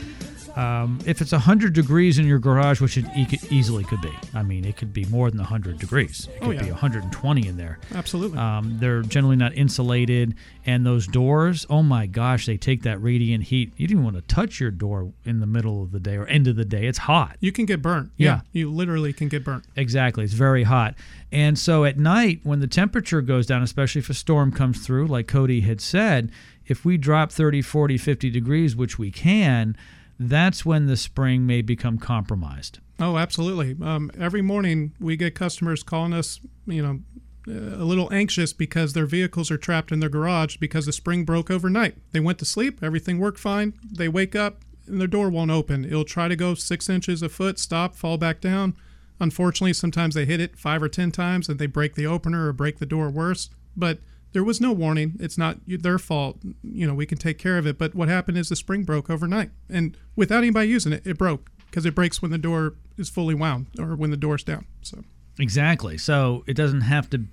Um, 0.60 0.99
if 1.05 1.22
it's 1.22 1.32
100 1.32 1.74
degrees 1.74 2.20
in 2.20 2.26
your 2.28 2.39
garage, 2.39 2.82
which 2.82 2.97
it 2.97 3.05
e- 3.16 3.39
easily 3.49 3.84
could 3.86 4.01
be, 4.01 4.12
I 4.34 4.43
mean, 4.43 4.66
it 4.66 4.76
could 4.78 4.91
be 4.91 5.05
more 5.05 5.30
than 5.32 5.39
100 5.39 5.80
degrees. 5.80 6.28
It 6.36 6.39
Oh, 6.41 6.47
could 6.47 6.55
yeah. 6.57 6.64
be 6.64 6.72
120 6.72 7.47
in 7.47 7.55
there. 7.57 7.80
Absolutely. 7.95 8.38
Um, 8.38 8.78
they're 8.80 9.01
generally 9.01 9.36
not 9.38 9.53
insulated, 9.53 10.36
and 10.66 10.86
those 10.86 11.07
doors, 11.07 11.66
oh 11.70 11.82
my 11.82 12.07
gosh, 12.07 12.45
they 12.45 12.57
take 12.57 12.84
that 12.84 13.01
radiant 13.01 13.45
heat. 13.45 13.72
You 13.78 13.88
don't 13.88 13.99
even 13.99 14.03
want 14.03 14.16
to 14.18 14.22
touch 14.36 14.60
your 14.60 14.72
door 14.72 15.14
in 15.24 15.39
the 15.39 15.47
middle 15.47 15.82
of 15.82 15.91
the 15.91 15.99
day 15.99 16.16
or 16.18 16.26
end 16.28 16.47
of 16.47 16.55
the 16.57 16.66
day. 16.66 16.88
It's 16.88 16.99
hot. 16.99 17.38
you 17.39 17.51
can 17.51 17.66
get 17.66 17.82
burnt. 17.82 18.12
Yeah. 18.18 18.41
You 18.51 18.70
literally 18.72 19.14
can 19.14 19.30
get 19.30 19.43
burnt. 19.45 19.64
Exactly. 19.76 20.24
It's 20.26 20.34
very 20.34 20.64
hot. 20.64 20.95
And 21.32 21.57
so 21.57 21.86
at 21.86 21.97
night, 21.97 22.41
when 22.43 22.60
the 22.60 22.68
temperature 22.68 23.22
goes 23.22 23.45
down, 23.45 23.62
especially 23.64 23.99
if 23.99 24.10
a 24.10 24.14
storm 24.14 24.51
comes 24.51 24.86
through, 24.86 25.07
like 25.07 25.28
Cody 25.28 25.62
had 25.62 25.80
said, 25.80 26.32
if 26.68 26.84
we 26.84 26.97
drop 26.97 27.32
30, 27.32 27.62
40, 27.62 27.97
50 27.97 28.30
degrees, 28.30 28.76
which 28.76 28.97
we 28.99 29.10
can, 29.12 29.76
that's 30.20 30.65
when 30.65 30.86
the 30.86 30.97
spring 30.97 31.45
may 31.45 31.61
become 31.61 31.97
compromised. 31.97 32.80
Oh, 32.99 33.17
absolutely. 33.17 33.76
Um, 33.82 34.11
every 34.20 34.41
morning 34.41 34.93
we 34.99 35.15
get 35.15 35.34
customers 35.34 35.84
calling 35.84 36.13
us, 36.13 36.41
you 36.65 36.82
know, 36.82 36.99
a 37.47 37.84
little 37.84 38.11
anxious 38.13 38.53
because 38.53 38.93
their 38.93 39.05
vehicles 39.05 39.49
are 39.49 39.57
trapped 39.57 39.91
in 39.91 40.01
their 40.01 40.09
garage 40.09 40.57
because 40.57 40.86
the 40.86 40.91
spring 40.91 41.24
broke 41.24 41.49
overnight. 41.49 41.95
They 42.11 42.20
went 42.20 42.38
to 42.39 42.45
sleep, 42.45 42.84
everything 42.84 43.17
worked 43.17 43.39
fine. 43.39 43.74
They 43.89 44.09
wake 44.09 44.36
up 44.36 44.61
and 44.86 44.99
their 44.99 45.07
door 45.07 45.30
won't 45.30 45.51
open. 45.51 45.86
It'll 45.86 46.03
try 46.03 46.28
to 46.28 46.36
go 46.36 46.53
six 46.53 46.89
inches 46.89 47.24
a 47.24 47.30
foot, 47.30 47.57
stop, 47.57 47.95
fall 47.95 48.17
back 48.17 48.41
down. 48.41 48.76
Unfortunately, 49.20 49.74
sometimes 49.74 50.15
they 50.15 50.26
hit 50.26 50.39
it 50.39 50.57
five 50.57 50.84
or 50.84 50.89
ten 50.89 51.11
times 51.11 51.49
and 51.49 51.59
they 51.59 51.65
break 51.65 51.95
the 51.95 52.05
opener 52.05 52.47
or 52.47 52.53
break 52.53 52.80
the 52.80 52.86
door 52.86 53.09
worse. 53.09 53.49
But 53.76 53.99
there 54.32 54.43
was 54.43 54.61
no 54.61 54.71
warning. 54.71 55.15
It's 55.19 55.38
not 55.38 55.57
their 55.65 55.99
fault. 55.99 56.38
You 56.63 56.88
know, 56.88 56.93
we 56.93 57.05
can 57.05 57.17
take 57.17 57.38
care 57.38 57.57
of 57.57 57.65
it. 57.65 57.77
But 57.77 57.95
what 57.95 58.09
happened 58.09 58.38
is 58.38 58.49
the 58.49 58.55
spring 58.55 58.84
broke 58.84 59.09
overnight. 59.09 59.51
And 59.69 59.97
without 60.15 60.39
anybody 60.39 60.69
using 60.69 60.93
it, 60.93 61.05
it 61.05 61.17
broke 61.17 61.49
because 61.69 61.86
it 61.86 61.95
breaks 61.95 62.21
when 62.21 62.32
the 62.32 62.38
door 62.38 62.75
is 62.97 63.09
fully 63.09 63.36
wound 63.36 63.67
or 63.80 63.95
when 63.95 64.11
the 64.11 64.17
door's 64.17 64.43
down. 64.43 64.65
So 64.82 65.03
Exactly. 65.39 65.97
So 65.97 66.43
it 66.47 66.55
doesn't 66.55 66.82
have 66.82 67.09
to 67.11 67.25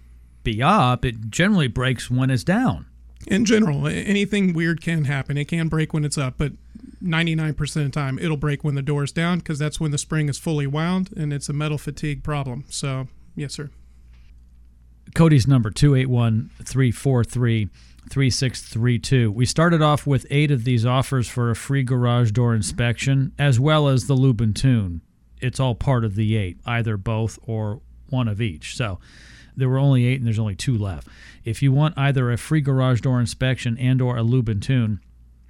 be 0.44 0.62
up, 0.62 1.05
it 1.05 1.28
generally 1.28 1.66
breaks 1.68 2.09
when 2.11 2.30
it's 2.30 2.44
down. 2.44 2.86
in 3.26 3.44
general, 3.44 3.88
anything 3.88 4.53
weird 4.53 4.80
can 4.80 5.05
happen. 5.07 5.36
It 5.36 5.47
can 5.49 5.66
break 5.66 5.92
when 5.92 6.05
it's 6.05 6.16
up, 6.16 6.34
but 6.38 6.53
99% 7.03 7.59
of 7.61 7.72
the 7.74 7.88
time 7.90 8.18
it'll 8.20 8.36
break 8.36 8.62
when 8.62 8.76
the 8.76 8.82
door's 8.82 9.11
down 9.11 9.38
because 9.38 9.59
that's 9.59 9.80
when 9.80 9.90
the 9.90 9.99
spring 9.99 10.28
is 10.28 10.38
fully 10.38 10.66
wound 10.66 11.11
and 11.16 11.32
it's 11.32 11.49
a 11.49 11.53
metal 11.53 11.78
fatigue 11.78 12.22
problem. 12.22 12.64
So, 12.68 13.09
yes, 13.34 13.55
sir. 13.55 13.70
Cody's 15.14 15.46
number 15.46 15.70
281 15.70 16.50
343 16.62 17.68
3632. 18.09 19.32
We 19.32 19.46
started 19.46 19.82
off 19.82 20.07
with 20.07 20.26
eight 20.30 20.50
of 20.50 20.64
these 20.64 20.86
offers 20.86 21.28
for 21.28 21.50
a 21.50 21.57
free 21.57 21.82
garage 21.82 22.30
door 22.30 22.54
inspection, 22.54 23.32
as 23.38 23.59
well 23.59 23.88
as 23.88 24.07
the 24.07 24.14
lube 24.14 24.40
and 24.40 24.54
tune. 24.54 25.00
It's 25.40 25.61
all 25.61 25.74
part 25.74 26.04
of 26.04 26.14
the 26.14 26.36
eight, 26.36 26.59
either 26.64 26.96
both 26.96 27.38
or 27.42 27.80
one 28.09 28.28
of 28.28 28.40
each. 28.40 28.76
So 28.76 28.98
there 29.57 29.68
were 29.68 29.78
only 29.78 30.07
eight 30.07 30.18
and 30.18 30.26
there's 30.26 30.38
only 30.38 30.54
two 30.54 30.76
left. 30.76 31.09
If 31.44 31.62
you 31.62 31.72
want 31.72 31.98
either 31.98 32.30
a 32.30 32.36
free 32.36 32.61
garage 32.61 33.00
door 33.00 33.20
inspection 33.20 33.76
and 33.78 34.00
or 34.00 34.16
a 34.16 34.22
lube 34.22 34.48
and 34.48 34.62
tune, 34.62 35.00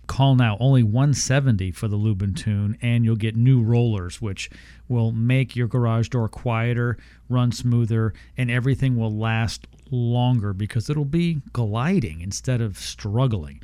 call 0.07 0.35
now 0.35 0.57
only 0.61 0.83
170 0.83 1.73
for 1.73 1.89
the 1.89 1.97
lube 1.97 2.23
and 2.23 2.37
tune 2.37 2.77
and 2.81 3.05
you'll 3.05 3.17
get 3.17 3.37
new 3.37 3.63
rollers 3.63 4.21
which 4.21 4.51
will 4.89 5.13
make 5.13 5.57
your 5.57 5.67
garage 5.67 6.09
door 6.09 6.29
quieter, 6.29 6.97
run 7.29 7.53
smoother 7.53 8.15
and 8.37 8.51
everything 8.51 8.97
will 8.97 9.17
last 9.17 9.67
longer 9.91 10.53
because 10.53 10.91
it'll 10.91 11.05
be 11.05 11.41
gliding 11.53 12.21
instead 12.21 12.61
of 12.61 12.79
struggling. 12.79 13.61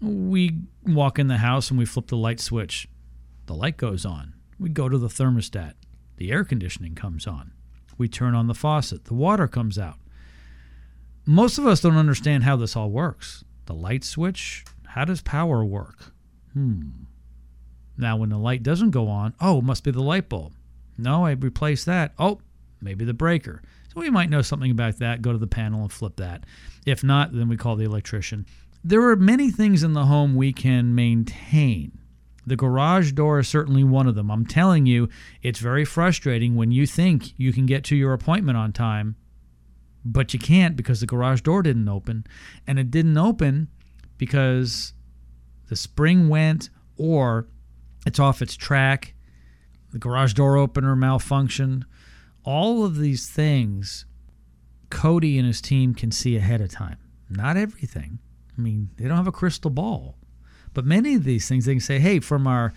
We 0.00 0.56
walk 0.84 1.18
in 1.18 1.28
the 1.28 1.38
house 1.38 1.70
and 1.70 1.78
we 1.78 1.84
flip 1.84 2.08
the 2.08 2.16
light 2.16 2.40
switch. 2.40 2.88
The 3.46 3.54
light 3.54 3.76
goes 3.76 4.04
on. 4.04 4.34
We 4.58 4.68
go 4.68 4.88
to 4.88 4.98
the 4.98 5.08
thermostat. 5.08 5.74
The 6.16 6.30
air 6.30 6.44
conditioning 6.44 6.94
comes 6.94 7.26
on. 7.26 7.52
We 7.96 8.08
turn 8.08 8.34
on 8.34 8.46
the 8.46 8.54
faucet. 8.54 9.06
The 9.06 9.14
water 9.14 9.48
comes 9.48 9.78
out. 9.78 9.96
Most 11.24 11.58
of 11.58 11.66
us 11.66 11.80
don't 11.80 11.96
understand 11.96 12.44
how 12.44 12.56
this 12.56 12.76
all 12.76 12.90
works. 12.90 13.44
The 13.66 13.74
light 13.74 14.04
switch, 14.04 14.64
how 14.86 15.04
does 15.04 15.20
power 15.20 15.64
work? 15.64 16.12
Hmm. 16.52 16.80
Now, 17.98 18.16
when 18.16 18.30
the 18.30 18.38
light 18.38 18.62
doesn't 18.62 18.92
go 18.92 19.08
on, 19.08 19.34
oh, 19.40 19.58
it 19.58 19.64
must 19.64 19.84
be 19.84 19.90
the 19.90 20.02
light 20.02 20.28
bulb. 20.28 20.54
No, 20.96 21.26
I 21.26 21.32
replaced 21.32 21.86
that. 21.86 22.14
Oh, 22.18 22.40
maybe 22.80 23.04
the 23.04 23.12
breaker. 23.12 23.60
So 23.92 24.00
we 24.00 24.10
might 24.10 24.30
know 24.30 24.42
something 24.42 24.70
about 24.70 24.98
that, 24.98 25.20
go 25.20 25.32
to 25.32 25.38
the 25.38 25.46
panel 25.46 25.82
and 25.82 25.92
flip 25.92 26.16
that. 26.16 26.44
If 26.86 27.02
not, 27.02 27.32
then 27.32 27.48
we 27.48 27.56
call 27.56 27.76
the 27.76 27.84
electrician. 27.84 28.46
There 28.84 29.02
are 29.08 29.16
many 29.16 29.50
things 29.50 29.82
in 29.82 29.92
the 29.92 30.06
home 30.06 30.36
we 30.36 30.52
can 30.52 30.94
maintain. 30.94 31.98
The 32.46 32.56
garage 32.56 33.12
door 33.12 33.40
is 33.40 33.48
certainly 33.48 33.84
one 33.84 34.06
of 34.06 34.14
them. 34.14 34.30
I'm 34.30 34.46
telling 34.46 34.86
you, 34.86 35.08
it's 35.42 35.58
very 35.58 35.84
frustrating 35.84 36.54
when 36.54 36.70
you 36.70 36.86
think 36.86 37.38
you 37.38 37.52
can 37.52 37.66
get 37.66 37.84
to 37.84 37.96
your 37.96 38.12
appointment 38.12 38.56
on 38.56 38.72
time, 38.72 39.16
but 40.04 40.32
you 40.32 40.38
can't 40.38 40.76
because 40.76 41.00
the 41.00 41.06
garage 41.06 41.42
door 41.42 41.62
didn't 41.62 41.88
open. 41.88 42.24
And 42.66 42.78
it 42.78 42.90
didn't 42.90 43.18
open 43.18 43.68
because 44.16 44.94
the 45.68 45.76
spring 45.76 46.28
went 46.28 46.70
or 46.96 47.48
it's 48.06 48.18
off 48.18 48.42
its 48.42 48.56
track, 48.56 49.14
the 49.92 49.98
garage 49.98 50.34
door 50.34 50.56
opener 50.56 50.96
malfunctioned. 50.96 51.84
All 52.44 52.84
of 52.84 52.98
these 52.98 53.28
things, 53.28 54.06
Cody 54.90 55.38
and 55.38 55.46
his 55.46 55.60
team 55.60 55.94
can 55.94 56.10
see 56.10 56.36
ahead 56.36 56.60
of 56.60 56.70
time. 56.70 56.98
Not 57.28 57.56
everything. 57.56 58.18
I 58.56 58.60
mean, 58.60 58.90
they 58.96 59.06
don't 59.06 59.16
have 59.16 59.26
a 59.26 59.32
crystal 59.32 59.70
ball. 59.70 60.16
But 60.74 60.84
many 60.84 61.14
of 61.14 61.24
these 61.24 61.48
things, 61.48 61.64
they 61.64 61.74
can 61.74 61.80
say, 61.80 61.98
hey, 61.98 62.20
from 62.20 62.46
our 62.46 62.72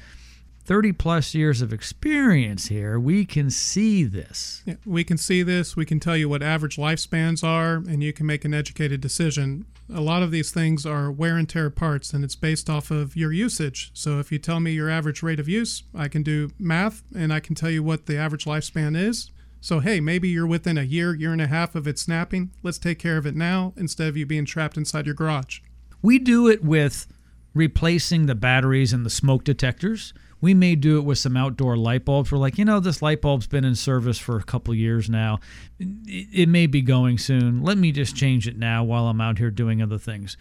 30 0.63 0.93
plus 0.93 1.33
years 1.33 1.61
of 1.61 1.73
experience 1.73 2.67
here, 2.67 2.99
we 2.99 3.25
can 3.25 3.49
see 3.49 4.03
this. 4.03 4.61
Yeah, 4.65 4.75
we 4.85 5.03
can 5.03 5.17
see 5.17 5.43
this. 5.43 5.75
We 5.75 5.85
can 5.85 5.99
tell 5.99 6.15
you 6.15 6.29
what 6.29 6.43
average 6.43 6.77
lifespans 6.77 7.43
are, 7.43 7.75
and 7.75 8.03
you 8.03 8.13
can 8.13 8.25
make 8.25 8.45
an 8.45 8.53
educated 8.53 9.01
decision. 9.01 9.65
A 9.93 10.01
lot 10.01 10.23
of 10.23 10.31
these 10.31 10.51
things 10.51 10.85
are 10.85 11.11
wear 11.11 11.35
and 11.35 11.49
tear 11.49 11.69
parts, 11.69 12.13
and 12.13 12.23
it's 12.23 12.35
based 12.35 12.69
off 12.69 12.91
of 12.91 13.15
your 13.15 13.31
usage. 13.31 13.91
So 13.93 14.19
if 14.19 14.31
you 14.31 14.37
tell 14.37 14.59
me 14.59 14.71
your 14.71 14.89
average 14.89 15.23
rate 15.23 15.39
of 15.39 15.49
use, 15.49 15.83
I 15.93 16.07
can 16.07 16.23
do 16.23 16.51
math 16.59 17.03
and 17.15 17.33
I 17.33 17.39
can 17.39 17.55
tell 17.55 17.69
you 17.69 17.83
what 17.83 18.05
the 18.05 18.17
average 18.17 18.45
lifespan 18.45 18.95
is. 18.95 19.31
So, 19.63 19.79
hey, 19.79 19.99
maybe 19.99 20.29
you're 20.29 20.47
within 20.47 20.77
a 20.77 20.83
year, 20.83 21.13
year 21.13 21.31
and 21.31 21.41
a 21.41 21.47
half 21.47 21.75
of 21.75 21.87
it 21.87 21.99
snapping. 21.99 22.51
Let's 22.63 22.79
take 22.79 22.97
care 22.97 23.17
of 23.17 23.27
it 23.27 23.35
now 23.35 23.73
instead 23.77 24.07
of 24.07 24.17
you 24.17 24.25
being 24.25 24.45
trapped 24.45 24.75
inside 24.75 25.05
your 25.05 25.13
garage. 25.13 25.59
We 26.01 26.17
do 26.17 26.47
it 26.47 26.63
with 26.63 27.07
replacing 27.53 28.25
the 28.25 28.35
batteries 28.35 28.93
and 28.93 29.05
the 29.05 29.09
smoke 29.09 29.43
detectors. 29.43 30.13
We 30.41 30.53
may 30.55 30.75
do 30.75 30.97
it 30.97 31.01
with 31.01 31.19
some 31.19 31.37
outdoor 31.37 31.77
light 31.77 32.03
bulbs. 32.03 32.31
We're 32.31 32.39
like, 32.39 32.57
you 32.57 32.65
know, 32.65 32.79
this 32.79 33.01
light 33.01 33.21
bulb's 33.21 33.47
been 33.47 33.63
in 33.63 33.75
service 33.75 34.17
for 34.17 34.37
a 34.37 34.43
couple 34.43 34.73
years 34.73 35.09
now. 35.09 35.39
It 35.79 36.49
may 36.49 36.65
be 36.65 36.81
going 36.81 37.19
soon. 37.19 37.61
Let 37.63 37.77
me 37.77 37.91
just 37.91 38.15
change 38.15 38.47
it 38.47 38.57
now 38.57 38.83
while 38.83 39.07
I'm 39.07 39.21
out 39.21 39.37
here 39.37 39.51
doing 39.51 39.81
other 39.81 39.99
things. 39.99 40.37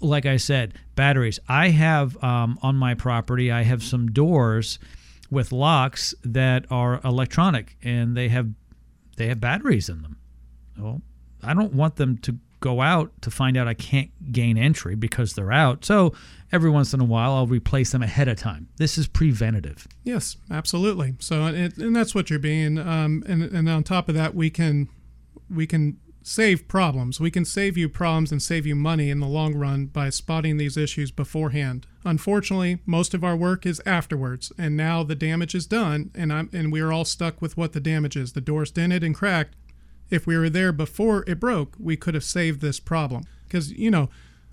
Like 0.00 0.26
I 0.26 0.38
said, 0.38 0.74
batteries. 0.96 1.38
I 1.48 1.68
have 1.68 2.22
um, 2.24 2.58
on 2.62 2.76
my 2.76 2.94
property, 2.94 3.52
I 3.52 3.62
have 3.62 3.82
some 3.82 4.10
doors 4.10 4.78
with 5.30 5.52
locks 5.52 6.14
that 6.24 6.64
are 6.70 7.00
electronic 7.04 7.76
and 7.82 8.16
they 8.16 8.28
have 8.28 8.50
they 9.16 9.28
have 9.28 9.40
batteries 9.40 9.88
in 9.88 10.02
them. 10.02 10.16
Well, 10.78 11.02
I 11.42 11.54
don't 11.54 11.74
want 11.74 11.96
them 11.96 12.18
to 12.18 12.38
go 12.64 12.80
out 12.80 13.12
to 13.20 13.30
find 13.30 13.58
out 13.58 13.68
I 13.68 13.74
can't 13.74 14.10
gain 14.32 14.56
entry 14.56 14.94
because 14.94 15.34
they're 15.34 15.52
out. 15.52 15.84
So 15.84 16.14
every 16.50 16.70
once 16.70 16.94
in 16.94 17.00
a 17.00 17.04
while, 17.04 17.34
I'll 17.34 17.46
replace 17.46 17.92
them 17.92 18.02
ahead 18.02 18.26
of 18.26 18.38
time. 18.38 18.68
This 18.78 18.96
is 18.96 19.06
preventative. 19.06 19.86
Yes, 20.02 20.38
absolutely. 20.50 21.14
So, 21.18 21.42
and, 21.42 21.76
and 21.76 21.94
that's 21.94 22.14
what 22.14 22.30
you're 22.30 22.38
being. 22.38 22.78
Um, 22.78 23.22
and 23.28 23.42
and 23.42 23.68
on 23.68 23.84
top 23.84 24.08
of 24.08 24.14
that, 24.14 24.34
we 24.34 24.48
can 24.48 24.88
we 25.50 25.66
can 25.66 25.98
save 26.22 26.66
problems. 26.66 27.20
We 27.20 27.30
can 27.30 27.44
save 27.44 27.76
you 27.76 27.90
problems 27.90 28.32
and 28.32 28.42
save 28.42 28.66
you 28.66 28.74
money 28.74 29.10
in 29.10 29.20
the 29.20 29.26
long 29.26 29.54
run 29.54 29.84
by 29.86 30.08
spotting 30.08 30.56
these 30.56 30.78
issues 30.78 31.10
beforehand. 31.10 31.86
Unfortunately, 32.02 32.78
most 32.86 33.12
of 33.12 33.22
our 33.22 33.36
work 33.36 33.66
is 33.66 33.82
afterwards, 33.84 34.50
and 34.56 34.74
now 34.74 35.02
the 35.02 35.14
damage 35.14 35.54
is 35.54 35.66
done, 35.66 36.10
and 36.14 36.32
I'm 36.32 36.48
and 36.50 36.72
we 36.72 36.80
are 36.80 36.92
all 36.92 37.04
stuck 37.04 37.42
with 37.42 37.58
what 37.58 37.74
the 37.74 37.80
damage 37.80 38.16
is. 38.16 38.32
The 38.32 38.40
door's 38.40 38.70
dented 38.70 39.04
and 39.04 39.14
cracked. 39.14 39.54
If 40.14 40.28
we 40.28 40.38
were 40.38 40.48
there 40.48 40.70
before 40.70 41.24
it 41.26 41.40
broke, 41.40 41.74
we 41.76 41.96
could 41.96 42.14
have 42.14 42.22
saved 42.22 42.60
this 42.60 42.78
problem. 42.78 43.24
Because 43.48 43.72
you 43.72 43.90
know, 43.90 44.10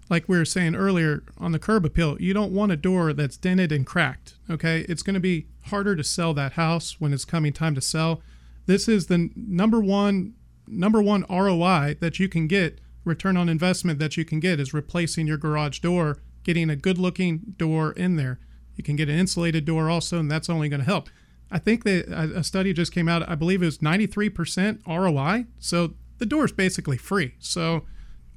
like 0.10 0.28
we 0.28 0.38
were 0.38 0.46
saying 0.46 0.76
earlier 0.76 1.24
on 1.38 1.52
the 1.52 1.60
curb 1.60 1.86
appeal, 1.86 2.20
you 2.20 2.34
don't 2.34 2.52
want 2.52 2.72
a 2.72 2.76
door 2.76 3.14
that's 3.14 3.38
dented 3.38 3.72
and 3.72 3.86
cracked. 3.86 4.34
Okay, 4.50 4.86
it's 4.90 5.04
going 5.04 5.14
to 5.14 5.20
be 5.20 5.46
harder 5.66 5.96
to 5.96 6.04
sell 6.04 6.34
that 6.34 6.54
house 6.54 7.00
when 7.00 7.14
it's 7.14 7.26
coming 7.26 7.54
time 7.54 7.76
to 7.76 7.82
sell. 7.82 8.24
This 8.66 8.88
is 8.88 9.06
the 9.06 9.30
number 9.36 9.80
one 9.80 10.34
number 10.68 11.00
one 11.00 11.26
ROI 11.30 11.98
that 12.00 12.20
you 12.20 12.28
can 12.28 12.48
get, 12.48 12.80
return 13.04 13.38
on 13.38 13.48
investment 13.48 14.00
that 14.00 14.18
you 14.18 14.26
can 14.26 14.40
get 14.40 14.60
is 14.60 14.74
replacing 14.74 15.28
your 15.28 15.38
garage 15.38 15.80
door, 15.80 16.18
getting 16.44 16.72
a 16.72 16.76
good 16.76 16.98
looking 16.98 17.54
door 17.58 17.92
in 17.92 18.16
there. 18.16 18.40
You 18.76 18.84
can 18.84 18.96
get 18.96 19.10
an 19.10 19.20
insulated 19.20 19.66
door 19.66 19.92
also, 19.92 20.18
and 20.18 20.32
that's 20.32 20.50
only 20.50 20.70
going 20.70 20.80
to 20.80 20.86
help. 20.86 21.08
I 21.52 21.60
think 21.60 21.84
that 21.84 22.08
a 22.08 22.44
study 22.44 22.74
just 22.74 22.94
came 22.94 23.10
out, 23.10 23.28
I 23.28 23.36
believe 23.36 23.62
it 23.62 23.66
was 23.66 23.80
93% 23.80 24.80
ROI. 24.88 25.46
So 25.60 25.96
the 26.18 26.26
door 26.26 26.46
is 26.46 26.52
basically 26.52 26.98
free. 26.98 27.36
So 27.40 27.86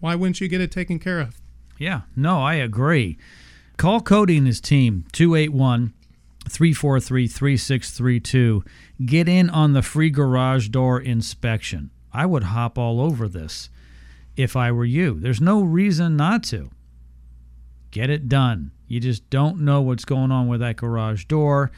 why 0.00 0.14
wouldn't 0.14 0.40
you 0.40 0.48
get 0.48 0.60
it 0.60 0.72
taken 0.72 0.98
care 0.98 1.20
of? 1.20 1.40
Yeah, 1.78 2.02
no, 2.16 2.40
I 2.42 2.54
agree. 2.54 3.16
Call 3.76 4.00
Cody 4.00 4.36
and 4.38 4.46
his 4.46 4.60
team, 4.60 5.04
281 5.12 5.92
343 6.48 7.26
3632. 7.28 8.64
Get 9.04 9.28
in 9.28 9.50
on 9.50 9.72
the 9.72 9.82
free 9.82 10.10
garage 10.10 10.68
door 10.68 11.00
inspection. 11.00 11.90
I 12.12 12.26
would 12.26 12.44
hop 12.44 12.78
all 12.78 13.00
over 13.00 13.28
this 13.28 13.70
if 14.36 14.56
I 14.56 14.70
were 14.72 14.84
you. 14.84 15.18
There's 15.18 15.40
no 15.40 15.62
reason 15.62 16.16
not 16.16 16.42
to. 16.44 16.70
Get 17.90 18.10
it 18.10 18.28
done. 18.28 18.72
You 18.86 19.00
just 19.00 19.28
don't 19.30 19.60
know 19.60 19.80
what's 19.80 20.04
going 20.04 20.30
on 20.30 20.48
with 20.48 20.60
that 20.60 20.76
garage 20.76 21.24
door. 21.24 21.70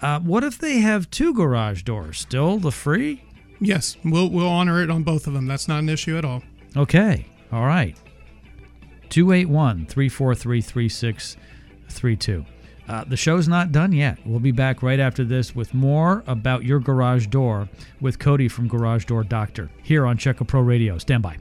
Uh, 0.00 0.20
what 0.20 0.44
if 0.44 0.58
they 0.58 0.78
have 0.80 1.10
two 1.10 1.32
garage 1.32 1.82
doors? 1.82 2.18
Still 2.18 2.58
the 2.58 2.72
free? 2.72 3.22
Yes, 3.60 3.96
we'll 4.04 4.28
we'll 4.30 4.48
honor 4.48 4.82
it 4.82 4.90
on 4.90 5.02
both 5.02 5.26
of 5.26 5.32
them. 5.32 5.46
That's 5.46 5.68
not 5.68 5.78
an 5.78 5.88
issue 5.88 6.16
at 6.18 6.24
all. 6.24 6.42
Okay. 6.76 7.26
All 7.52 7.64
right. 7.64 7.96
281 9.08 9.86
343 9.86 10.60
3632. 10.60 12.44
Uh, 12.88 13.04
the 13.04 13.16
show's 13.16 13.48
not 13.48 13.72
done 13.72 13.92
yet. 13.92 14.18
We'll 14.24 14.40
be 14.40 14.52
back 14.52 14.82
right 14.82 15.00
after 15.00 15.24
this 15.24 15.54
with 15.54 15.74
more 15.74 16.22
about 16.26 16.64
your 16.64 16.78
garage 16.78 17.26
door 17.28 17.68
with 18.00 18.18
Cody 18.18 18.48
from 18.48 18.68
Garage 18.68 19.06
Door 19.06 19.24
Doctor 19.24 19.70
here 19.82 20.06
on 20.06 20.16
Check 20.18 20.36
Pro 20.46 20.60
Radio. 20.60 20.98
Stand 20.98 21.22
by. 21.22 21.36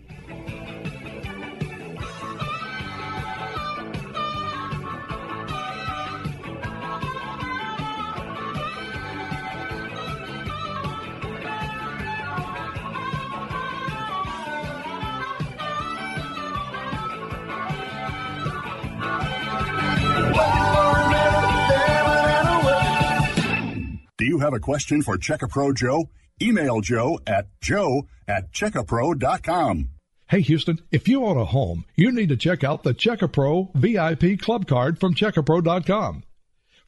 Question 24.65 25.03
for 25.03 25.15
Checkapro 25.15 25.75
Joe? 25.75 26.09
Email 26.41 26.81
Joe 26.81 27.19
at 27.27 27.45
joe 27.61 28.07
at 28.27 28.51
checkapro.com. 28.51 29.89
Hey 30.27 30.41
Houston, 30.41 30.79
if 30.91 31.07
you 31.07 31.23
own 31.23 31.37
a 31.37 31.45
home, 31.45 31.85
you 31.95 32.11
need 32.11 32.29
to 32.29 32.35
check 32.35 32.63
out 32.63 32.81
the 32.81 32.95
Checkapro 32.95 33.71
VIP 33.75 34.39
Club 34.39 34.67
Card 34.67 34.99
from 34.99 35.13
checkapro.com. 35.13 36.23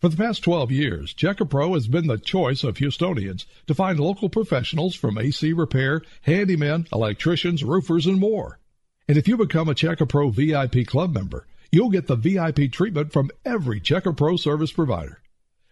For 0.01 0.09
the 0.09 0.17
past 0.17 0.43
12 0.43 0.71
years, 0.71 1.13
Checkapro 1.13 1.75
has 1.75 1.87
been 1.87 2.07
the 2.07 2.17
choice 2.17 2.63
of 2.63 2.77
Houstonians 2.77 3.45
to 3.67 3.75
find 3.75 3.99
local 3.99 4.29
professionals 4.29 4.95
from 4.95 5.19
AC 5.19 5.53
repair, 5.53 6.01
handymen, 6.25 6.91
electricians, 6.91 7.63
roofers, 7.63 8.07
and 8.07 8.19
more. 8.19 8.57
And 9.07 9.19
if 9.19 9.27
you 9.27 9.37
become 9.37 9.69
a 9.69 9.75
Checkapro 9.75 10.33
VIP 10.33 10.87
Club 10.87 11.13
member, 11.13 11.45
you'll 11.71 11.91
get 11.91 12.07
the 12.07 12.15
VIP 12.15 12.71
treatment 12.71 13.13
from 13.13 13.29
every 13.45 13.79
Checkapro 13.79 14.39
service 14.39 14.71
provider. 14.71 15.21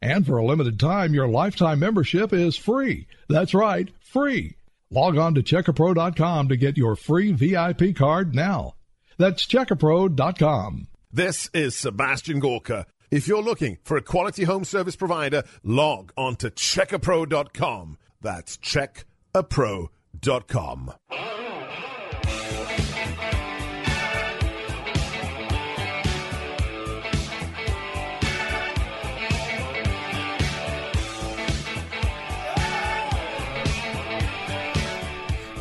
And 0.00 0.24
for 0.24 0.36
a 0.36 0.44
limited 0.44 0.78
time, 0.78 1.14
your 1.14 1.26
lifetime 1.28 1.80
membership 1.80 2.32
is 2.32 2.56
free. 2.56 3.08
That's 3.28 3.54
right, 3.54 3.88
free. 4.00 4.54
Log 4.90 5.18
on 5.18 5.34
to 5.34 5.42
checkapro.com 5.42 6.48
to 6.48 6.56
get 6.56 6.76
your 6.76 6.96
free 6.96 7.32
VIP 7.32 7.96
card 7.96 8.34
now. 8.34 8.74
That's 9.18 9.46
checkapro.com. 9.46 10.88
This 11.12 11.50
is 11.52 11.74
Sebastian 11.74 12.40
Gorka. 12.40 12.86
If 13.10 13.26
you're 13.26 13.42
looking 13.42 13.78
for 13.84 13.96
a 13.96 14.02
quality 14.02 14.44
home 14.44 14.64
service 14.64 14.96
provider, 14.96 15.44
log 15.62 16.12
on 16.16 16.36
to 16.36 16.50
checkapro.com. 16.50 17.98
That's 18.20 18.56
checkapro.com. 18.58 20.92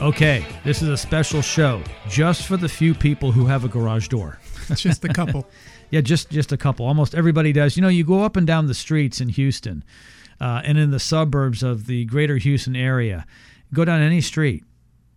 Okay, 0.01 0.45
this 0.63 0.83
is 0.83 0.89
a 0.89 0.97
special 0.97 1.41
show 1.41 1.81
just 2.07 2.45
for 2.45 2.55
the 2.55 2.69
few 2.69 2.93
people 2.93 3.31
who 3.31 3.47
have 3.47 3.65
a 3.65 3.67
garage 3.67 4.09
door. 4.09 4.37
just 4.75 5.03
a 5.03 5.07
couple. 5.07 5.49
yeah, 5.89 6.01
just 6.01 6.29
just 6.29 6.51
a 6.51 6.57
couple. 6.57 6.85
Almost 6.85 7.15
everybody 7.15 7.51
does. 7.51 7.75
You 7.75 7.81
know, 7.81 7.87
you 7.87 8.03
go 8.03 8.21
up 8.21 8.35
and 8.35 8.45
down 8.45 8.67
the 8.67 8.75
streets 8.75 9.21
in 9.21 9.29
Houston, 9.29 9.83
uh, 10.39 10.61
and 10.63 10.77
in 10.77 10.91
the 10.91 10.99
suburbs 10.99 11.63
of 11.63 11.87
the 11.87 12.05
greater 12.05 12.37
Houston 12.37 12.75
area, 12.75 13.25
go 13.73 13.85
down 13.85 14.01
any 14.01 14.21
street, 14.21 14.63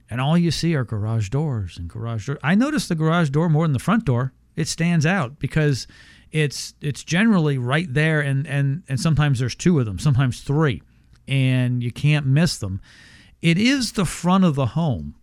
and 0.09 0.19
all 0.19 0.39
you 0.39 0.51
see 0.51 0.75
are 0.75 0.85
garage 0.85 1.29
doors 1.29 1.77
and 1.77 1.87
garage 1.87 2.27
doors. 2.27 2.39
I 2.43 2.55
notice 2.55 2.89
the 2.89 2.95
garage 2.95 3.29
door 3.29 3.51
more 3.51 3.65
than 3.65 3.75
the 3.75 3.79
front 3.81 4.07
door. 4.07 4.33
It 4.57 4.67
stands 4.67 5.05
out 5.05 5.39
because 5.39 5.87
it's 6.33 6.73
it's 6.81 7.05
generally 7.05 7.59
right 7.59 7.93
there, 7.93 8.23
and 8.23 8.47
and 8.47 8.83
and 8.89 8.99
sometimes 8.99 9.41
there's 9.41 9.55
two 9.55 9.79
of 9.79 9.85
them, 9.85 9.99
sometimes 9.99 10.41
three, 10.41 10.83
and 11.29 11.83
you 11.83 11.93
can't 11.93 12.25
miss 12.25 12.57
them 12.57 12.81
it 13.43 13.59
is 13.59 13.93
the 13.93 14.05
front 14.05 14.45
of 14.45 14.55
the 14.55 14.67
home. 14.67 15.15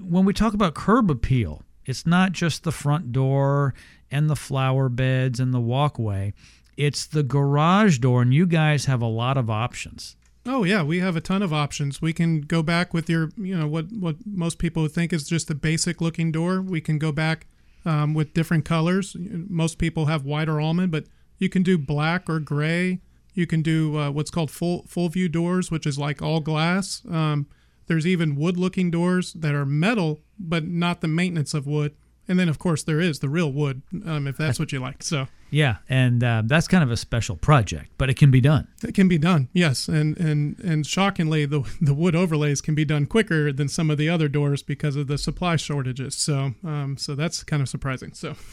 When 0.00 0.24
we 0.24 0.32
talk 0.32 0.54
about 0.54 0.74
curb 0.74 1.10
appeal, 1.10 1.62
it's 1.84 2.06
not 2.06 2.32
just 2.32 2.64
the 2.64 2.72
front 2.72 3.12
door 3.12 3.74
and 4.10 4.28
the 4.28 4.36
flower 4.36 4.88
beds 4.88 5.40
and 5.40 5.52
the 5.52 5.60
walkway. 5.60 6.34
It's 6.76 7.06
the 7.06 7.22
garage 7.22 7.98
door, 7.98 8.22
and 8.22 8.34
you 8.34 8.46
guys 8.46 8.86
have 8.86 9.02
a 9.02 9.06
lot 9.06 9.36
of 9.36 9.48
options. 9.48 10.16
Oh 10.46 10.64
yeah, 10.64 10.82
we 10.82 11.00
have 11.00 11.16
a 11.16 11.20
ton 11.20 11.42
of 11.42 11.52
options. 11.52 12.02
We 12.02 12.12
can 12.12 12.42
go 12.42 12.62
back 12.62 12.92
with 12.92 13.08
your, 13.08 13.30
you 13.36 13.56
know, 13.56 13.66
what 13.66 13.86
what 13.92 14.16
most 14.26 14.58
people 14.58 14.86
think 14.88 15.12
is 15.12 15.26
just 15.26 15.50
a 15.50 15.54
basic 15.54 16.00
looking 16.00 16.32
door. 16.32 16.60
We 16.60 16.80
can 16.80 16.98
go 16.98 17.12
back 17.12 17.46
um, 17.86 18.12
with 18.14 18.34
different 18.34 18.64
colors. 18.64 19.16
Most 19.18 19.78
people 19.78 20.06
have 20.06 20.24
white 20.24 20.48
or 20.48 20.60
almond, 20.60 20.92
but 20.92 21.06
you 21.38 21.48
can 21.48 21.62
do 21.62 21.78
black 21.78 22.28
or 22.28 22.40
gray. 22.40 23.00
You 23.34 23.46
can 23.46 23.62
do 23.62 23.98
uh, 23.98 24.10
what's 24.10 24.30
called 24.30 24.50
full 24.50 24.84
full 24.86 25.08
view 25.08 25.28
doors, 25.28 25.70
which 25.70 25.86
is 25.86 25.98
like 25.98 26.22
all 26.22 26.40
glass. 26.40 27.02
Um, 27.10 27.46
there's 27.86 28.06
even 28.06 28.36
wood 28.36 28.56
looking 28.56 28.90
doors 28.90 29.32
that 29.34 29.54
are 29.54 29.66
metal, 29.66 30.20
but 30.38 30.64
not 30.64 31.00
the 31.00 31.08
maintenance 31.08 31.52
of 31.52 31.66
wood. 31.66 31.94
And 32.26 32.38
then, 32.38 32.48
of 32.48 32.58
course, 32.58 32.82
there 32.82 33.00
is 33.00 33.18
the 33.18 33.28
real 33.28 33.52
wood, 33.52 33.82
um, 34.06 34.26
if 34.26 34.38
that's 34.38 34.58
what 34.58 34.72
you 34.72 34.78
like. 34.78 35.02
So 35.02 35.28
Yeah, 35.50 35.76
and 35.90 36.24
uh, 36.24 36.42
that's 36.46 36.66
kind 36.66 36.82
of 36.82 36.90
a 36.90 36.96
special 36.96 37.36
project, 37.36 37.90
but 37.98 38.08
it 38.08 38.16
can 38.16 38.30
be 38.30 38.40
done. 38.40 38.68
it 38.82 38.94
can 38.94 39.08
be 39.08 39.18
done, 39.18 39.50
yes. 39.52 39.88
And 39.88 40.16
and 40.18 40.58
and 40.60 40.86
shockingly, 40.86 41.44
the 41.44 41.68
the 41.82 41.92
wood 41.92 42.16
overlays 42.16 42.62
can 42.62 42.74
be 42.74 42.86
done 42.86 43.04
quicker 43.04 43.52
than 43.52 43.68
some 43.68 43.90
of 43.90 43.98
the 43.98 44.08
other 44.08 44.28
doors 44.28 44.62
because 44.62 44.96
of 44.96 45.06
the 45.06 45.18
supply 45.18 45.56
shortages. 45.56 46.14
So 46.16 46.54
um, 46.64 46.96
so 46.96 47.14
that's 47.14 47.42
kind 47.42 47.60
of 47.60 47.68
surprising. 47.68 48.14
So 48.14 48.36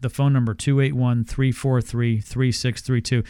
The 0.00 0.10
phone 0.10 0.32
number 0.32 0.54
281-343-3632. 0.54 3.24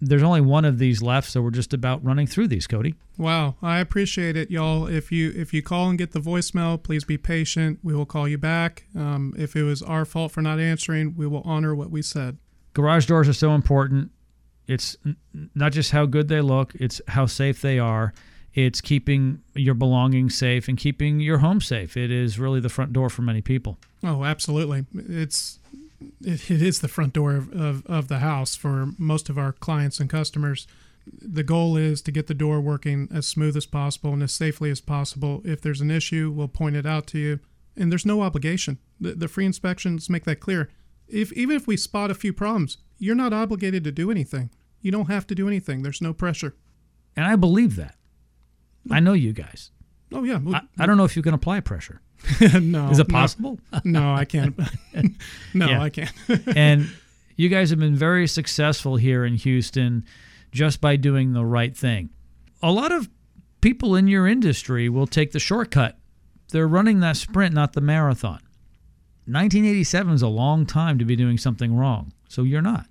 There's 0.00 0.22
only 0.22 0.40
one 0.40 0.64
of 0.64 0.78
these 0.78 1.00
left, 1.00 1.30
so 1.30 1.40
we're 1.40 1.50
just 1.50 1.72
about 1.72 2.04
running 2.04 2.26
through 2.26 2.48
these, 2.48 2.66
Cody. 2.66 2.94
Wow, 3.16 3.54
I 3.62 3.78
appreciate 3.78 4.36
it, 4.36 4.50
y'all. 4.50 4.86
If 4.86 5.10
you 5.10 5.32
if 5.34 5.54
you 5.54 5.62
call 5.62 5.88
and 5.88 5.96
get 5.96 6.12
the 6.12 6.20
voicemail, 6.20 6.82
please 6.82 7.04
be 7.04 7.16
patient. 7.16 7.78
We 7.82 7.94
will 7.94 8.04
call 8.06 8.28
you 8.28 8.36
back. 8.36 8.84
Um, 8.94 9.32
if 9.38 9.56
it 9.56 9.62
was 9.62 9.82
our 9.82 10.04
fault 10.04 10.32
for 10.32 10.42
not 10.42 10.58
answering, 10.60 11.14
we 11.16 11.26
will 11.26 11.42
honor 11.44 11.74
what 11.74 11.90
we 11.90 12.02
said. 12.02 12.36
Garage 12.74 13.06
doors 13.06 13.28
are 13.28 13.32
so 13.34 13.54
important. 13.54 14.10
It's 14.66 14.96
n- 15.06 15.16
not 15.54 15.72
just 15.72 15.92
how 15.92 16.06
good 16.06 16.28
they 16.28 16.40
look, 16.40 16.74
it's 16.74 17.00
how 17.08 17.26
safe 17.26 17.60
they 17.62 17.78
are. 17.78 18.12
It's 18.54 18.80
keeping 18.80 19.42
your 19.54 19.74
belongings 19.74 20.36
safe 20.36 20.68
and 20.68 20.78
keeping 20.78 21.18
your 21.20 21.38
home 21.38 21.60
safe. 21.60 21.96
It 21.96 22.10
is 22.12 22.38
really 22.38 22.60
the 22.60 22.68
front 22.68 22.92
door 22.92 23.10
for 23.10 23.22
many 23.22 23.40
people. 23.40 23.78
Oh, 24.04 24.22
absolutely. 24.24 24.86
It's 24.94 25.58
it, 26.20 26.50
it 26.50 26.62
is 26.62 26.80
the 26.80 26.88
front 26.88 27.12
door 27.12 27.34
of, 27.34 27.52
of, 27.52 27.86
of 27.86 28.08
the 28.08 28.18
house 28.18 28.54
for 28.54 28.88
most 28.98 29.28
of 29.28 29.38
our 29.38 29.52
clients 29.52 30.00
and 30.00 30.10
customers. 30.10 30.66
The 31.06 31.42
goal 31.42 31.76
is 31.76 32.00
to 32.02 32.12
get 32.12 32.26
the 32.26 32.34
door 32.34 32.60
working 32.60 33.08
as 33.12 33.26
smooth 33.26 33.56
as 33.56 33.66
possible 33.66 34.12
and 34.12 34.22
as 34.22 34.32
safely 34.32 34.70
as 34.70 34.80
possible. 34.80 35.42
If 35.44 35.60
there's 35.60 35.80
an 35.80 35.90
issue, 35.90 36.32
we'll 36.34 36.48
point 36.48 36.76
it 36.76 36.86
out 36.86 37.06
to 37.08 37.18
you. 37.18 37.40
And 37.76 37.90
there's 37.90 38.06
no 38.06 38.22
obligation. 38.22 38.78
The, 39.00 39.14
the 39.14 39.28
free 39.28 39.44
inspections 39.44 40.08
make 40.08 40.24
that 40.24 40.40
clear. 40.40 40.70
If 41.08 41.32
even 41.32 41.56
if 41.56 41.66
we 41.66 41.76
spot 41.76 42.10
a 42.10 42.14
few 42.14 42.32
problems, 42.32 42.78
you're 42.98 43.14
not 43.14 43.32
obligated 43.32 43.84
to 43.84 43.92
do 43.92 44.10
anything. 44.10 44.50
You 44.80 44.92
don't 44.92 45.10
have 45.10 45.26
to 45.26 45.34
do 45.34 45.48
anything. 45.48 45.82
There's 45.82 46.00
no 46.00 46.14
pressure. 46.14 46.54
And 47.16 47.26
I 47.26 47.36
believe 47.36 47.76
that. 47.76 47.96
I 48.90 49.00
know 49.00 49.12
you 49.12 49.32
guys. 49.32 49.70
Oh 50.12 50.24
yeah. 50.24 50.40
I, 50.52 50.62
I 50.78 50.86
don't 50.86 50.96
know 50.96 51.04
if 51.04 51.16
you 51.16 51.22
can 51.22 51.34
apply 51.34 51.60
pressure. 51.60 52.00
no. 52.60 52.90
Is 52.90 52.98
it 52.98 53.08
no. 53.08 53.12
possible? 53.12 53.58
No, 53.84 54.14
I 54.14 54.24
can't. 54.24 54.58
no, 55.54 55.68
Yeah. 55.68 55.82
I 55.82 55.90
can't. 55.90 56.12
and 56.56 56.88
you 57.36 57.48
guys 57.48 57.70
have 57.70 57.78
been 57.78 57.96
very 57.96 58.26
successful 58.26 58.96
here 58.96 59.24
in 59.24 59.34
Houston 59.34 60.04
just 60.52 60.80
by 60.80 60.96
doing 60.96 61.32
the 61.32 61.44
right 61.44 61.76
thing. 61.76 62.10
A 62.62 62.70
lot 62.70 62.92
of 62.92 63.08
people 63.60 63.94
in 63.96 64.06
your 64.08 64.26
industry 64.26 64.88
will 64.88 65.06
take 65.06 65.32
the 65.32 65.40
shortcut. 65.40 65.98
They're 66.50 66.68
running 66.68 67.00
that 67.00 67.16
sprint, 67.16 67.54
not 67.54 67.72
the 67.72 67.80
marathon. 67.80 68.40
1987 69.26 70.12
is 70.14 70.22
a 70.22 70.28
long 70.28 70.66
time 70.66 70.98
to 70.98 71.04
be 71.04 71.16
doing 71.16 71.38
something 71.38 71.74
wrong. 71.74 72.12
So 72.28 72.42
you're 72.42 72.62
not. 72.62 72.86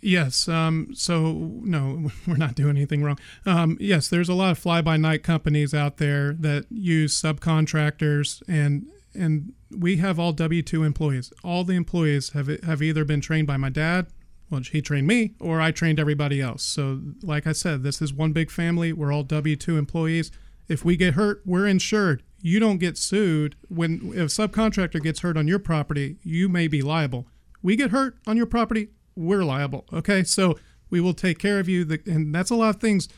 Yes. 0.00 0.48
Um, 0.48 0.90
so 0.94 1.32
no, 1.62 2.10
we're 2.26 2.36
not 2.36 2.54
doing 2.54 2.76
anything 2.76 3.02
wrong. 3.02 3.18
Um, 3.44 3.76
yes, 3.80 4.08
there's 4.08 4.28
a 4.28 4.34
lot 4.34 4.50
of 4.50 4.58
fly-by-night 4.58 5.22
companies 5.22 5.74
out 5.74 5.96
there 5.96 6.32
that 6.34 6.66
use 6.70 7.20
subcontractors, 7.20 8.42
and 8.48 8.86
and 9.14 9.54
we 9.70 9.96
have 9.96 10.18
all 10.18 10.32
W 10.32 10.62
two 10.62 10.82
employees. 10.84 11.32
All 11.42 11.64
the 11.64 11.74
employees 11.74 12.30
have 12.30 12.48
have 12.64 12.82
either 12.82 13.04
been 13.04 13.20
trained 13.20 13.46
by 13.46 13.56
my 13.56 13.70
dad, 13.70 14.06
well, 14.50 14.60
he 14.60 14.80
trained 14.80 15.06
me, 15.06 15.34
or 15.40 15.60
I 15.60 15.72
trained 15.72 15.98
everybody 15.98 16.40
else. 16.40 16.62
So, 16.62 17.00
like 17.22 17.46
I 17.46 17.52
said, 17.52 17.82
this 17.82 18.00
is 18.00 18.12
one 18.12 18.32
big 18.32 18.50
family. 18.50 18.92
We're 18.92 19.12
all 19.12 19.24
W 19.24 19.56
two 19.56 19.76
employees. 19.76 20.30
If 20.68 20.84
we 20.84 20.96
get 20.96 21.14
hurt, 21.14 21.42
we're 21.44 21.66
insured. 21.66 22.22
You 22.40 22.60
don't 22.60 22.78
get 22.78 22.96
sued 22.96 23.56
when 23.68 24.12
if 24.14 24.38
a 24.38 24.48
subcontractor 24.48 25.02
gets 25.02 25.20
hurt 25.20 25.36
on 25.36 25.48
your 25.48 25.58
property. 25.58 26.18
You 26.22 26.48
may 26.48 26.68
be 26.68 26.82
liable. 26.82 27.26
We 27.62 27.74
get 27.74 27.90
hurt 27.90 28.18
on 28.26 28.36
your 28.36 28.46
property, 28.46 28.90
we're 29.16 29.44
liable. 29.44 29.86
Okay, 29.92 30.22
so 30.22 30.58
we 30.90 31.00
will 31.00 31.14
take 31.14 31.38
care 31.38 31.58
of 31.58 31.68
you. 31.68 31.98
And 32.06 32.34
that's 32.34 32.50
a 32.50 32.54
lot 32.54 32.74
of 32.74 32.80
things. 32.80 33.08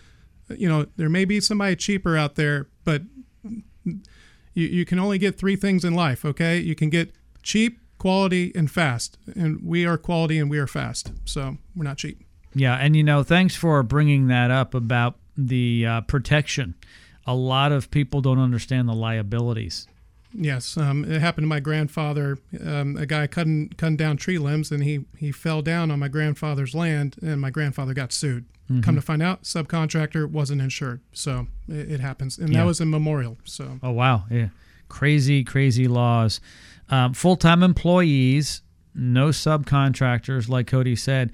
You 0.49 0.69
know, 0.69 0.87
there 0.97 1.11
may 1.11 1.25
be 1.25 1.41
somebody 1.41 1.77
cheaper 1.77 2.17
out 2.17 2.37
there, 2.37 2.69
but 2.85 3.03
you, 3.85 3.95
you 4.55 4.85
can 4.85 4.99
only 4.99 5.19
get 5.19 5.37
three 5.37 5.57
things 5.57 5.85
in 5.85 5.95
life. 5.95 6.25
Okay, 6.25 6.59
you 6.59 6.75
can 6.75 6.89
get 6.89 7.13
cheap, 7.43 7.81
quality, 7.99 8.53
and 8.55 8.71
fast. 8.71 9.19
And 9.35 9.61
we 9.63 9.85
are 9.85 9.99
quality 9.99 10.39
and 10.39 10.49
we 10.49 10.59
are 10.59 10.67
fast. 10.67 11.13
So 11.25 11.59
we're 11.77 11.85
not 11.85 11.99
cheap. 11.99 12.25
Yeah, 12.55 12.77
and 12.77 12.97
you 12.97 13.05
know, 13.05 13.23
thanks 13.23 13.55
for 13.55 13.83
bringing 13.83 14.29
that 14.29 14.51
up 14.51 14.75
about 14.75 15.17
the 15.37 15.87
uh, 15.87 16.01
protection. 16.03 16.75
A 17.27 17.35
lot 17.35 17.73
of 17.73 17.91
people 17.91 18.23
don't 18.23 18.39
understand 18.39 18.89
the 18.89 18.95
liabilities. 18.95 19.87
Yes, 20.41 20.77
um, 20.77 21.05
it 21.05 21.21
happened 21.21 21.43
to 21.45 21.49
my 21.49 21.59
grandfather. 21.61 22.39
Um, 22.65 22.97
a 22.97 23.07
guy 23.07 23.27
cutting 23.27 23.71
cutting 23.77 23.97
down 23.97 24.17
tree 24.17 24.39
limbs, 24.39 24.71
and 24.71 24.85
he 24.85 25.05
he 25.17 25.33
fell 25.33 25.63
down 25.63 25.91
on 25.91 25.99
my 25.99 26.09
grandfather's 26.09 26.75
land, 26.75 27.17
and 27.21 27.41
my 27.41 27.51
grandfather 27.51 27.93
got 27.93 28.13
sued. 28.13 28.45
Mhm. 28.71 28.83
Come 28.83 28.95
to 28.95 29.01
find 29.01 29.23
out, 29.23 29.43
subcontractor 29.43 30.31
wasn't 30.31 30.61
insured, 30.61 31.01
so 31.13 31.49
it, 31.69 31.91
it 31.93 32.01
happens, 32.01 32.39
and 32.39 32.51
Yeah. 32.53 32.61
that 32.61 32.67
was 32.67 32.81
in 32.81 32.89
Memorial. 32.91 33.37
So 33.45 33.81
Oh 33.83 33.91
wow, 33.91 34.25
yeah, 34.31 34.49
crazy, 34.89 35.43
crazy 35.43 35.89
laws. 35.89 36.41
Um, 36.91 37.15
Full-time 37.15 37.63
employees, 37.63 38.63
no 38.95 39.29
subcontractors, 39.29 40.49
like 40.49 40.67
Cody 40.67 40.97
said. 40.97 41.33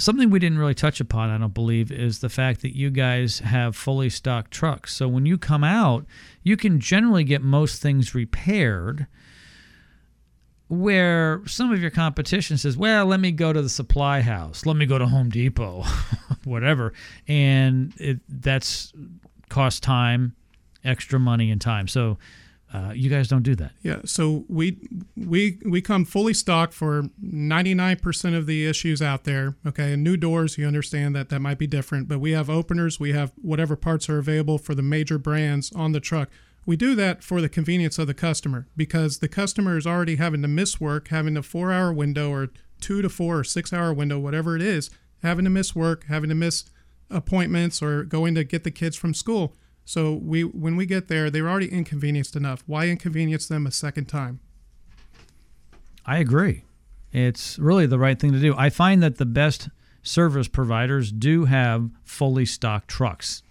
Something 0.00 0.30
we 0.30 0.38
didn't 0.38 0.58
really 0.58 0.74
touch 0.74 1.00
upon, 1.00 1.30
I 1.30 1.38
don't 1.38 1.54
believe, 1.54 1.92
is 1.92 2.20
the 2.20 2.28
fact 2.28 2.62
that 2.62 2.76
you 2.76 2.90
guys 2.90 3.40
have 3.40 3.76
fully 3.76 4.10
stocked 4.10 4.50
trucks. 4.50 4.94
So 4.94 5.06
when 5.08 5.26
you 5.26 5.38
come 5.38 5.62
out, 5.62 6.06
you 6.42 6.56
can 6.56 6.80
generally 6.80 7.24
get 7.24 7.42
most 7.42 7.82
things 7.82 8.14
repaired. 8.14 9.06
Where 10.68 11.42
some 11.46 11.72
of 11.72 11.82
your 11.82 11.90
competition 11.90 12.56
says, 12.56 12.76
"Well, 12.76 13.06
let 13.06 13.18
me 13.18 13.32
go 13.32 13.52
to 13.52 13.60
the 13.60 13.68
supply 13.68 14.20
house, 14.20 14.64
let 14.64 14.76
me 14.76 14.86
go 14.86 14.98
to 14.98 15.06
Home 15.06 15.28
Depot, 15.28 15.84
whatever," 16.44 16.92
and 17.26 17.92
it, 17.96 18.20
that's 18.28 18.92
cost 19.48 19.82
time, 19.82 20.36
extra 20.84 21.18
money, 21.18 21.50
and 21.50 21.60
time. 21.60 21.88
So 21.88 22.18
uh, 22.72 22.92
you 22.94 23.10
guys 23.10 23.26
don't 23.26 23.42
do 23.42 23.56
that. 23.56 23.72
Yeah, 23.82 24.00
so 24.04 24.44
we 24.48 24.78
we 25.16 25.58
we 25.64 25.80
come 25.80 26.04
fully 26.04 26.34
stocked 26.34 26.72
for 26.72 27.04
99% 27.24 28.36
of 28.36 28.46
the 28.46 28.66
issues 28.66 29.02
out 29.02 29.24
there. 29.24 29.56
Okay, 29.66 29.92
and 29.94 30.04
new 30.04 30.16
doors, 30.16 30.56
you 30.56 30.66
understand 30.66 31.16
that 31.16 31.30
that 31.30 31.40
might 31.40 31.58
be 31.58 31.66
different, 31.66 32.06
but 32.06 32.20
we 32.20 32.30
have 32.30 32.48
openers, 32.48 33.00
we 33.00 33.12
have 33.12 33.32
whatever 33.42 33.74
parts 33.74 34.08
are 34.08 34.18
available 34.18 34.56
for 34.56 34.74
the 34.74 34.82
major 34.82 35.18
brands 35.18 35.72
on 35.72 35.92
the 35.92 36.00
truck. 36.00 36.28
We 36.64 36.76
do 36.76 36.94
that 36.94 37.24
for 37.24 37.40
the 37.40 37.48
convenience 37.48 37.98
of 37.98 38.06
the 38.06 38.14
customer 38.14 38.68
because 38.76 39.18
the 39.18 39.28
customer 39.28 39.76
is 39.76 39.86
already 39.86 40.16
having 40.16 40.42
to 40.42 40.48
miss 40.48 40.80
work, 40.80 41.08
having 41.08 41.36
a 41.36 41.42
4-hour 41.42 41.92
window 41.92 42.30
or 42.30 42.50
2 42.80 43.02
to 43.02 43.08
4 43.08 43.38
or 43.38 43.42
6-hour 43.42 43.92
window, 43.94 44.18
whatever 44.18 44.54
it 44.54 44.62
is, 44.62 44.90
having 45.22 45.44
to 45.44 45.50
miss 45.50 45.74
work, 45.74 46.04
having 46.08 46.28
to 46.28 46.34
miss 46.34 46.64
appointments 47.10 47.82
or 47.82 48.04
going 48.04 48.34
to 48.34 48.44
get 48.44 48.62
the 48.62 48.70
kids 48.70 48.96
from 48.96 49.14
school. 49.14 49.56
So 49.84 50.14
we 50.14 50.44
when 50.44 50.76
we 50.76 50.86
get 50.86 51.08
there, 51.08 51.30
they're 51.30 51.48
already 51.48 51.70
inconvenienced 51.70 52.36
enough. 52.36 52.62
Why 52.66 52.88
inconvenience 52.88 53.48
them 53.48 53.66
a 53.66 53.72
second 53.72 54.06
time? 54.06 54.40
I 56.06 56.18
agree. 56.18 56.64
It's 57.12 57.58
really 57.58 57.86
the 57.86 57.98
right 57.98 58.18
thing 58.18 58.32
to 58.32 58.40
do. 58.40 58.54
I 58.56 58.70
find 58.70 59.02
that 59.02 59.18
the 59.18 59.26
best 59.26 59.68
service 60.02 60.48
providers 60.48 61.12
do 61.12 61.46
have 61.46 61.90
fully 62.04 62.46
stocked 62.46 62.88
trucks. 62.88 63.42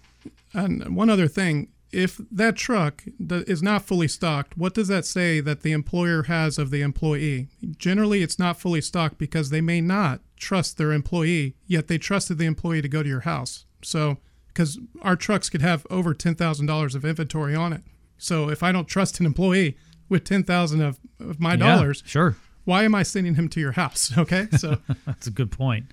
And 0.52 0.96
one 0.96 1.10
other 1.10 1.28
thing, 1.28 1.68
if 1.92 2.20
that 2.30 2.56
truck 2.56 3.04
is 3.18 3.62
not 3.62 3.82
fully 3.82 4.08
stocked, 4.08 4.56
what 4.56 4.74
does 4.74 4.88
that 4.88 5.04
say 5.04 5.40
that 5.40 5.62
the 5.62 5.72
employer 5.72 6.24
has 6.24 6.58
of 6.58 6.70
the 6.70 6.82
employee? 6.82 7.48
Generally, 7.76 8.22
it's 8.22 8.38
not 8.38 8.58
fully 8.58 8.80
stocked 8.80 9.18
because 9.18 9.50
they 9.50 9.60
may 9.60 9.80
not 9.80 10.20
trust 10.36 10.78
their 10.78 10.92
employee, 10.92 11.54
yet 11.66 11.88
they 11.88 11.98
trusted 11.98 12.38
the 12.38 12.46
employee 12.46 12.82
to 12.82 12.88
go 12.88 13.02
to 13.02 13.08
your 13.08 13.20
house. 13.20 13.66
So, 13.82 14.18
because 14.52 14.78
our 15.02 15.16
trucks 15.16 15.48
could 15.50 15.62
have 15.62 15.86
over 15.90 16.14
$10,000 16.14 16.94
of 16.94 17.04
inventory 17.04 17.54
on 17.54 17.72
it. 17.72 17.82
So, 18.18 18.48
if 18.50 18.62
I 18.62 18.70
don't 18.72 18.86
trust 18.88 19.18
an 19.20 19.26
employee 19.26 19.76
with 20.08 20.24
10,000 20.24 20.80
of, 20.82 20.98
of 21.18 21.40
my 21.40 21.52
Yeah, 21.52 21.56
dollars, 21.76 22.02
sure. 22.06 22.36
why 22.64 22.82
am 22.84 22.94
I 22.94 23.02
sending 23.02 23.34
him 23.36 23.48
to 23.48 23.60
your 23.60 23.72
house? 23.72 24.12
Okay. 24.18 24.46
So, 24.58 24.78
That's 25.06 25.26
a 25.26 25.30
good 25.30 25.50
point. 25.50 25.86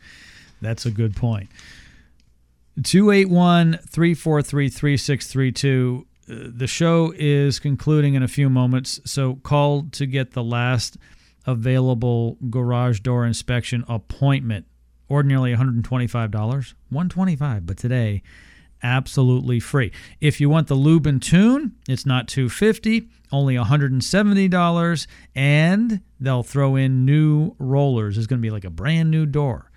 That's 0.61 0.85
a 0.85 0.91
good 0.91 1.15
point. 1.15 1.49
281 2.83 3.79
343 3.87 4.69
3632. 4.69 6.05
Uh, 6.29 6.35
The 6.55 6.67
show 6.67 7.13
is 7.15 7.59
concluding 7.59 8.13
in 8.15 8.23
a 8.23 8.27
few 8.27 8.49
moments, 8.49 8.99
so 9.05 9.35
call 9.35 9.83
to 9.91 10.05
get 10.05 10.31
the 10.31 10.43
last 10.43 10.97
available 11.45 12.37
garage 12.49 12.99
door 12.99 13.25
inspection 13.25 13.83
appointment. 13.87 14.65
Ordinarily 15.09 15.55
$125, 15.55 16.33
125 16.33 17.65
but 17.65 17.77
today 17.77 18.21
absolutely 18.83 19.59
free. 19.59 19.91
If 20.21 20.39
you 20.39 20.49
want 20.49 20.67
the 20.67 20.75
lube 20.75 21.07
and 21.07 21.21
tune, 21.21 21.73
it's 21.87 22.05
not 22.05 22.27
250, 22.27 23.09
only 23.31 23.55
$170 23.55 25.07
and 25.35 26.01
they'll 26.19 26.43
throw 26.43 26.75
in 26.75 27.05
new 27.05 27.55
rollers. 27.59 28.17
It's 28.17 28.27
going 28.27 28.39
to 28.39 28.45
be 28.45 28.51
like 28.51 28.65
a 28.65 28.69
brand 28.69 29.11
new 29.11 29.25
door. 29.25 29.71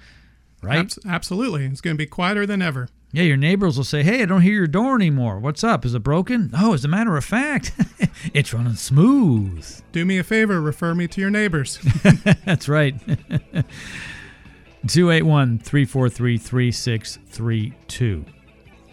Right? 0.63 0.81
abs- 0.81 0.99
absolutely. 1.07 1.65
It's 1.67 1.81
going 1.81 1.97
to 1.97 1.99
be 1.99 2.07
quieter 2.07 2.47
than 2.47 2.61
ever. 2.63 2.89
Yeah, 3.13 3.25
your 3.25 3.37
neighbors 3.37 3.77
will 3.77 3.83
say, 3.83 4.05
"Hey, 4.05 4.23
I 4.23 4.25
don't 4.27 4.43
hear 4.43 4.53
your 4.53 4.69
door 4.69 4.95
anymore. 4.95 5.41
What's 5.41 5.65
up? 5.65 5.85
Is 5.85 5.95
it 5.95 6.03
broken?" 6.05 6.51
Oh, 6.57 6.75
as 6.75 6.85
a 6.85 6.89
matter 6.89 7.17
of 7.17 7.25
fact, 7.25 7.73
it's 8.35 8.55
running 8.55 8.75
smooth. 8.75 9.81
Do 9.91 10.05
me 10.05 10.19
a 10.19 10.23
favor, 10.23 10.61
refer 10.61 10.95
me 10.95 11.09
to 11.09 11.21
your 11.21 11.31
neighbors. 11.31 11.81
That's 12.45 12.69
right. 12.69 12.95
281 14.87 15.59
343 15.59 16.39
3632. 16.39 18.25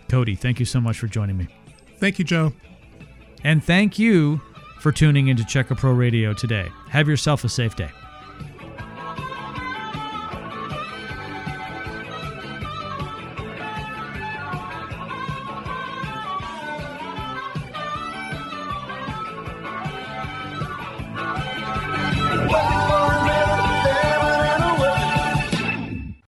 Cody, 0.09 0.35
thank 0.35 0.59
you 0.59 0.65
so 0.65 0.79
much 0.79 0.99
for 0.99 1.07
joining 1.07 1.37
me. 1.37 1.47
Thank 1.97 2.19
you, 2.19 2.25
Joe. 2.25 2.53
And 3.43 3.63
thank 3.63 3.99
you 3.99 4.41
for 4.79 4.91
tuning 4.91 5.27
into 5.27 5.43
Checka 5.43 5.77
Pro 5.77 5.91
Radio 5.91 6.33
today. 6.33 6.69
Have 6.89 7.07
yourself 7.07 7.43
a 7.43 7.49
safe 7.49 7.75
day. 7.75 7.89